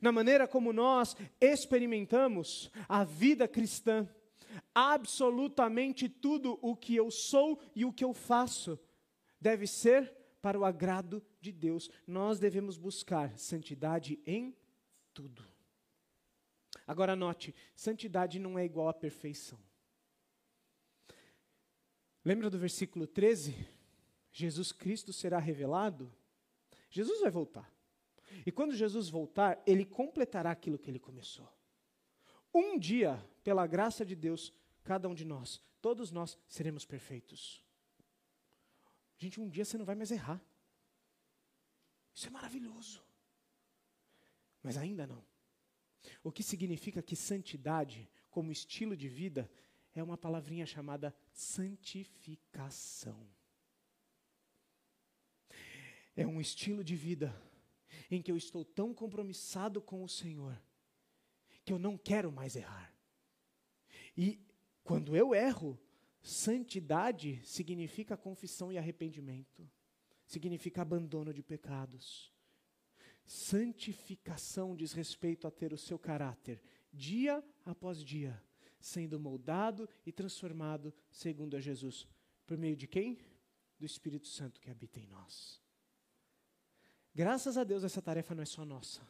na 0.00 0.12
maneira 0.12 0.46
como 0.46 0.72
nós 0.72 1.16
experimentamos 1.40 2.70
a 2.88 3.04
vida 3.04 3.46
cristã. 3.46 4.08
Absolutamente 4.74 6.08
tudo 6.08 6.58
o 6.60 6.76
que 6.76 6.96
eu 6.96 7.10
sou 7.10 7.60
e 7.74 7.84
o 7.84 7.92
que 7.92 8.04
eu 8.04 8.12
faço 8.12 8.78
deve 9.40 9.66
ser 9.66 10.12
para 10.42 10.58
o 10.58 10.64
agrado 10.64 11.22
de 11.40 11.52
Deus. 11.52 11.90
Nós 12.06 12.38
devemos 12.38 12.76
buscar 12.76 13.36
santidade 13.38 14.18
em 14.26 14.56
tudo. 15.12 15.44
Agora 16.86 17.14
note, 17.14 17.54
santidade 17.74 18.38
não 18.38 18.58
é 18.58 18.64
igual 18.64 18.88
a 18.88 18.94
perfeição. 18.94 19.58
Lembra 22.24 22.50
do 22.50 22.58
versículo 22.58 23.06
13? 23.06 23.54
Jesus 24.32 24.72
Cristo 24.72 25.12
será 25.12 25.38
revelado. 25.38 26.12
Jesus 26.90 27.20
vai 27.20 27.30
voltar. 27.30 27.72
E 28.44 28.52
quando 28.52 28.74
Jesus 28.74 29.08
voltar, 29.08 29.62
ele 29.66 29.84
completará 29.84 30.50
aquilo 30.50 30.78
que 30.78 30.90
ele 30.90 30.98
começou. 30.98 31.48
Um 32.54 32.78
dia, 32.78 33.22
pela 33.42 33.66
graça 33.66 34.04
de 34.04 34.14
Deus, 34.14 34.52
cada 34.82 35.08
um 35.08 35.14
de 35.14 35.24
nós, 35.24 35.62
todos 35.80 36.10
nós 36.10 36.38
seremos 36.46 36.84
perfeitos. 36.84 37.62
Gente, 39.16 39.40
um 39.40 39.48
dia 39.48 39.64
você 39.64 39.76
não 39.76 39.84
vai 39.84 39.94
mais 39.94 40.10
errar. 40.10 40.42
Isso 42.18 42.26
é 42.26 42.30
maravilhoso. 42.30 43.00
Mas 44.60 44.76
ainda 44.76 45.06
não. 45.06 45.24
O 46.20 46.32
que 46.32 46.42
significa 46.42 47.00
que 47.00 47.14
santidade, 47.14 48.10
como 48.28 48.50
estilo 48.50 48.96
de 48.96 49.08
vida, 49.08 49.48
é 49.94 50.02
uma 50.02 50.18
palavrinha 50.18 50.66
chamada 50.66 51.14
santificação. 51.32 53.24
É 56.16 56.26
um 56.26 56.40
estilo 56.40 56.82
de 56.82 56.96
vida 56.96 57.32
em 58.10 58.20
que 58.20 58.32
eu 58.32 58.36
estou 58.36 58.64
tão 58.64 58.92
compromissado 58.92 59.80
com 59.80 60.02
o 60.02 60.08
Senhor 60.08 60.60
que 61.64 61.72
eu 61.72 61.78
não 61.78 61.96
quero 61.96 62.32
mais 62.32 62.56
errar. 62.56 62.92
E 64.16 64.44
quando 64.82 65.16
eu 65.16 65.36
erro, 65.36 65.80
santidade 66.20 67.40
significa 67.44 68.16
confissão 68.16 68.72
e 68.72 68.78
arrependimento, 68.78 69.70
significa 70.28 70.82
abandono 70.82 71.32
de 71.32 71.42
pecados. 71.42 72.30
Santificação 73.24 74.76
diz 74.76 74.92
respeito 74.92 75.46
a 75.46 75.50
ter 75.50 75.72
o 75.72 75.78
seu 75.78 75.98
caráter, 75.98 76.62
dia 76.92 77.42
após 77.64 78.04
dia, 78.04 78.40
sendo 78.78 79.18
moldado 79.18 79.88
e 80.04 80.12
transformado 80.12 80.94
segundo 81.10 81.56
a 81.56 81.60
Jesus. 81.60 82.06
Por 82.46 82.58
meio 82.58 82.76
de 82.76 82.86
quem? 82.86 83.18
Do 83.78 83.86
Espírito 83.86 84.28
Santo 84.28 84.60
que 84.60 84.70
habita 84.70 85.00
em 85.00 85.06
nós. 85.06 85.62
Graças 87.14 87.56
a 87.56 87.64
Deus, 87.64 87.82
essa 87.82 88.02
tarefa 88.02 88.34
não 88.34 88.42
é 88.42 88.46
só 88.46 88.64
nossa. 88.64 89.06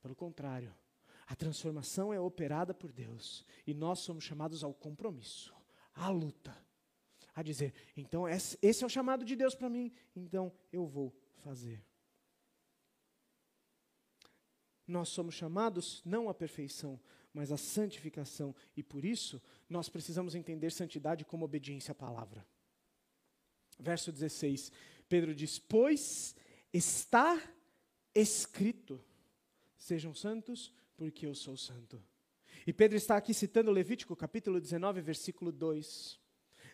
Pelo 0.00 0.16
contrário, 0.16 0.74
a 1.26 1.36
transformação 1.36 2.12
é 2.12 2.18
operada 2.18 2.72
por 2.72 2.90
Deus 2.90 3.44
e 3.66 3.74
nós 3.74 4.00
somos 4.00 4.24
chamados 4.24 4.64
ao 4.64 4.72
compromisso, 4.72 5.54
à 5.92 6.08
luta, 6.08 6.65
a 7.36 7.42
dizer: 7.42 7.74
então 7.94 8.26
esse 8.26 8.82
é 8.82 8.86
o 8.86 8.90
chamado 8.90 9.24
de 9.24 9.36
Deus 9.36 9.54
para 9.54 9.68
mim, 9.68 9.92
então 10.16 10.50
eu 10.72 10.86
vou 10.86 11.14
fazer. 11.36 11.84
Nós 14.86 15.10
somos 15.10 15.34
chamados 15.34 16.02
não 16.04 16.30
à 16.30 16.34
perfeição, 16.34 16.98
mas 17.34 17.52
à 17.52 17.58
santificação, 17.58 18.54
e 18.74 18.82
por 18.82 19.04
isso 19.04 19.42
nós 19.68 19.88
precisamos 19.88 20.34
entender 20.34 20.72
santidade 20.72 21.24
como 21.24 21.44
obediência 21.44 21.92
à 21.92 21.94
palavra. 21.94 22.46
Verso 23.78 24.10
16, 24.10 24.72
Pedro 25.06 25.34
diz: 25.34 25.58
Pois 25.58 26.34
está 26.72 27.38
escrito, 28.14 29.04
sejam 29.76 30.14
santos, 30.14 30.72
porque 30.96 31.26
eu 31.26 31.34
sou 31.34 31.56
santo. 31.56 32.02
E 32.66 32.72
Pedro 32.72 32.96
está 32.96 33.16
aqui 33.18 33.34
citando 33.34 33.70
Levítico 33.70 34.16
capítulo 34.16 34.58
19, 34.58 35.02
versículo 35.02 35.52
2. 35.52 36.25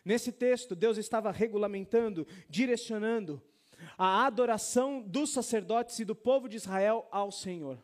Nesse 0.05 0.31
texto, 0.31 0.75
Deus 0.75 0.97
estava 0.97 1.31
regulamentando, 1.31 2.27
direcionando 2.49 3.41
a 3.97 4.25
adoração 4.25 5.01
dos 5.01 5.31
sacerdotes 5.31 5.99
e 5.99 6.05
do 6.05 6.15
povo 6.15 6.49
de 6.49 6.57
Israel 6.57 7.07
ao 7.11 7.31
Senhor. 7.31 7.81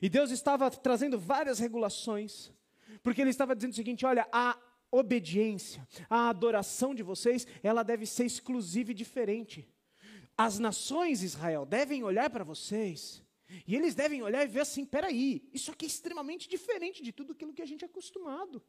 E 0.00 0.08
Deus 0.08 0.30
estava 0.30 0.70
trazendo 0.70 1.18
várias 1.18 1.58
regulações, 1.58 2.52
porque 3.02 3.20
Ele 3.20 3.30
estava 3.30 3.54
dizendo 3.54 3.72
o 3.72 3.76
seguinte: 3.76 4.06
olha, 4.06 4.26
a 4.32 4.58
obediência, 4.90 5.86
a 6.08 6.28
adoração 6.28 6.94
de 6.94 7.02
vocês, 7.02 7.46
ela 7.62 7.82
deve 7.82 8.06
ser 8.06 8.24
exclusiva 8.24 8.92
e 8.92 8.94
diferente. 8.94 9.68
As 10.36 10.58
nações 10.58 11.22
Israel 11.22 11.66
devem 11.66 12.02
olhar 12.02 12.30
para 12.30 12.44
vocês 12.44 13.22
e 13.66 13.76
eles 13.76 13.94
devem 13.94 14.22
olhar 14.22 14.44
e 14.44 14.48
ver 14.48 14.60
assim: 14.60 14.84
peraí, 14.84 15.48
isso 15.52 15.70
aqui 15.70 15.84
é 15.84 15.88
extremamente 15.88 16.48
diferente 16.48 17.02
de 17.02 17.12
tudo 17.12 17.32
aquilo 17.32 17.52
que 17.52 17.62
a 17.62 17.66
gente 17.66 17.84
é 17.84 17.86
acostumado. 17.86 18.62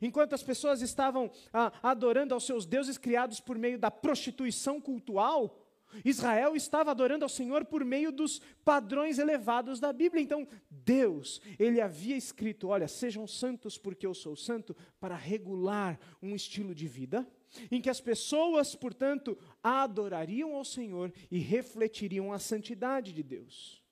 Enquanto 0.00 0.34
as 0.34 0.42
pessoas 0.42 0.82
estavam 0.82 1.30
ah, 1.52 1.72
adorando 1.82 2.34
aos 2.34 2.44
seus 2.44 2.66
deuses 2.66 2.98
criados 2.98 3.40
por 3.40 3.58
meio 3.58 3.78
da 3.78 3.90
prostituição 3.90 4.80
cultural, 4.80 5.66
Israel 6.04 6.54
estava 6.54 6.90
adorando 6.90 7.24
ao 7.24 7.28
Senhor 7.28 7.64
por 7.64 7.84
meio 7.84 8.12
dos 8.12 8.40
padrões 8.64 9.18
elevados 9.18 9.80
da 9.80 9.92
Bíblia. 9.92 10.22
Então, 10.22 10.46
Deus, 10.70 11.40
ele 11.58 11.80
havia 11.80 12.16
escrito: 12.16 12.68
olha, 12.68 12.86
sejam 12.86 13.26
santos 13.26 13.76
porque 13.76 14.06
eu 14.06 14.14
sou 14.14 14.36
santo, 14.36 14.76
para 15.00 15.16
regular 15.16 15.98
um 16.22 16.34
estilo 16.34 16.74
de 16.74 16.86
vida 16.86 17.26
em 17.70 17.80
que 17.80 17.90
as 17.90 18.00
pessoas, 18.00 18.74
portanto, 18.74 19.36
adorariam 19.62 20.54
ao 20.54 20.64
Senhor 20.64 21.12
e 21.30 21.38
refletiriam 21.38 22.32
a 22.32 22.38
santidade 22.38 23.12
de 23.12 23.22
Deus. 23.22 23.82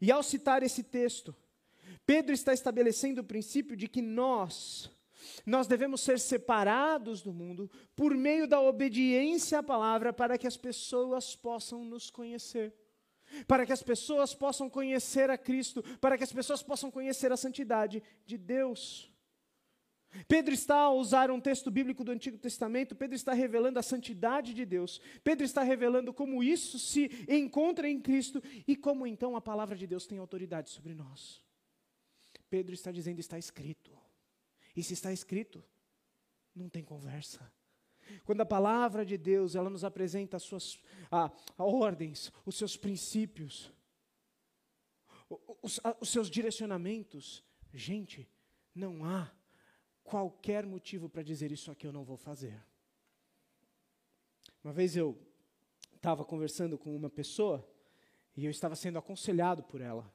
E 0.00 0.12
ao 0.12 0.22
citar 0.22 0.62
esse 0.62 0.84
texto, 0.84 1.34
Pedro 2.08 2.32
está 2.32 2.54
estabelecendo 2.54 3.20
o 3.20 3.24
princípio 3.24 3.76
de 3.76 3.86
que 3.86 4.00
nós, 4.00 4.90
nós 5.44 5.66
devemos 5.66 6.00
ser 6.00 6.18
separados 6.18 7.20
do 7.20 7.34
mundo 7.34 7.70
por 7.94 8.14
meio 8.14 8.48
da 8.48 8.58
obediência 8.58 9.58
à 9.58 9.62
palavra 9.62 10.10
para 10.10 10.38
que 10.38 10.46
as 10.46 10.56
pessoas 10.56 11.36
possam 11.36 11.84
nos 11.84 12.08
conhecer. 12.08 12.72
Para 13.46 13.66
que 13.66 13.74
as 13.74 13.82
pessoas 13.82 14.34
possam 14.34 14.70
conhecer 14.70 15.28
a 15.28 15.36
Cristo, 15.36 15.82
para 16.00 16.16
que 16.16 16.24
as 16.24 16.32
pessoas 16.32 16.62
possam 16.62 16.90
conhecer 16.90 17.30
a 17.30 17.36
santidade 17.36 18.02
de 18.24 18.38
Deus. 18.38 19.12
Pedro 20.26 20.54
está 20.54 20.76
a 20.78 20.90
usar 20.90 21.30
um 21.30 21.38
texto 21.38 21.70
bíblico 21.70 22.02
do 22.02 22.10
Antigo 22.10 22.38
Testamento, 22.38 22.96
Pedro 22.96 23.16
está 23.16 23.34
revelando 23.34 23.78
a 23.78 23.82
santidade 23.82 24.54
de 24.54 24.64
Deus, 24.64 24.98
Pedro 25.22 25.44
está 25.44 25.62
revelando 25.62 26.14
como 26.14 26.42
isso 26.42 26.78
se 26.78 27.10
encontra 27.28 27.86
em 27.86 28.00
Cristo 28.00 28.42
e 28.66 28.74
como 28.74 29.06
então 29.06 29.36
a 29.36 29.42
palavra 29.42 29.76
de 29.76 29.86
Deus 29.86 30.06
tem 30.06 30.16
autoridade 30.16 30.70
sobre 30.70 30.94
nós. 30.94 31.46
Pedro 32.48 32.74
está 32.74 32.90
dizendo: 32.90 33.20
está 33.20 33.38
escrito. 33.38 33.96
E 34.76 34.82
se 34.82 34.94
está 34.94 35.12
escrito, 35.12 35.64
não 36.54 36.68
tem 36.68 36.84
conversa. 36.84 37.52
Quando 38.24 38.40
a 38.40 38.46
palavra 38.46 39.04
de 39.04 39.18
Deus 39.18 39.54
ela 39.54 39.68
nos 39.68 39.84
apresenta 39.84 40.36
as 40.36 40.42
suas 40.42 40.78
a, 41.10 41.30
a 41.56 41.64
ordens, 41.64 42.32
os 42.46 42.56
seus 42.56 42.76
princípios, 42.76 43.72
os, 45.62 45.80
a, 45.84 45.96
os 46.00 46.08
seus 46.08 46.30
direcionamentos, 46.30 47.44
gente, 47.72 48.28
não 48.74 49.04
há 49.04 49.30
qualquer 50.02 50.64
motivo 50.64 51.08
para 51.08 51.22
dizer 51.22 51.52
isso 51.52 51.70
aqui 51.70 51.86
eu 51.86 51.92
não 51.92 52.04
vou 52.04 52.16
fazer. 52.16 52.58
Uma 54.64 54.72
vez 54.72 54.96
eu 54.96 55.18
estava 55.94 56.24
conversando 56.24 56.78
com 56.78 56.94
uma 56.94 57.10
pessoa 57.10 57.68
e 58.36 58.44
eu 58.44 58.50
estava 58.50 58.74
sendo 58.74 58.98
aconselhado 58.98 59.62
por 59.62 59.80
ela. 59.80 60.10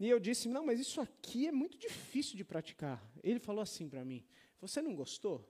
E 0.00 0.08
eu 0.08 0.18
disse: 0.18 0.48
Não, 0.48 0.64
mas 0.64 0.80
isso 0.80 0.98
aqui 0.98 1.46
é 1.46 1.52
muito 1.52 1.76
difícil 1.76 2.34
de 2.34 2.42
praticar. 2.42 2.98
Ele 3.22 3.38
falou 3.38 3.60
assim 3.60 3.86
para 3.86 4.02
mim: 4.02 4.26
Você 4.58 4.80
não 4.80 4.96
gostou? 4.96 5.46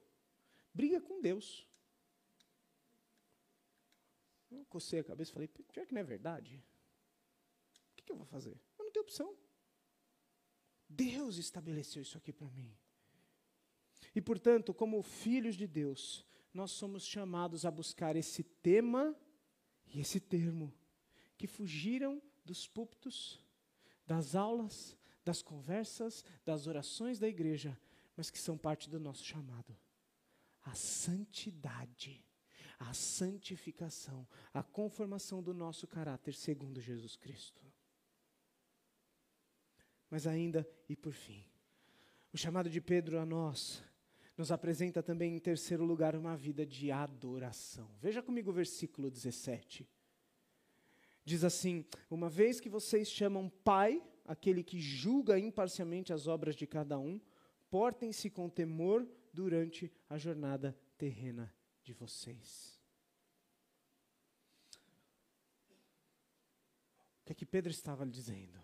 Briga 0.74 1.00
com 1.00 1.20
Deus. 1.20 1.64
Eu 4.50 4.64
cocei 4.66 4.98
a 4.98 5.04
cabeça 5.04 5.30
e 5.30 5.34
falei: 5.34 5.48
Pior 5.48 5.86
que 5.86 5.94
não 5.94 6.00
é 6.00 6.04
verdade. 6.04 6.62
O 7.92 7.96
que, 7.96 8.02
que 8.02 8.10
eu 8.10 8.16
vou 8.16 8.26
fazer? 8.26 8.60
Eu 8.76 8.84
não 8.84 8.90
tenho 8.90 9.04
opção. 9.04 9.36
Deus 10.88 11.36
estabeleceu 11.36 12.02
isso 12.02 12.18
aqui 12.18 12.32
para 12.32 12.50
mim. 12.50 12.76
E, 14.12 14.20
portanto, 14.20 14.74
como 14.74 15.00
filhos 15.00 15.54
de 15.54 15.68
Deus, 15.68 16.26
nós 16.52 16.72
somos 16.72 17.06
chamados 17.06 17.64
a 17.64 17.70
buscar 17.70 18.16
esse 18.16 18.42
tema 18.42 19.16
e 19.86 20.00
esse 20.00 20.18
termo 20.18 20.74
que 21.38 21.46
fugiram 21.46 22.20
dos 22.44 22.66
púlpitos, 22.66 23.40
das 24.10 24.34
aulas, 24.34 24.96
das 25.24 25.40
conversas, 25.40 26.24
das 26.44 26.66
orações 26.66 27.20
da 27.20 27.28
igreja, 27.28 27.78
mas 28.16 28.28
que 28.28 28.40
são 28.40 28.58
parte 28.58 28.90
do 28.90 28.98
nosso 28.98 29.24
chamado. 29.24 29.76
A 30.62 30.74
santidade, 30.74 32.20
a 32.76 32.92
santificação, 32.92 34.26
a 34.52 34.64
conformação 34.64 35.40
do 35.40 35.54
nosso 35.54 35.86
caráter 35.86 36.34
segundo 36.34 36.80
Jesus 36.80 37.14
Cristo. 37.14 37.62
Mas 40.10 40.26
ainda, 40.26 40.68
e 40.88 40.96
por 40.96 41.12
fim, 41.12 41.46
o 42.32 42.36
chamado 42.36 42.68
de 42.68 42.80
Pedro 42.80 43.16
a 43.16 43.24
nós 43.24 43.80
nos 44.36 44.50
apresenta 44.50 45.04
também, 45.04 45.36
em 45.36 45.38
terceiro 45.38 45.84
lugar, 45.84 46.16
uma 46.16 46.36
vida 46.36 46.66
de 46.66 46.90
adoração. 46.90 47.88
Veja 48.00 48.20
comigo 48.20 48.50
o 48.50 48.54
versículo 48.54 49.08
17. 49.08 49.88
Diz 51.30 51.44
assim: 51.44 51.84
Uma 52.10 52.28
vez 52.28 52.58
que 52.58 52.68
vocês 52.68 53.08
chamam 53.08 53.48
Pai, 53.48 54.02
aquele 54.24 54.64
que 54.64 54.80
julga 54.80 55.38
imparcialmente 55.38 56.12
as 56.12 56.26
obras 56.26 56.56
de 56.56 56.66
cada 56.66 56.98
um, 56.98 57.20
portem-se 57.70 58.28
com 58.28 58.48
temor 58.48 59.08
durante 59.32 59.92
a 60.08 60.18
jornada 60.18 60.76
terrena 60.98 61.54
de 61.84 61.92
vocês. 61.92 62.82
O 67.20 67.26
que 67.26 67.30
é 67.30 67.34
que 67.36 67.46
Pedro 67.46 67.70
estava 67.70 68.04
lhe 68.04 68.10
dizendo? 68.10 68.60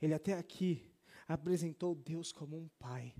Ele 0.00 0.14
até 0.14 0.34
aqui 0.34 0.88
apresentou 1.26 1.96
Deus 1.96 2.30
como 2.30 2.56
um 2.56 2.68
pai. 2.78 3.12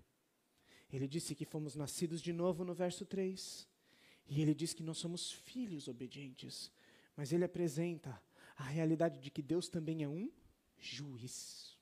Ele 0.89 1.09
disse 1.09 1.35
que 1.35 1.45
fomos 1.45 1.74
nascidos 1.74 2.22
de 2.22 2.33
novo 2.33 2.64
no 2.64 2.74
verso 2.74 3.05
3. 3.05 3.68
E 4.29 4.41
ele 4.41 4.55
diz 4.55 4.72
que 4.72 4.85
nós 4.85 4.99
somos 4.99 5.33
filhos 5.33 5.89
obedientes. 5.89 6.70
Mas 7.16 7.33
ele 7.33 7.43
apresenta 7.43 8.22
a 8.59 8.64
realidade 8.64 9.20
de 9.20 9.30
que 9.30 9.40
Deus 9.40 9.68
também 9.68 10.02
é 10.02 10.09
um 10.09 10.30
juiz. 10.76 11.78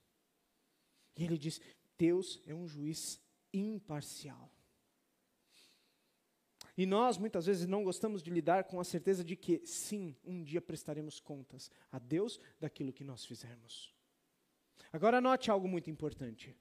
E 1.16 1.24
ele 1.24 1.38
diz: 1.38 1.60
Deus 1.98 2.40
é 2.46 2.54
um 2.54 2.68
juiz 2.68 3.20
imparcial. 3.52 4.52
E 6.76 6.84
nós, 6.84 7.16
muitas 7.16 7.46
vezes, 7.46 7.66
não 7.66 7.82
gostamos 7.82 8.22
de 8.22 8.30
lidar 8.30 8.64
com 8.64 8.78
a 8.78 8.84
certeza 8.84 9.24
de 9.24 9.34
que, 9.34 9.62
sim, 9.64 10.14
um 10.22 10.42
dia 10.42 10.60
prestaremos 10.60 11.18
contas 11.18 11.70
a 11.90 11.98
Deus 11.98 12.38
daquilo 12.60 12.92
que 12.92 13.02
nós 13.02 13.24
fizermos. 13.24 13.94
Agora, 14.92 15.18
note 15.18 15.50
algo 15.50 15.66
muito 15.66 15.88
importante. 15.88 16.54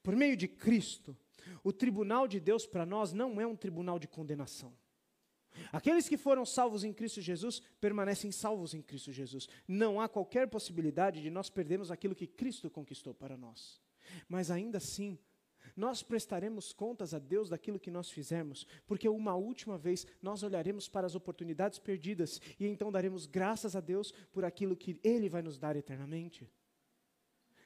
Por 0.00 0.14
meio 0.14 0.36
de 0.36 0.46
Cristo, 0.46 1.16
o 1.64 1.72
tribunal 1.72 2.28
de 2.28 2.38
Deus 2.38 2.66
para 2.66 2.86
nós 2.86 3.12
não 3.12 3.40
é 3.40 3.46
um 3.46 3.56
tribunal 3.56 3.98
de 3.98 4.06
condenação. 4.06 4.72
Aqueles 5.72 6.08
que 6.08 6.16
foram 6.16 6.44
salvos 6.44 6.84
em 6.84 6.92
Cristo 6.92 7.20
Jesus 7.20 7.60
permanecem 7.80 8.30
salvos 8.30 8.74
em 8.74 8.82
Cristo 8.82 9.12
Jesus. 9.12 9.48
Não 9.66 10.00
há 10.00 10.08
qualquer 10.08 10.48
possibilidade 10.48 11.20
de 11.20 11.30
nós 11.30 11.50
perdermos 11.50 11.90
aquilo 11.90 12.14
que 12.14 12.26
Cristo 12.26 12.70
conquistou 12.70 13.14
para 13.14 13.36
nós. 13.36 13.80
Mas 14.28 14.50
ainda 14.50 14.78
assim, 14.78 15.18
nós 15.76 16.02
prestaremos 16.02 16.72
contas 16.72 17.14
a 17.14 17.18
Deus 17.18 17.48
daquilo 17.48 17.78
que 17.78 17.90
nós 17.90 18.10
fizermos, 18.10 18.66
porque 18.86 19.08
uma 19.08 19.34
última 19.34 19.78
vez 19.78 20.06
nós 20.20 20.42
olharemos 20.42 20.88
para 20.88 21.06
as 21.06 21.14
oportunidades 21.14 21.78
perdidas 21.78 22.40
e 22.58 22.66
então 22.66 22.90
daremos 22.90 23.26
graças 23.26 23.76
a 23.76 23.80
Deus 23.80 24.12
por 24.32 24.44
aquilo 24.44 24.76
que 24.76 24.98
Ele 25.04 25.28
vai 25.28 25.42
nos 25.42 25.58
dar 25.58 25.76
eternamente. 25.76 26.50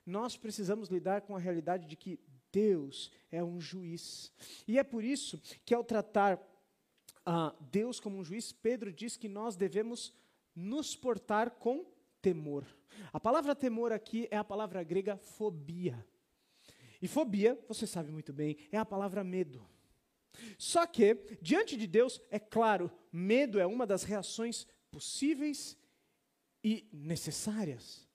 Nós 0.04 0.36
precisamos 0.36 0.88
lidar 0.88 1.22
com 1.22 1.36
a 1.36 1.38
realidade 1.38 1.86
de 1.86 1.96
que 1.96 2.18
Deus 2.52 3.10
é 3.30 3.42
um 3.42 3.60
juiz. 3.60 4.32
E 4.68 4.78
é 4.78 4.84
por 4.84 5.02
isso 5.02 5.40
que, 5.64 5.74
ao 5.74 5.82
tratar 5.82 6.36
uh, 7.26 7.54
Deus 7.70 8.00
como 8.00 8.18
um 8.18 8.24
juiz, 8.24 8.52
Pedro 8.52 8.92
diz 8.92 9.16
que 9.16 9.28
nós 9.28 9.56
devemos 9.56 10.12
nos 10.54 10.94
portar 10.96 11.50
com 11.52 11.84
temor. 12.20 12.66
A 13.12 13.18
palavra 13.18 13.54
temor 13.54 13.92
aqui 13.92 14.28
é 14.30 14.36
a 14.36 14.44
palavra 14.44 14.82
grega 14.82 15.16
fobia. 15.16 16.06
E 17.00 17.08
fobia, 17.08 17.58
você 17.66 17.86
sabe 17.86 18.12
muito 18.12 18.32
bem, 18.32 18.56
é 18.70 18.78
a 18.78 18.84
palavra 18.84 19.24
medo. 19.24 19.66
Só 20.56 20.86
que, 20.86 21.14
diante 21.40 21.76
de 21.76 21.86
Deus, 21.86 22.20
é 22.30 22.38
claro, 22.38 22.90
medo 23.12 23.58
é 23.58 23.66
uma 23.66 23.86
das 23.86 24.04
reações 24.04 24.66
possíveis 24.90 25.76
e 26.62 26.88
necessárias. 26.92 28.08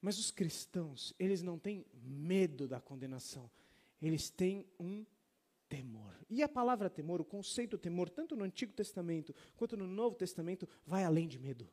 Mas 0.00 0.18
os 0.18 0.30
cristãos, 0.30 1.14
eles 1.18 1.42
não 1.42 1.58
têm 1.58 1.86
medo 2.02 2.66
da 2.66 2.80
condenação, 2.80 3.50
eles 4.00 4.30
têm 4.30 4.66
um 4.78 5.04
temor. 5.68 6.09
E 6.30 6.42
a 6.42 6.48
palavra 6.48 6.88
temor, 6.88 7.20
o 7.20 7.24
conceito 7.24 7.76
temor, 7.76 8.08
tanto 8.08 8.36
no 8.36 8.44
Antigo 8.44 8.72
Testamento 8.72 9.34
quanto 9.56 9.76
no 9.76 9.86
Novo 9.86 10.14
Testamento, 10.14 10.68
vai 10.86 11.04
além 11.04 11.26
de 11.26 11.38
medo. 11.38 11.68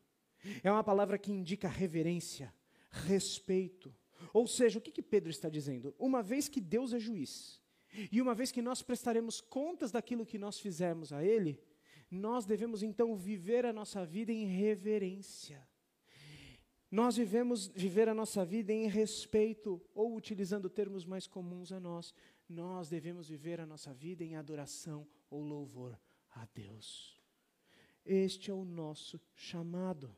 É 0.64 0.72
uma 0.72 0.84
palavra 0.84 1.18
que 1.18 1.32
indica 1.32 1.68
reverência, 1.68 2.54
respeito, 2.90 3.94
ou 4.34 4.48
seja, 4.48 4.80
o 4.80 4.82
que, 4.82 4.92
que 4.92 5.02
Pedro 5.02 5.30
está 5.30 5.50
dizendo? 5.50 5.96
Uma 5.98 6.22
vez 6.22 6.48
que 6.48 6.60
Deus 6.60 6.94
é 6.94 7.00
juiz, 7.00 7.62
e 8.12 8.22
uma 8.22 8.36
vez 8.36 8.52
que 8.52 8.62
nós 8.62 8.82
prestaremos 8.82 9.42
contas 9.42 9.92
daquilo 9.92 10.26
que 10.26 10.38
nós 10.38 10.60
fizermos 10.60 11.12
a 11.14 11.24
Ele, 11.24 11.60
nós 12.10 12.46
devemos 12.46 12.84
então 12.84 13.16
viver 13.16 13.66
a 13.66 13.74
nossa 13.74 14.06
vida 14.06 14.32
em 14.32 14.46
reverência. 14.46 15.68
Nós 16.90 17.18
vivemos 17.18 17.68
viver 17.68 18.08
a 18.08 18.14
nossa 18.14 18.46
vida 18.46 18.72
em 18.72 18.88
respeito, 18.88 19.82
ou 19.94 20.16
utilizando 20.16 20.70
termos 20.70 21.06
mais 21.06 21.28
comuns 21.28 21.72
a 21.72 21.80
nós, 21.80 22.14
nós 22.48 22.90
devemos 22.90 23.28
viver 23.28 23.60
a 23.60 23.66
nossa 23.66 23.94
vida 23.94 24.24
em 24.24 24.36
adoração 24.36 25.08
ou 25.30 25.44
louvor 25.44 26.00
a 26.32 26.48
Deus. 26.54 27.22
Este 28.06 28.52
é 28.52 28.54
o 28.54 28.64
nosso 28.64 29.20
chamado. 29.36 30.16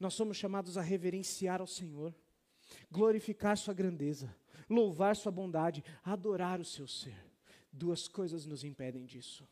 Nós 0.00 0.14
somos 0.14 0.36
chamados 0.36 0.78
a 0.78 0.82
reverenciar 0.82 1.60
ao 1.60 1.66
Senhor 1.66 2.14
glorificar 2.90 3.56
Sua 3.56 3.74
grandeza, 3.74 4.34
louvar 4.68 5.16
Sua 5.16 5.32
bondade, 5.32 5.84
adorar 6.02 6.60
o 6.60 6.64
Seu 6.64 6.86
ser. 6.86 7.16
Duas 7.72 8.08
coisas 8.08 8.46
nos 8.46 8.64
impedem 8.64 9.04
disso. 9.04 9.46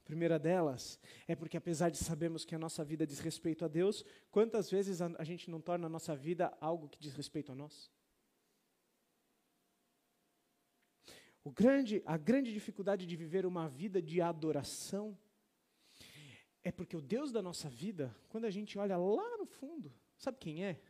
A 0.00 0.04
primeira 0.04 0.38
delas 0.38 1.00
é 1.26 1.34
porque, 1.34 1.56
apesar 1.56 1.90
de 1.90 1.96
sabermos 1.96 2.44
que 2.44 2.54
a 2.54 2.58
nossa 2.58 2.84
vida 2.84 3.06
diz 3.06 3.18
respeito 3.18 3.64
a 3.64 3.68
Deus, 3.68 4.04
quantas 4.30 4.70
vezes 4.70 5.00
a, 5.00 5.10
a 5.18 5.24
gente 5.24 5.50
não 5.50 5.60
torna 5.60 5.86
a 5.86 5.90
nossa 5.90 6.14
vida 6.14 6.56
algo 6.60 6.88
que 6.88 6.98
diz 6.98 7.14
respeito 7.14 7.50
a 7.50 7.54
nós? 7.54 7.90
O 11.08 11.35
grande, 11.50 12.02
a 12.04 12.16
grande 12.16 12.52
dificuldade 12.52 13.06
de 13.06 13.16
viver 13.16 13.46
uma 13.46 13.68
vida 13.68 14.00
de 14.02 14.20
adoração 14.20 15.16
é 16.62 16.72
porque 16.72 16.96
o 16.96 17.02
Deus 17.02 17.30
da 17.30 17.40
nossa 17.40 17.68
vida, 17.68 18.16
quando 18.28 18.44
a 18.44 18.50
gente 18.50 18.78
olha 18.78 18.96
lá 18.96 19.36
no 19.38 19.46
fundo, 19.46 19.92
sabe 20.18 20.38
quem 20.38 20.64
é? 20.64 20.80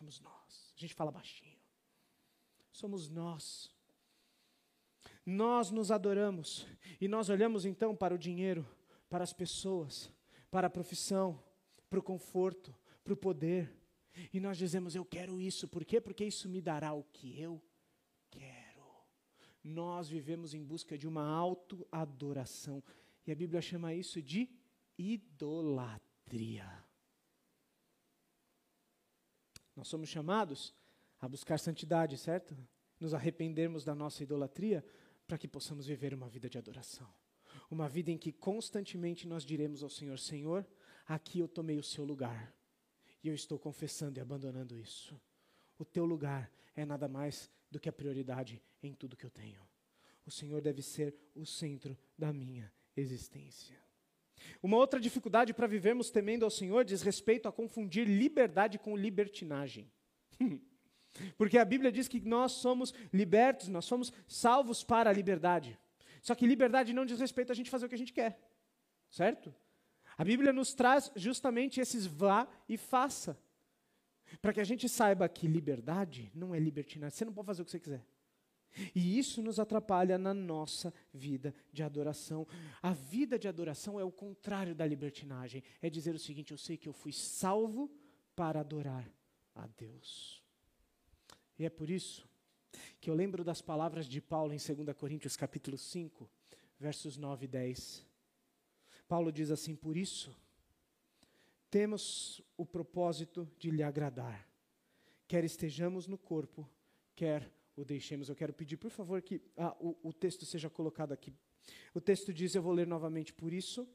Somos 0.00 0.18
nós. 0.20 0.72
A 0.74 0.80
gente 0.80 0.94
fala 0.94 1.12
baixinho. 1.12 1.58
Somos 2.72 3.10
nós. 3.10 3.70
Nós 5.26 5.70
nos 5.70 5.90
adoramos 5.90 6.66
e 6.98 7.06
nós 7.06 7.28
olhamos 7.28 7.66
então 7.66 7.94
para 7.94 8.14
o 8.14 8.18
dinheiro, 8.18 8.66
para 9.10 9.22
as 9.22 9.34
pessoas, 9.34 10.10
para 10.50 10.68
a 10.68 10.70
profissão, 10.70 11.44
para 11.90 11.98
o 11.98 12.02
conforto, 12.02 12.74
para 13.04 13.12
o 13.12 13.16
poder. 13.16 13.70
E 14.32 14.40
nós 14.40 14.56
dizemos: 14.58 14.94
Eu 14.94 15.04
quero 15.04 15.40
isso. 15.40 15.68
Por 15.68 15.84
quê? 15.84 16.00
Porque 16.00 16.24
isso 16.24 16.48
me 16.48 16.60
dará 16.60 16.92
o 16.92 17.04
que 17.04 17.40
eu 17.40 17.62
quero. 18.30 18.84
Nós 19.62 20.08
vivemos 20.08 20.54
em 20.54 20.64
busca 20.64 20.96
de 20.96 21.06
uma 21.06 21.26
autoadoração. 21.26 22.82
E 23.26 23.32
a 23.32 23.34
Bíblia 23.34 23.60
chama 23.60 23.94
isso 23.94 24.22
de 24.22 24.48
idolatria. 24.98 26.66
Nós 29.76 29.88
somos 29.88 30.08
chamados 30.08 30.74
a 31.20 31.28
buscar 31.28 31.58
santidade, 31.58 32.16
certo? 32.18 32.56
Nos 32.98 33.14
arrependermos 33.14 33.84
da 33.84 33.94
nossa 33.94 34.22
idolatria 34.22 34.84
para 35.26 35.38
que 35.38 35.46
possamos 35.48 35.86
viver 35.86 36.12
uma 36.12 36.28
vida 36.28 36.50
de 36.50 36.58
adoração. 36.58 37.08
Uma 37.70 37.88
vida 37.88 38.10
em 38.10 38.18
que 38.18 38.32
constantemente 38.32 39.28
nós 39.28 39.44
diremos 39.44 39.82
ao 39.82 39.90
Senhor: 39.90 40.18
Senhor, 40.18 40.66
aqui 41.06 41.38
eu 41.38 41.48
tomei 41.48 41.78
o 41.78 41.82
seu 41.82 42.04
lugar. 42.04 42.52
E 43.22 43.28
eu 43.28 43.34
estou 43.34 43.58
confessando 43.58 44.18
e 44.18 44.20
abandonando 44.20 44.76
isso. 44.76 45.20
O 45.78 45.84
teu 45.84 46.04
lugar 46.04 46.50
é 46.74 46.84
nada 46.84 47.08
mais 47.08 47.50
do 47.70 47.78
que 47.78 47.88
a 47.88 47.92
prioridade 47.92 48.62
em 48.82 48.94
tudo 48.94 49.16
que 49.16 49.24
eu 49.24 49.30
tenho. 49.30 49.60
O 50.26 50.30
Senhor 50.30 50.60
deve 50.60 50.82
ser 50.82 51.14
o 51.34 51.44
centro 51.44 51.96
da 52.16 52.32
minha 52.32 52.72
existência. 52.96 53.76
Uma 54.62 54.76
outra 54.76 54.98
dificuldade 54.98 55.52
para 55.52 55.66
vivermos 55.66 56.10
temendo 56.10 56.44
ao 56.44 56.50
Senhor 56.50 56.84
diz 56.84 57.02
respeito 57.02 57.48
a 57.48 57.52
confundir 57.52 58.06
liberdade 58.06 58.78
com 58.78 58.96
libertinagem. 58.96 59.90
Porque 61.36 61.58
a 61.58 61.64
Bíblia 61.64 61.90
diz 61.90 62.08
que 62.08 62.20
nós 62.20 62.52
somos 62.52 62.94
libertos, 63.12 63.68
nós 63.68 63.84
somos 63.84 64.12
salvos 64.26 64.84
para 64.84 65.10
a 65.10 65.12
liberdade. 65.12 65.78
Só 66.22 66.34
que 66.34 66.46
liberdade 66.46 66.92
não 66.92 67.06
diz 67.06 67.18
respeito 67.18 67.50
a 67.50 67.54
gente 67.54 67.70
fazer 67.70 67.86
o 67.86 67.88
que 67.88 67.94
a 67.94 67.98
gente 67.98 68.12
quer, 68.12 68.38
certo? 69.10 69.54
A 70.20 70.24
Bíblia 70.24 70.52
nos 70.52 70.74
traz 70.74 71.10
justamente 71.16 71.80
esses 71.80 72.04
vá 72.04 72.46
e 72.68 72.76
faça. 72.76 73.40
Para 74.42 74.52
que 74.52 74.60
a 74.60 74.64
gente 74.64 74.86
saiba 74.86 75.26
que 75.26 75.48
liberdade 75.48 76.30
não 76.34 76.54
é 76.54 76.58
libertinagem. 76.58 77.16
Você 77.16 77.24
não 77.24 77.32
pode 77.32 77.46
fazer 77.46 77.62
o 77.62 77.64
que 77.64 77.70
você 77.70 77.80
quiser. 77.80 78.06
E 78.94 79.18
isso 79.18 79.40
nos 79.40 79.58
atrapalha 79.58 80.18
na 80.18 80.34
nossa 80.34 80.92
vida 81.10 81.54
de 81.72 81.82
adoração. 81.82 82.46
A 82.82 82.92
vida 82.92 83.38
de 83.38 83.48
adoração 83.48 83.98
é 83.98 84.04
o 84.04 84.12
contrário 84.12 84.74
da 84.74 84.84
libertinagem. 84.84 85.64
É 85.80 85.88
dizer 85.88 86.14
o 86.14 86.18
seguinte: 86.18 86.50
eu 86.50 86.58
sei 86.58 86.76
que 86.76 86.86
eu 86.86 86.92
fui 86.92 87.14
salvo 87.14 87.90
para 88.36 88.60
adorar 88.60 89.10
a 89.54 89.66
Deus. 89.68 90.42
E 91.58 91.64
é 91.64 91.70
por 91.70 91.88
isso 91.88 92.28
que 93.00 93.08
eu 93.08 93.14
lembro 93.14 93.42
das 93.42 93.62
palavras 93.62 94.04
de 94.04 94.20
Paulo 94.20 94.52
em 94.52 94.58
2 94.58 94.94
Coríntios 94.94 95.34
capítulo 95.34 95.78
5, 95.78 96.28
versos 96.78 97.16
9 97.16 97.46
e 97.46 97.48
10. 97.48 98.09
Paulo 99.10 99.32
diz 99.32 99.50
assim: 99.50 99.74
Por 99.74 99.96
isso, 99.96 100.32
temos 101.68 102.40
o 102.56 102.64
propósito 102.64 103.50
de 103.58 103.68
lhe 103.68 103.82
agradar, 103.82 104.48
quer 105.26 105.42
estejamos 105.42 106.06
no 106.06 106.16
corpo, 106.16 106.70
quer 107.16 107.52
o 107.74 107.84
deixemos. 107.84 108.28
Eu 108.28 108.36
quero 108.36 108.52
pedir, 108.52 108.76
por 108.76 108.92
favor, 108.92 109.20
que 109.20 109.42
ah, 109.56 109.76
o, 109.80 109.96
o 110.04 110.12
texto 110.12 110.46
seja 110.46 110.70
colocado 110.70 111.10
aqui. 111.10 111.34
O 111.92 112.00
texto 112.00 112.32
diz, 112.32 112.54
eu 112.54 112.62
vou 112.62 112.72
ler 112.72 112.86
novamente, 112.86 113.34
por 113.34 113.52
isso, 113.52 113.88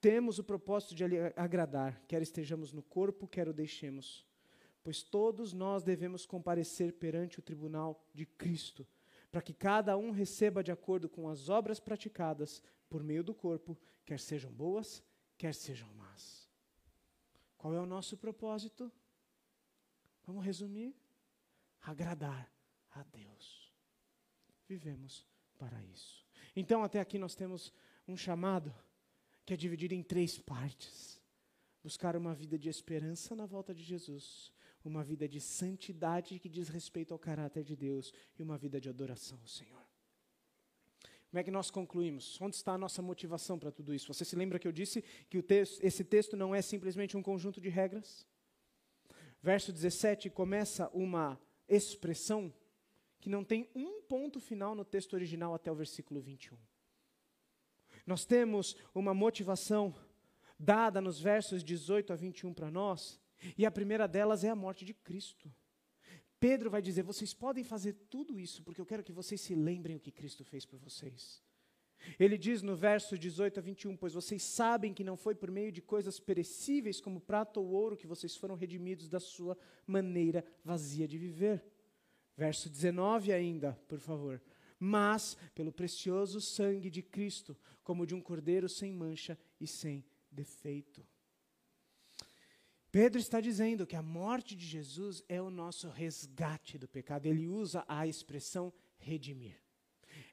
temos 0.00 0.38
o 0.38 0.44
propósito 0.44 0.94
de 0.94 1.02
agradar, 1.34 2.00
quer 2.06 2.22
estejamos 2.22 2.72
no 2.72 2.84
corpo, 2.84 3.26
quer 3.26 3.48
o 3.48 3.52
deixemos. 3.52 4.24
Pois 4.84 5.02
todos 5.02 5.52
nós 5.52 5.82
devemos 5.82 6.24
comparecer 6.24 6.92
perante 6.92 7.40
o 7.40 7.42
tribunal 7.42 8.06
de 8.14 8.26
Cristo, 8.26 8.86
para 9.32 9.42
que 9.42 9.52
cada 9.52 9.96
um 9.96 10.12
receba 10.12 10.62
de 10.62 10.70
acordo 10.70 11.08
com 11.08 11.28
as 11.28 11.48
obras 11.48 11.80
praticadas 11.80 12.62
por 12.90 13.02
meio 13.02 13.24
do 13.24 13.34
corpo, 13.34 13.78
quer 14.04 14.20
sejam 14.20 14.52
boas, 14.52 15.02
quer 15.38 15.54
sejam 15.54 15.88
más. 15.94 16.50
Qual 17.56 17.72
é 17.72 17.80
o 17.80 17.86
nosso 17.86 18.16
propósito? 18.16 18.92
Vamos 20.26 20.44
resumir? 20.44 20.94
Agradar 21.80 22.52
a 22.90 23.02
Deus. 23.04 23.72
Vivemos 24.68 25.26
para 25.56 25.82
isso. 25.84 26.26
Então, 26.54 26.84
até 26.84 27.00
aqui 27.00 27.18
nós 27.18 27.34
temos 27.34 27.72
um 28.06 28.16
chamado 28.16 28.74
que 29.46 29.54
é 29.54 29.56
dividido 29.56 29.94
em 29.94 30.02
três 30.02 30.38
partes. 30.38 31.20
buscar 31.82 32.16
uma 32.16 32.34
vida 32.34 32.58
de 32.58 32.68
esperança 32.68 33.34
na 33.34 33.46
volta 33.46 33.74
de 33.74 33.82
Jesus, 33.82 34.52
uma 34.84 35.02
vida 35.02 35.28
de 35.28 35.40
santidade 35.40 36.38
que 36.38 36.48
diz 36.48 36.68
respeito 36.68 37.12
ao 37.12 37.18
caráter 37.18 37.64
de 37.64 37.76
Deus 37.76 38.12
e 38.38 38.42
uma 38.42 38.58
vida 38.58 38.80
de 38.80 38.88
adoração 38.88 39.38
ao 39.40 39.46
Senhor. 39.46 39.89
Como 41.30 41.38
é 41.38 41.44
que 41.44 41.50
nós 41.50 41.70
concluímos? 41.70 42.40
Onde 42.40 42.56
está 42.56 42.72
a 42.72 42.78
nossa 42.78 43.00
motivação 43.00 43.56
para 43.56 43.70
tudo 43.70 43.94
isso? 43.94 44.12
Você 44.12 44.24
se 44.24 44.34
lembra 44.34 44.58
que 44.58 44.66
eu 44.66 44.72
disse 44.72 45.02
que 45.28 45.40
texto, 45.40 45.80
esse 45.80 46.02
texto 46.02 46.36
não 46.36 46.52
é 46.52 46.60
simplesmente 46.60 47.16
um 47.16 47.22
conjunto 47.22 47.60
de 47.60 47.68
regras? 47.68 48.26
Verso 49.40 49.72
17 49.72 50.28
começa 50.28 50.90
uma 50.92 51.40
expressão 51.68 52.52
que 53.20 53.30
não 53.30 53.44
tem 53.44 53.70
um 53.76 54.02
ponto 54.02 54.40
final 54.40 54.74
no 54.74 54.84
texto 54.84 55.14
original 55.14 55.54
até 55.54 55.70
o 55.70 55.74
versículo 55.74 56.20
21. 56.20 56.58
Nós 58.04 58.24
temos 58.24 58.76
uma 58.92 59.14
motivação 59.14 59.94
dada 60.58 61.00
nos 61.00 61.20
versos 61.20 61.62
18 61.62 62.12
a 62.12 62.16
21 62.16 62.52
para 62.52 62.72
nós, 62.72 63.20
e 63.56 63.64
a 63.64 63.70
primeira 63.70 64.08
delas 64.08 64.42
é 64.42 64.50
a 64.50 64.56
morte 64.56 64.84
de 64.84 64.92
Cristo. 64.92 65.52
Pedro 66.40 66.70
vai 66.70 66.80
dizer: 66.80 67.02
vocês 67.02 67.34
podem 67.34 67.62
fazer 67.62 67.92
tudo 68.08 68.40
isso, 68.40 68.62
porque 68.64 68.80
eu 68.80 68.86
quero 68.86 69.04
que 69.04 69.12
vocês 69.12 69.40
se 69.40 69.54
lembrem 69.54 69.94
o 69.94 70.00
que 70.00 70.10
Cristo 70.10 70.42
fez 70.42 70.64
por 70.64 70.78
vocês. 70.78 71.42
Ele 72.18 72.38
diz 72.38 72.62
no 72.62 72.74
verso 72.74 73.18
18 73.18 73.60
a 73.60 73.62
21: 73.62 73.96
Pois 73.96 74.14
vocês 74.14 74.42
sabem 74.42 74.94
que 74.94 75.04
não 75.04 75.18
foi 75.18 75.34
por 75.34 75.50
meio 75.50 75.70
de 75.70 75.82
coisas 75.82 76.18
perecíveis, 76.18 76.98
como 76.98 77.20
prata 77.20 77.60
ou 77.60 77.68
ouro, 77.68 77.96
que 77.96 78.06
vocês 78.06 78.34
foram 78.34 78.54
redimidos 78.54 79.06
da 79.06 79.20
sua 79.20 79.56
maneira 79.86 80.42
vazia 80.64 81.06
de 81.06 81.18
viver. 81.18 81.62
Verso 82.34 82.70
19 82.70 83.32
ainda, 83.32 83.78
por 83.86 84.00
favor. 84.00 84.42
Mas 84.78 85.36
pelo 85.54 85.70
precioso 85.70 86.40
sangue 86.40 86.88
de 86.88 87.02
Cristo, 87.02 87.54
como 87.84 88.06
de 88.06 88.14
um 88.14 88.20
cordeiro 88.20 88.66
sem 88.66 88.94
mancha 88.94 89.38
e 89.60 89.66
sem 89.66 90.02
defeito. 90.30 91.06
Pedro 92.92 93.20
está 93.20 93.40
dizendo 93.40 93.86
que 93.86 93.94
a 93.94 94.02
morte 94.02 94.56
de 94.56 94.66
Jesus 94.66 95.22
é 95.28 95.40
o 95.40 95.50
nosso 95.50 95.88
resgate 95.88 96.76
do 96.76 96.88
pecado. 96.88 97.26
Ele 97.26 97.46
usa 97.46 97.84
a 97.86 98.06
expressão 98.06 98.72
redimir. 98.98 99.56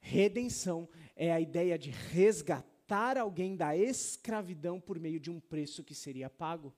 Redenção 0.01 0.89
é 1.15 1.31
a 1.31 1.39
ideia 1.39 1.77
de 1.77 1.91
resgatar 1.91 3.17
alguém 3.17 3.55
da 3.55 3.77
escravidão 3.77 4.79
por 4.79 4.99
meio 4.99 5.19
de 5.19 5.29
um 5.29 5.39
preço 5.39 5.83
que 5.83 5.93
seria 5.93 6.29
pago. 6.29 6.73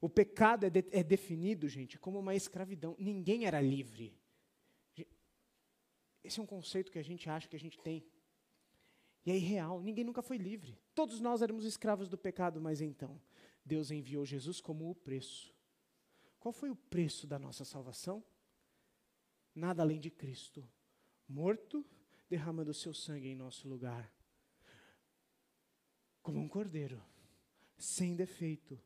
O 0.00 0.08
pecado 0.08 0.64
é, 0.64 0.70
de, 0.70 0.84
é 0.90 1.02
definido, 1.02 1.68
gente, 1.68 1.98
como 1.98 2.18
uma 2.18 2.34
escravidão. 2.34 2.94
Ninguém 2.98 3.46
era 3.46 3.60
livre. 3.60 4.14
Esse 6.22 6.38
é 6.38 6.42
um 6.42 6.46
conceito 6.46 6.92
que 6.92 6.98
a 6.98 7.04
gente 7.04 7.30
acha 7.30 7.48
que 7.48 7.56
a 7.56 7.60
gente 7.60 7.78
tem. 7.78 8.04
E 9.24 9.30
é 9.30 9.36
irreal. 9.36 9.80
Ninguém 9.80 10.04
nunca 10.04 10.22
foi 10.22 10.36
livre. 10.36 10.78
Todos 10.94 11.20
nós 11.20 11.40
éramos 11.40 11.64
escravos 11.64 12.08
do 12.08 12.18
pecado, 12.18 12.60
mas 12.60 12.80
então, 12.80 13.20
Deus 13.64 13.90
enviou 13.90 14.24
Jesus 14.24 14.60
como 14.60 14.90
o 14.90 14.94
preço. 14.94 15.54
Qual 16.38 16.52
foi 16.52 16.70
o 16.70 16.76
preço 16.76 17.26
da 17.26 17.38
nossa 17.38 17.64
salvação? 17.64 18.24
Nada 19.54 19.82
além 19.82 20.00
de 20.00 20.10
Cristo, 20.10 20.66
morto, 21.28 21.84
derramando 22.28 22.70
o 22.70 22.74
seu 22.74 22.94
sangue 22.94 23.28
em 23.28 23.34
nosso 23.34 23.68
lugar. 23.68 24.10
Como 26.22 26.38
um 26.38 26.48
cordeiro, 26.48 27.02
sem 27.76 28.14
defeito, 28.14 28.80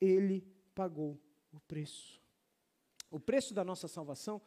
ele 0.00 0.40
pagou 0.74 1.20
o 1.52 1.60
preço. 1.60 2.20
O 3.10 3.20
preço 3.20 3.54
da 3.54 3.64
nossa 3.64 3.86
salvação 3.86 4.42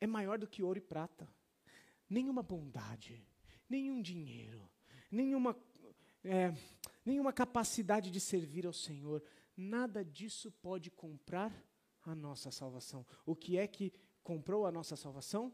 é 0.00 0.06
maior 0.06 0.38
do 0.38 0.46
que 0.46 0.62
ouro 0.62 0.78
e 0.78 0.82
prata. 0.82 1.28
Nenhuma 2.08 2.42
bondade, 2.42 3.26
nenhum 3.68 4.00
dinheiro, 4.00 4.70
nenhuma 5.10 5.56
é, 6.22 6.54
nenhuma 7.04 7.32
capacidade 7.32 8.10
de 8.10 8.20
servir 8.20 8.66
ao 8.66 8.72
Senhor. 8.72 9.22
Nada 9.56 10.04
disso 10.04 10.50
pode 10.50 10.90
comprar 10.90 11.52
a 12.02 12.14
nossa 12.14 12.50
salvação. 12.50 13.06
O 13.24 13.34
que 13.34 13.58
é 13.58 13.66
que 13.66 13.92
comprou 14.22 14.66
a 14.66 14.72
nossa 14.72 14.96
salvação? 14.96 15.52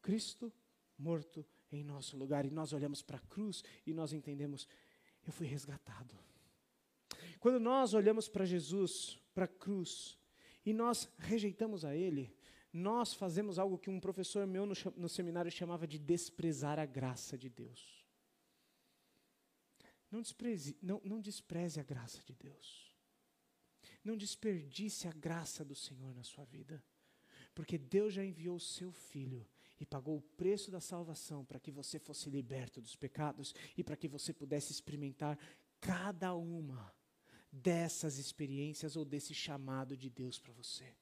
Cristo 0.00 0.52
morto 0.98 1.44
em 1.70 1.84
nosso 1.84 2.16
lugar. 2.16 2.44
E 2.44 2.50
nós 2.50 2.72
olhamos 2.72 3.02
para 3.02 3.18
a 3.18 3.26
cruz 3.28 3.62
e 3.86 3.92
nós 3.92 4.12
entendemos: 4.12 4.66
eu 5.26 5.32
fui 5.32 5.46
resgatado. 5.46 6.14
Quando 7.38 7.60
nós 7.60 7.94
olhamos 7.94 8.28
para 8.28 8.44
Jesus, 8.44 9.18
para 9.34 9.44
a 9.44 9.48
cruz, 9.48 10.18
e 10.64 10.72
nós 10.72 11.08
rejeitamos 11.18 11.84
a 11.84 11.94
Ele, 11.94 12.34
nós 12.72 13.14
fazemos 13.14 13.58
algo 13.58 13.78
que 13.78 13.90
um 13.90 14.00
professor 14.00 14.46
meu 14.46 14.66
no, 14.66 14.74
no 14.96 15.08
seminário 15.08 15.50
chamava 15.50 15.86
de 15.86 15.98
desprezar 15.98 16.78
a 16.78 16.86
graça 16.86 17.36
de 17.36 17.48
Deus. 17.48 18.05
Não 20.16 20.22
despreze, 20.22 20.78
não, 20.80 20.98
não 21.04 21.20
despreze 21.20 21.78
a 21.78 21.82
graça 21.82 22.22
de 22.24 22.34
Deus. 22.34 22.90
Não 24.02 24.16
desperdice 24.16 25.06
a 25.06 25.12
graça 25.12 25.62
do 25.62 25.74
Senhor 25.74 26.14
na 26.14 26.22
sua 26.22 26.46
vida. 26.46 26.82
Porque 27.54 27.76
Deus 27.76 28.14
já 28.14 28.24
enviou 28.24 28.56
o 28.56 28.60
seu 28.60 28.90
Filho 28.90 29.46
e 29.78 29.84
pagou 29.84 30.16
o 30.16 30.22
preço 30.22 30.70
da 30.70 30.80
salvação 30.80 31.44
para 31.44 31.60
que 31.60 31.70
você 31.70 31.98
fosse 31.98 32.30
liberto 32.30 32.80
dos 32.80 32.96
pecados 32.96 33.54
e 33.76 33.84
para 33.84 33.94
que 33.94 34.08
você 34.08 34.32
pudesse 34.32 34.72
experimentar 34.72 35.38
cada 35.82 36.34
uma 36.34 36.90
dessas 37.52 38.16
experiências 38.16 38.96
ou 38.96 39.04
desse 39.04 39.34
chamado 39.34 39.98
de 39.98 40.08
Deus 40.08 40.38
para 40.38 40.54
você. 40.54 40.96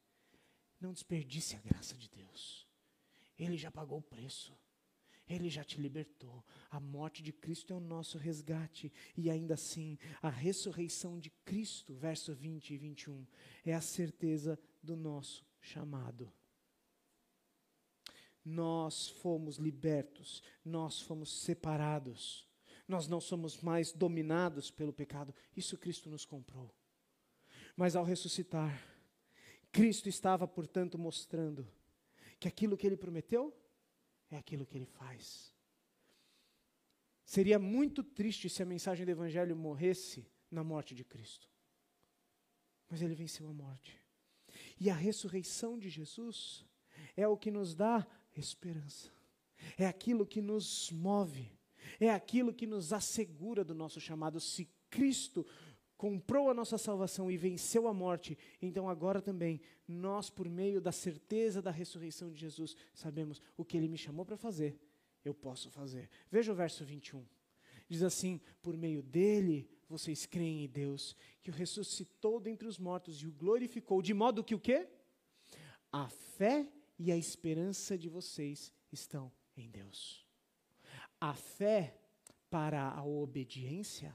Não 0.81 0.93
desperdice 0.93 1.55
a 1.55 1.61
graça 1.61 1.97
de 1.97 2.11
Deus. 2.11 2.67
Ele 3.39 3.57
já 3.57 3.71
pagou 3.71 4.01
o 4.01 4.03
preço. 4.03 4.59
Ele 5.29 5.49
já 5.49 5.65
te 5.65 5.81
libertou. 5.81 6.45
A 6.71 6.79
morte 6.79 7.23
de 7.23 7.33
Cristo 7.33 7.73
é 7.73 7.77
o 7.77 7.81
nosso 7.81 8.19
resgate. 8.19 8.93
E 9.17 9.31
ainda 9.31 9.55
assim, 9.55 9.99
a 10.21 10.29
ressurreição 10.29 11.19
de 11.19 11.31
Cristo, 11.45 11.95
verso 11.95 12.35
20 12.35 12.71
e 12.71 12.77
21, 12.77 13.27
é 13.65 13.75
a 13.75 13.81
certeza 13.81 14.59
do 14.83 14.95
nosso 14.95 15.47
chamado. 15.61 16.31
Nós 18.45 19.09
fomos 19.09 19.57
libertos, 19.57 20.43
nós 20.63 21.01
fomos 21.01 21.41
separados, 21.41 22.47
nós 22.87 23.09
não 23.09 23.19
somos 23.19 23.63
mais 23.63 23.93
dominados 23.93 24.71
pelo 24.71 24.93
pecado. 24.93 25.35
Isso 25.57 25.79
Cristo 25.79 26.11
nos 26.11 26.27
comprou. 26.27 26.71
Mas 27.75 27.97
ao 27.97 28.05
ressuscitar, 28.05 28.87
Cristo 29.73 30.09
estava, 30.09 30.47
portanto, 30.47 30.99
mostrando 30.99 31.67
que 32.39 32.47
aquilo 32.47 32.77
que 32.77 32.87
ele 32.87 32.97
prometeu 32.97 33.57
é 34.31 34.37
aquilo 34.37 34.67
que 34.67 34.77
ele 34.77 34.87
faz. 34.87 35.53
Seria 37.25 37.59
muito 37.59 38.03
triste 38.03 38.49
se 38.49 38.63
a 38.63 38.67
mensagem 38.67 39.05
do 39.05 39.11
Evangelho 39.11 39.57
morresse 39.57 40.27
na 40.51 40.63
morte 40.63 40.95
de 40.95 41.05
Cristo. 41.05 41.49
Mas 42.89 43.01
ele 43.01 43.15
venceu 43.15 43.49
a 43.49 43.53
morte. 43.53 43.99
E 44.79 44.91
a 44.91 44.95
ressurreição 44.95 45.79
de 45.79 45.89
Jesus 45.89 46.65
é 47.17 47.27
o 47.27 47.37
que 47.37 47.51
nos 47.51 47.75
dá 47.75 48.07
esperança. 48.37 49.11
É 49.79 49.87
aquilo 49.87 50.27
que 50.27 50.43
nos 50.43 50.91
move. 50.91 51.51
É 51.99 52.11
aquilo 52.11 52.53
que 52.53 52.67
nos 52.67 52.93
assegura 52.93 53.65
do 53.65 53.75
nosso 53.75 54.01
chamado. 54.01 54.39
Se 54.41 54.69
Cristo 54.91 55.47
comprou 55.97 56.51
a 56.51 56.55
nossa 56.55 56.77
salvação 56.77 57.31
e 57.31 57.37
venceu 57.37 57.87
a 57.89 57.95
morte, 57.95 58.37
então 58.61 58.89
agora 58.89 59.23
também 59.23 59.61
nós, 59.87 60.31
por 60.31 60.49
meio 60.49 60.81
da 60.81 60.93
certeza 60.93 61.63
da 61.63 61.71
ressurreição 61.71 62.31
de 62.31 62.39
Jesus, 62.39 62.77
sabemos 62.93 63.41
o 63.57 63.65
que 63.65 63.77
ele 63.77 63.89
me 63.89 63.99
chamou 63.99 64.25
para 64.25 64.37
fazer, 64.37 64.79
eu 65.25 65.35
posso 65.35 65.71
fazer. 65.71 66.11
Veja 66.31 66.53
o 66.53 66.55
verso 66.55 66.85
21. 66.85 67.25
Diz 67.89 68.03
assim: 68.03 68.41
Por 68.63 68.77
meio 68.77 69.03
dele 69.03 69.69
vocês 69.89 70.27
creem 70.27 70.65
em 70.65 70.69
Deus, 70.69 71.17
que 71.43 71.51
o 71.51 71.55
ressuscitou 71.55 72.41
dentre 72.41 72.67
os 72.67 72.79
mortos 72.79 73.23
e 73.23 73.27
o 73.27 73.33
glorificou, 73.33 74.03
de 74.03 74.15
modo 74.15 74.45
que 74.45 74.55
o 74.55 74.61
quê? 74.61 74.89
A 75.93 76.09
fé 76.09 76.69
e 76.99 77.13
a 77.13 77.17
esperança 77.17 77.97
de 77.97 78.09
vocês 78.09 78.73
estão 78.91 79.31
em 79.57 79.71
Deus. 79.71 80.27
A 81.21 81.35
fé 81.35 82.01
para 82.51 82.89
a 82.91 83.05
obediência 83.05 84.15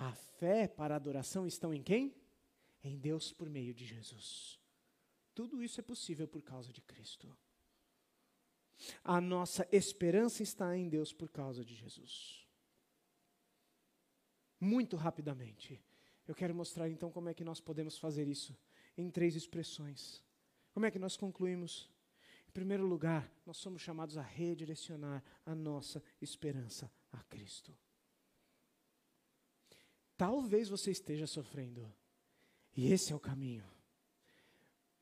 a 0.00 0.12
fé 0.12 0.68
para 0.68 0.94
a 0.94 0.96
adoração 0.96 1.46
estão 1.46 1.74
em 1.74 1.82
quem? 1.82 2.14
Em 2.82 2.96
Deus 2.96 3.32
por 3.32 3.50
meio 3.50 3.74
de 3.74 3.84
Jesus. 3.84 4.58
Tudo 5.34 5.62
isso 5.62 5.80
é 5.80 5.82
possível 5.82 6.26
por 6.26 6.42
causa 6.42 6.72
de 6.72 6.80
Cristo. 6.80 7.36
A 9.02 9.20
nossa 9.20 9.66
esperança 9.72 10.42
está 10.42 10.76
em 10.76 10.88
Deus 10.88 11.12
por 11.12 11.28
causa 11.28 11.64
de 11.64 11.74
Jesus. 11.74 12.46
Muito 14.60 14.96
rapidamente, 14.96 15.80
eu 16.26 16.34
quero 16.34 16.54
mostrar 16.54 16.88
então 16.88 17.10
como 17.10 17.28
é 17.28 17.34
que 17.34 17.44
nós 17.44 17.60
podemos 17.60 17.98
fazer 17.98 18.28
isso 18.28 18.56
em 18.96 19.10
três 19.10 19.34
expressões. 19.34 20.22
Como 20.72 20.86
é 20.86 20.90
que 20.90 20.98
nós 20.98 21.16
concluímos? 21.16 21.90
Em 22.48 22.52
primeiro 22.52 22.86
lugar, 22.86 23.32
nós 23.44 23.56
somos 23.56 23.82
chamados 23.82 24.16
a 24.16 24.22
redirecionar 24.22 25.22
a 25.44 25.54
nossa 25.54 26.02
esperança 26.20 26.90
a 27.12 27.22
Cristo. 27.24 27.76
Talvez 30.18 30.68
você 30.68 30.90
esteja 30.90 31.28
sofrendo. 31.28 31.90
E 32.76 32.92
esse 32.92 33.12
é 33.12 33.16
o 33.16 33.20
caminho. 33.20 33.64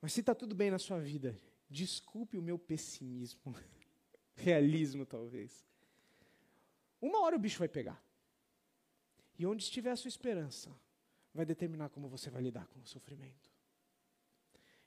Mas 0.01 0.12
se 0.12 0.21
está 0.21 0.35
tudo 0.35 0.55
bem 0.55 0.71
na 0.71 0.79
sua 0.79 1.01
vida, 1.01 1.41
desculpe 1.71 2.37
o 2.37 2.43
meu 2.43 2.59
pessimismo. 2.59 3.57
Realismo, 4.37 5.07
talvez. 5.07 5.67
Uma 7.01 7.23
hora 7.23 7.35
o 7.35 7.39
bicho 7.39 7.59
vai 7.59 7.69
pegar. 7.69 8.01
E 9.39 9.47
onde 9.47 9.62
estiver 9.62 9.91
a 9.91 9.97
sua 9.97 10.11
esperança, 10.11 10.71
vai 11.33 11.47
determinar 11.47 11.89
como 11.89 12.09
você 12.09 12.29
vai 12.29 12.43
lidar 12.43 12.67
com 12.69 12.81
o 12.81 12.87
sofrimento. 12.87 13.51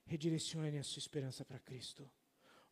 Redirecione 0.06 0.78
a 0.78 0.84
sua 0.84 1.00
esperança 1.00 1.44
para 1.44 1.60
Cristo. 1.60 2.10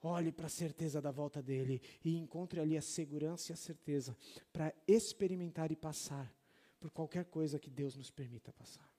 Olhe 0.01 0.31
para 0.31 0.45
a 0.45 0.49
certeza 0.49 1.01
da 1.01 1.09
volta 1.09 1.41
dele 1.41 1.81
e 2.05 2.15
encontre 2.17 2.59
ali 2.59 2.77
a 2.77 2.81
segurança 2.83 3.51
e 3.51 3.53
a 3.53 3.57
certeza 3.57 4.15
para 4.53 4.71
experimentar 4.87 5.71
e 5.71 5.75
passar 5.75 6.31
por 6.79 6.91
qualquer 6.91 7.25
coisa 7.25 7.59
que 7.59 7.69
Deus 7.69 7.95
nos 7.95 8.09
permita 8.09 8.53
passar. 8.53 8.89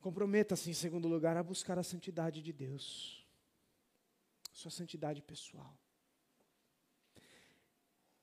Comprometa-se, 0.00 0.70
em 0.70 0.74
segundo 0.74 1.08
lugar, 1.08 1.36
a 1.36 1.42
buscar 1.42 1.78
a 1.78 1.82
santidade 1.82 2.40
de 2.42 2.52
Deus, 2.52 3.26
sua 4.52 4.70
santidade 4.70 5.22
pessoal. 5.22 5.76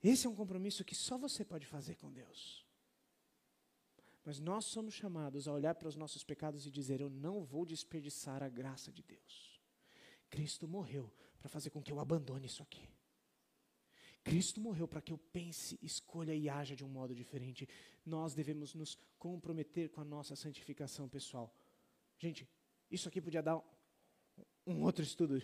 Esse 0.01 0.27
é 0.27 0.29
um 0.29 0.35
compromisso 0.35 0.85
que 0.85 0.95
só 0.95 1.17
você 1.17 1.43
pode 1.43 1.65
fazer 1.65 1.95
com 1.95 2.11
Deus. 2.11 2.65
Mas 4.23 4.39
nós 4.39 4.65
somos 4.65 4.93
chamados 4.93 5.47
a 5.47 5.53
olhar 5.53 5.75
para 5.75 5.87
os 5.87 5.95
nossos 5.95 6.23
pecados 6.23 6.65
e 6.65 6.71
dizer: 6.71 7.01
Eu 7.01 7.09
não 7.09 7.43
vou 7.43 7.65
desperdiçar 7.65 8.41
a 8.41 8.49
graça 8.49 8.91
de 8.91 9.03
Deus. 9.03 9.61
Cristo 10.29 10.67
morreu 10.67 11.11
para 11.39 11.49
fazer 11.49 11.69
com 11.69 11.81
que 11.81 11.91
eu 11.91 11.99
abandone 11.99 12.47
isso 12.47 12.63
aqui. 12.63 12.89
Cristo 14.25 14.59
morreu 14.59 14.87
para 14.87 15.01
que 15.01 15.13
eu 15.13 15.19
pense, 15.31 15.77
escolha 15.83 16.33
e 16.33 16.49
haja 16.49 16.75
de 16.75 16.83
um 16.83 16.89
modo 16.89 17.13
diferente. 17.13 17.69
Nós 18.03 18.33
devemos 18.33 18.73
nos 18.73 18.97
comprometer 19.19 19.89
com 19.91 20.01
a 20.01 20.03
nossa 20.03 20.35
santificação 20.35 21.07
pessoal. 21.07 21.55
Gente, 22.17 22.49
isso 22.89 23.07
aqui 23.07 23.21
podia 23.21 23.43
dar 23.43 23.61
um 24.65 24.81
outro 24.81 25.03
estudo 25.03 25.39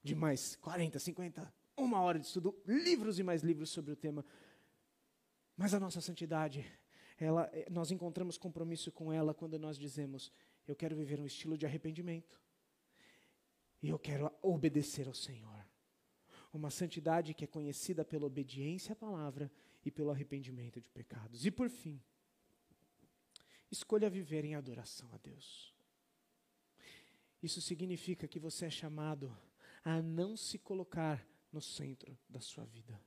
de 0.00 0.14
mais 0.14 0.54
40, 0.54 0.96
50, 1.00 1.52
uma 1.76 2.00
hora 2.00 2.20
de 2.20 2.26
estudo, 2.26 2.56
livros 2.64 3.18
e 3.18 3.24
mais 3.24 3.42
livros 3.42 3.70
sobre 3.70 3.90
o 3.90 3.96
tema. 3.96 4.24
Mas 5.56 5.74
a 5.74 5.80
nossa 5.80 6.00
santidade, 6.00 6.64
ela, 7.18 7.50
nós 7.68 7.90
encontramos 7.90 8.38
compromisso 8.38 8.92
com 8.92 9.12
ela 9.12 9.34
quando 9.34 9.58
nós 9.58 9.76
dizemos: 9.76 10.32
Eu 10.68 10.76
quero 10.76 10.94
viver 10.94 11.18
um 11.18 11.26
estilo 11.26 11.58
de 11.58 11.66
arrependimento. 11.66 12.40
E 13.82 13.88
eu 13.88 13.98
quero 13.98 14.30
obedecer 14.40 15.08
ao 15.08 15.14
Senhor. 15.14 15.59
Uma 16.52 16.70
santidade 16.70 17.34
que 17.34 17.44
é 17.44 17.46
conhecida 17.46 18.04
pela 18.04 18.26
obediência 18.26 18.92
à 18.92 18.96
palavra 18.96 19.50
e 19.84 19.90
pelo 19.90 20.10
arrependimento 20.10 20.80
de 20.80 20.88
pecados. 20.90 21.46
E 21.46 21.50
por 21.50 21.70
fim, 21.70 22.00
escolha 23.70 24.10
viver 24.10 24.44
em 24.44 24.54
adoração 24.54 25.08
a 25.12 25.18
Deus. 25.18 25.74
Isso 27.42 27.60
significa 27.60 28.28
que 28.28 28.38
você 28.38 28.66
é 28.66 28.70
chamado 28.70 29.34
a 29.84 30.02
não 30.02 30.36
se 30.36 30.58
colocar 30.58 31.26
no 31.52 31.60
centro 31.60 32.18
da 32.28 32.40
sua 32.40 32.64
vida, 32.64 33.00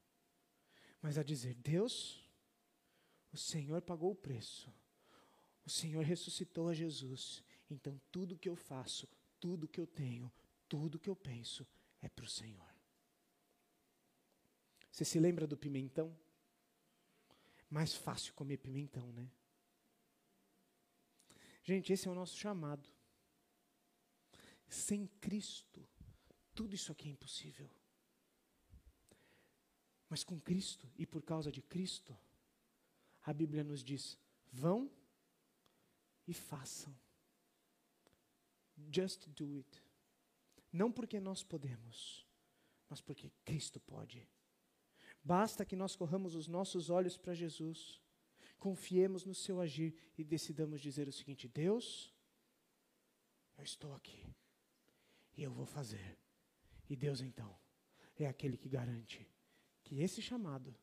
mas 1.01 1.17
a 1.17 1.23
dizer: 1.23 1.53
Deus, 1.55 2.27
o 3.31 3.37
Senhor 3.37 3.81
pagou 3.81 4.11
o 4.11 4.15
preço, 4.15 4.73
o 5.65 5.69
Senhor 5.69 6.03
ressuscitou 6.03 6.69
a 6.69 6.73
Jesus, 6.73 7.43
então 7.69 8.01
tudo 8.11 8.37
que 8.37 8.49
eu 8.49 8.55
faço, 8.55 9.07
tudo 9.39 9.67
que 9.67 9.79
eu 9.79 9.87
tenho, 9.87 10.31
tudo 10.67 10.99
que 10.99 11.09
eu 11.09 11.15
penso 11.15 11.67
é 12.01 12.09
para 12.09 12.25
o 12.25 12.29
Senhor. 12.29 12.72
Você 14.93 15.03
se 15.03 15.19
lembra 15.19 15.47
do 15.47 15.57
pimentão? 15.57 16.15
Mais 17.67 17.95
fácil 17.95 18.31
comer 18.35 18.57
pimentão, 18.57 19.11
né? 19.11 19.27
Gente, 21.63 21.91
esse 21.91 22.07
é 22.07 22.11
o 22.11 22.13
nosso 22.13 22.37
chamado. 22.37 22.87
Sem 24.67 25.07
Cristo, 25.19 25.83
tudo 26.53 26.75
isso 26.75 26.91
aqui 26.91 27.09
é 27.09 27.11
impossível. 27.11 27.67
Mas 30.07 30.23
com 30.23 30.39
Cristo 30.39 30.87
e 30.95 31.07
por 31.07 31.23
causa 31.23 31.51
de 31.51 31.63
Cristo, 31.63 32.15
a 33.23 33.33
Bíblia 33.33 33.63
nos 33.63 33.83
diz: 33.83 34.15
vão 34.51 34.91
e 36.27 36.35
façam. 36.35 36.95
Just 38.91 39.27
do 39.29 39.55
it. 39.55 39.83
Não 40.71 40.91
porque 40.91 41.19
nós 41.19 41.43
podemos, 41.43 42.27
mas 42.87 43.01
porque 43.01 43.31
Cristo 43.43 43.79
pode. 43.79 44.27
Basta 45.23 45.65
que 45.65 45.75
nós 45.75 45.95
corramos 45.95 46.35
os 46.35 46.47
nossos 46.47 46.89
olhos 46.89 47.17
para 47.17 47.33
Jesus, 47.33 48.01
confiemos 48.59 49.25
no 49.25 49.33
seu 49.33 49.61
agir 49.61 49.95
e 50.17 50.23
decidamos 50.23 50.81
dizer 50.81 51.07
o 51.07 51.11
seguinte: 51.13 51.47
Deus, 51.47 52.13
eu 53.57 53.63
estou 53.63 53.93
aqui 53.93 54.35
e 55.37 55.43
eu 55.43 55.51
vou 55.51 55.65
fazer. 55.65 56.17
E 56.89 56.95
Deus 56.95 57.21
então 57.21 57.57
é 58.15 58.27
aquele 58.27 58.57
que 58.57 58.69
garante 58.69 59.27
que 59.83 60.01
esse 60.01 60.21
chamado 60.21 60.75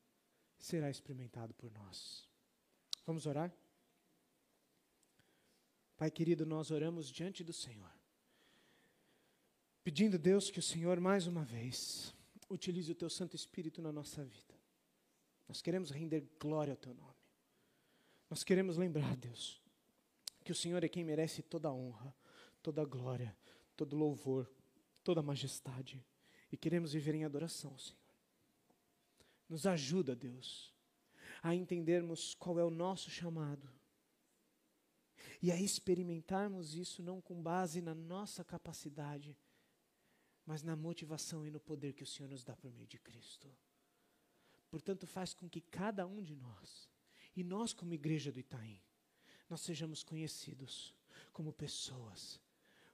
será 0.59 0.91
experimentado 0.91 1.55
por 1.55 1.71
nós. 1.71 2.29
Vamos 3.07 3.27
orar? 3.27 3.55
Pai 5.97 6.11
querido, 6.11 6.47
nós 6.47 6.71
oramos 6.71 7.11
diante 7.11 7.45
do 7.45 7.53
Senhor 7.53 8.01
pedindo, 9.91 10.19
Deus, 10.19 10.51
que 10.51 10.59
o 10.61 10.63
Senhor, 10.63 11.01
mais 11.01 11.27
uma 11.27 11.45
vez, 11.45 12.15
utilize 12.51 12.91
o 12.91 12.95
Teu 12.95 13.09
Santo 13.09 13.37
Espírito 13.37 13.81
na 13.81 13.93
nossa 13.93 14.25
vida. 14.25 14.55
Nós 15.49 15.63
queremos 15.63 15.91
render 15.91 16.29
glória 16.39 16.73
ao 16.73 16.77
Teu 16.77 16.93
nome. 16.93 17.15
Nós 18.29 18.45
queremos 18.45 18.77
lembrar, 18.77 19.17
Deus, 19.17 19.61
que 20.45 20.53
o 20.53 20.55
Senhor 20.55 20.85
é 20.85 20.89
quem 20.89 21.05
merece 21.05 21.43
toda 21.43 21.69
a 21.69 21.73
honra, 21.73 22.15
toda 22.63 22.83
a 22.83 22.85
glória, 22.85 23.37
todo 23.77 23.97
louvor, 23.97 24.51
toda 25.03 25.21
a 25.21 25.23
majestade. 25.23 26.05
E 26.53 26.57
queremos 26.57 26.93
viver 26.93 27.15
em 27.15 27.25
adoração, 27.25 27.77
Senhor. 27.79 27.99
Nos 29.49 29.67
ajuda, 29.67 30.15
Deus, 30.15 30.73
a 31.43 31.55
entendermos 31.55 32.35
qual 32.35 32.59
é 32.59 32.65
o 32.65 32.71
nosso 32.71 33.11
chamado 33.11 33.69
e 35.43 35.51
a 35.51 35.61
experimentarmos 35.61 36.75
isso 36.75 37.03
não 37.03 37.21
com 37.21 37.43
base 37.43 37.81
na 37.81 37.95
nossa 37.95 38.45
capacidade, 38.45 39.37
mas 40.51 40.65
na 40.65 40.75
motivação 40.75 41.47
e 41.47 41.51
no 41.51 41.61
poder 41.61 41.93
que 41.93 42.03
o 42.03 42.07
Senhor 42.07 42.29
nos 42.29 42.43
dá 42.43 42.57
por 42.57 42.73
meio 42.73 42.89
de 42.89 42.99
Cristo. 42.99 43.49
Portanto, 44.69 45.07
faz 45.07 45.33
com 45.33 45.49
que 45.49 45.61
cada 45.61 46.05
um 46.05 46.21
de 46.21 46.35
nós, 46.35 46.91
e 47.37 47.45
nós 47.45 47.73
como 47.73 47.95
igreja 47.95 48.33
do 48.33 48.41
Itaim, 48.41 48.83
nós 49.49 49.61
sejamos 49.61 50.03
conhecidos 50.03 50.93
como 51.33 51.53
pessoas, 51.53 52.41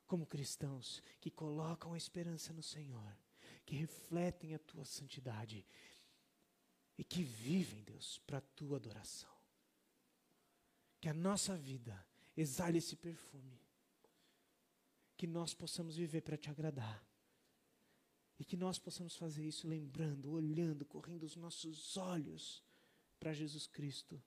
como 0.07 0.27
cristãos 0.27 1.03
que 1.19 1.31
colocam 1.31 1.95
a 1.95 1.97
esperança 1.97 2.53
no 2.53 2.63
Senhor, 2.63 3.17
que 3.65 3.75
refletem 3.75 4.55
a 4.55 4.59
tua 4.59 4.85
santidade 4.85 5.65
e 6.99 7.03
que 7.03 7.23
vivem, 7.23 7.83
Deus, 7.85 8.19
para 8.27 8.37
a 8.37 8.49
tua 8.55 8.77
adoração. 8.77 9.35
Que 11.01 11.09
a 11.09 11.15
nossa 11.15 11.57
vida 11.57 12.07
exale 12.37 12.77
esse 12.77 12.97
perfume, 12.97 13.59
que 15.17 15.27
nós 15.27 15.55
possamos 15.55 15.97
viver 15.97 16.21
para 16.21 16.37
te 16.37 16.51
agradar 16.51 17.16
e 18.39 18.45
que 18.45 18.57
nós 18.57 18.79
possamos 18.79 19.17
fazer 19.17 19.45
isso 19.45 19.67
lembrando, 19.67 20.31
olhando, 20.31 20.85
correndo 20.85 21.25
os 21.25 21.37
nossos 21.37 21.97
olhos 21.97 22.63
para 23.19 23.33
Jesus 23.33 23.67
Cristo. 23.67 24.23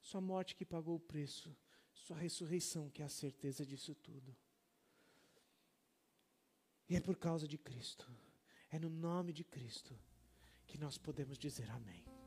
Sua 0.00 0.20
morte 0.20 0.56
que 0.56 0.64
pagou 0.64 0.96
o 0.96 1.00
preço, 1.00 1.54
Sua 1.92 2.16
ressurreição 2.16 2.90
que 2.90 3.02
é 3.02 3.04
a 3.04 3.08
certeza 3.08 3.64
disso 3.64 3.94
tudo. 3.94 4.36
E 6.88 6.96
é 6.96 7.00
por 7.00 7.16
causa 7.16 7.46
de 7.46 7.56
Cristo, 7.56 8.10
é 8.70 8.78
no 8.78 8.90
nome 8.90 9.32
de 9.32 9.44
Cristo 9.44 9.96
que 10.66 10.78
nós 10.78 10.98
podemos 10.98 11.38
dizer 11.38 11.70
amém. 11.70 12.19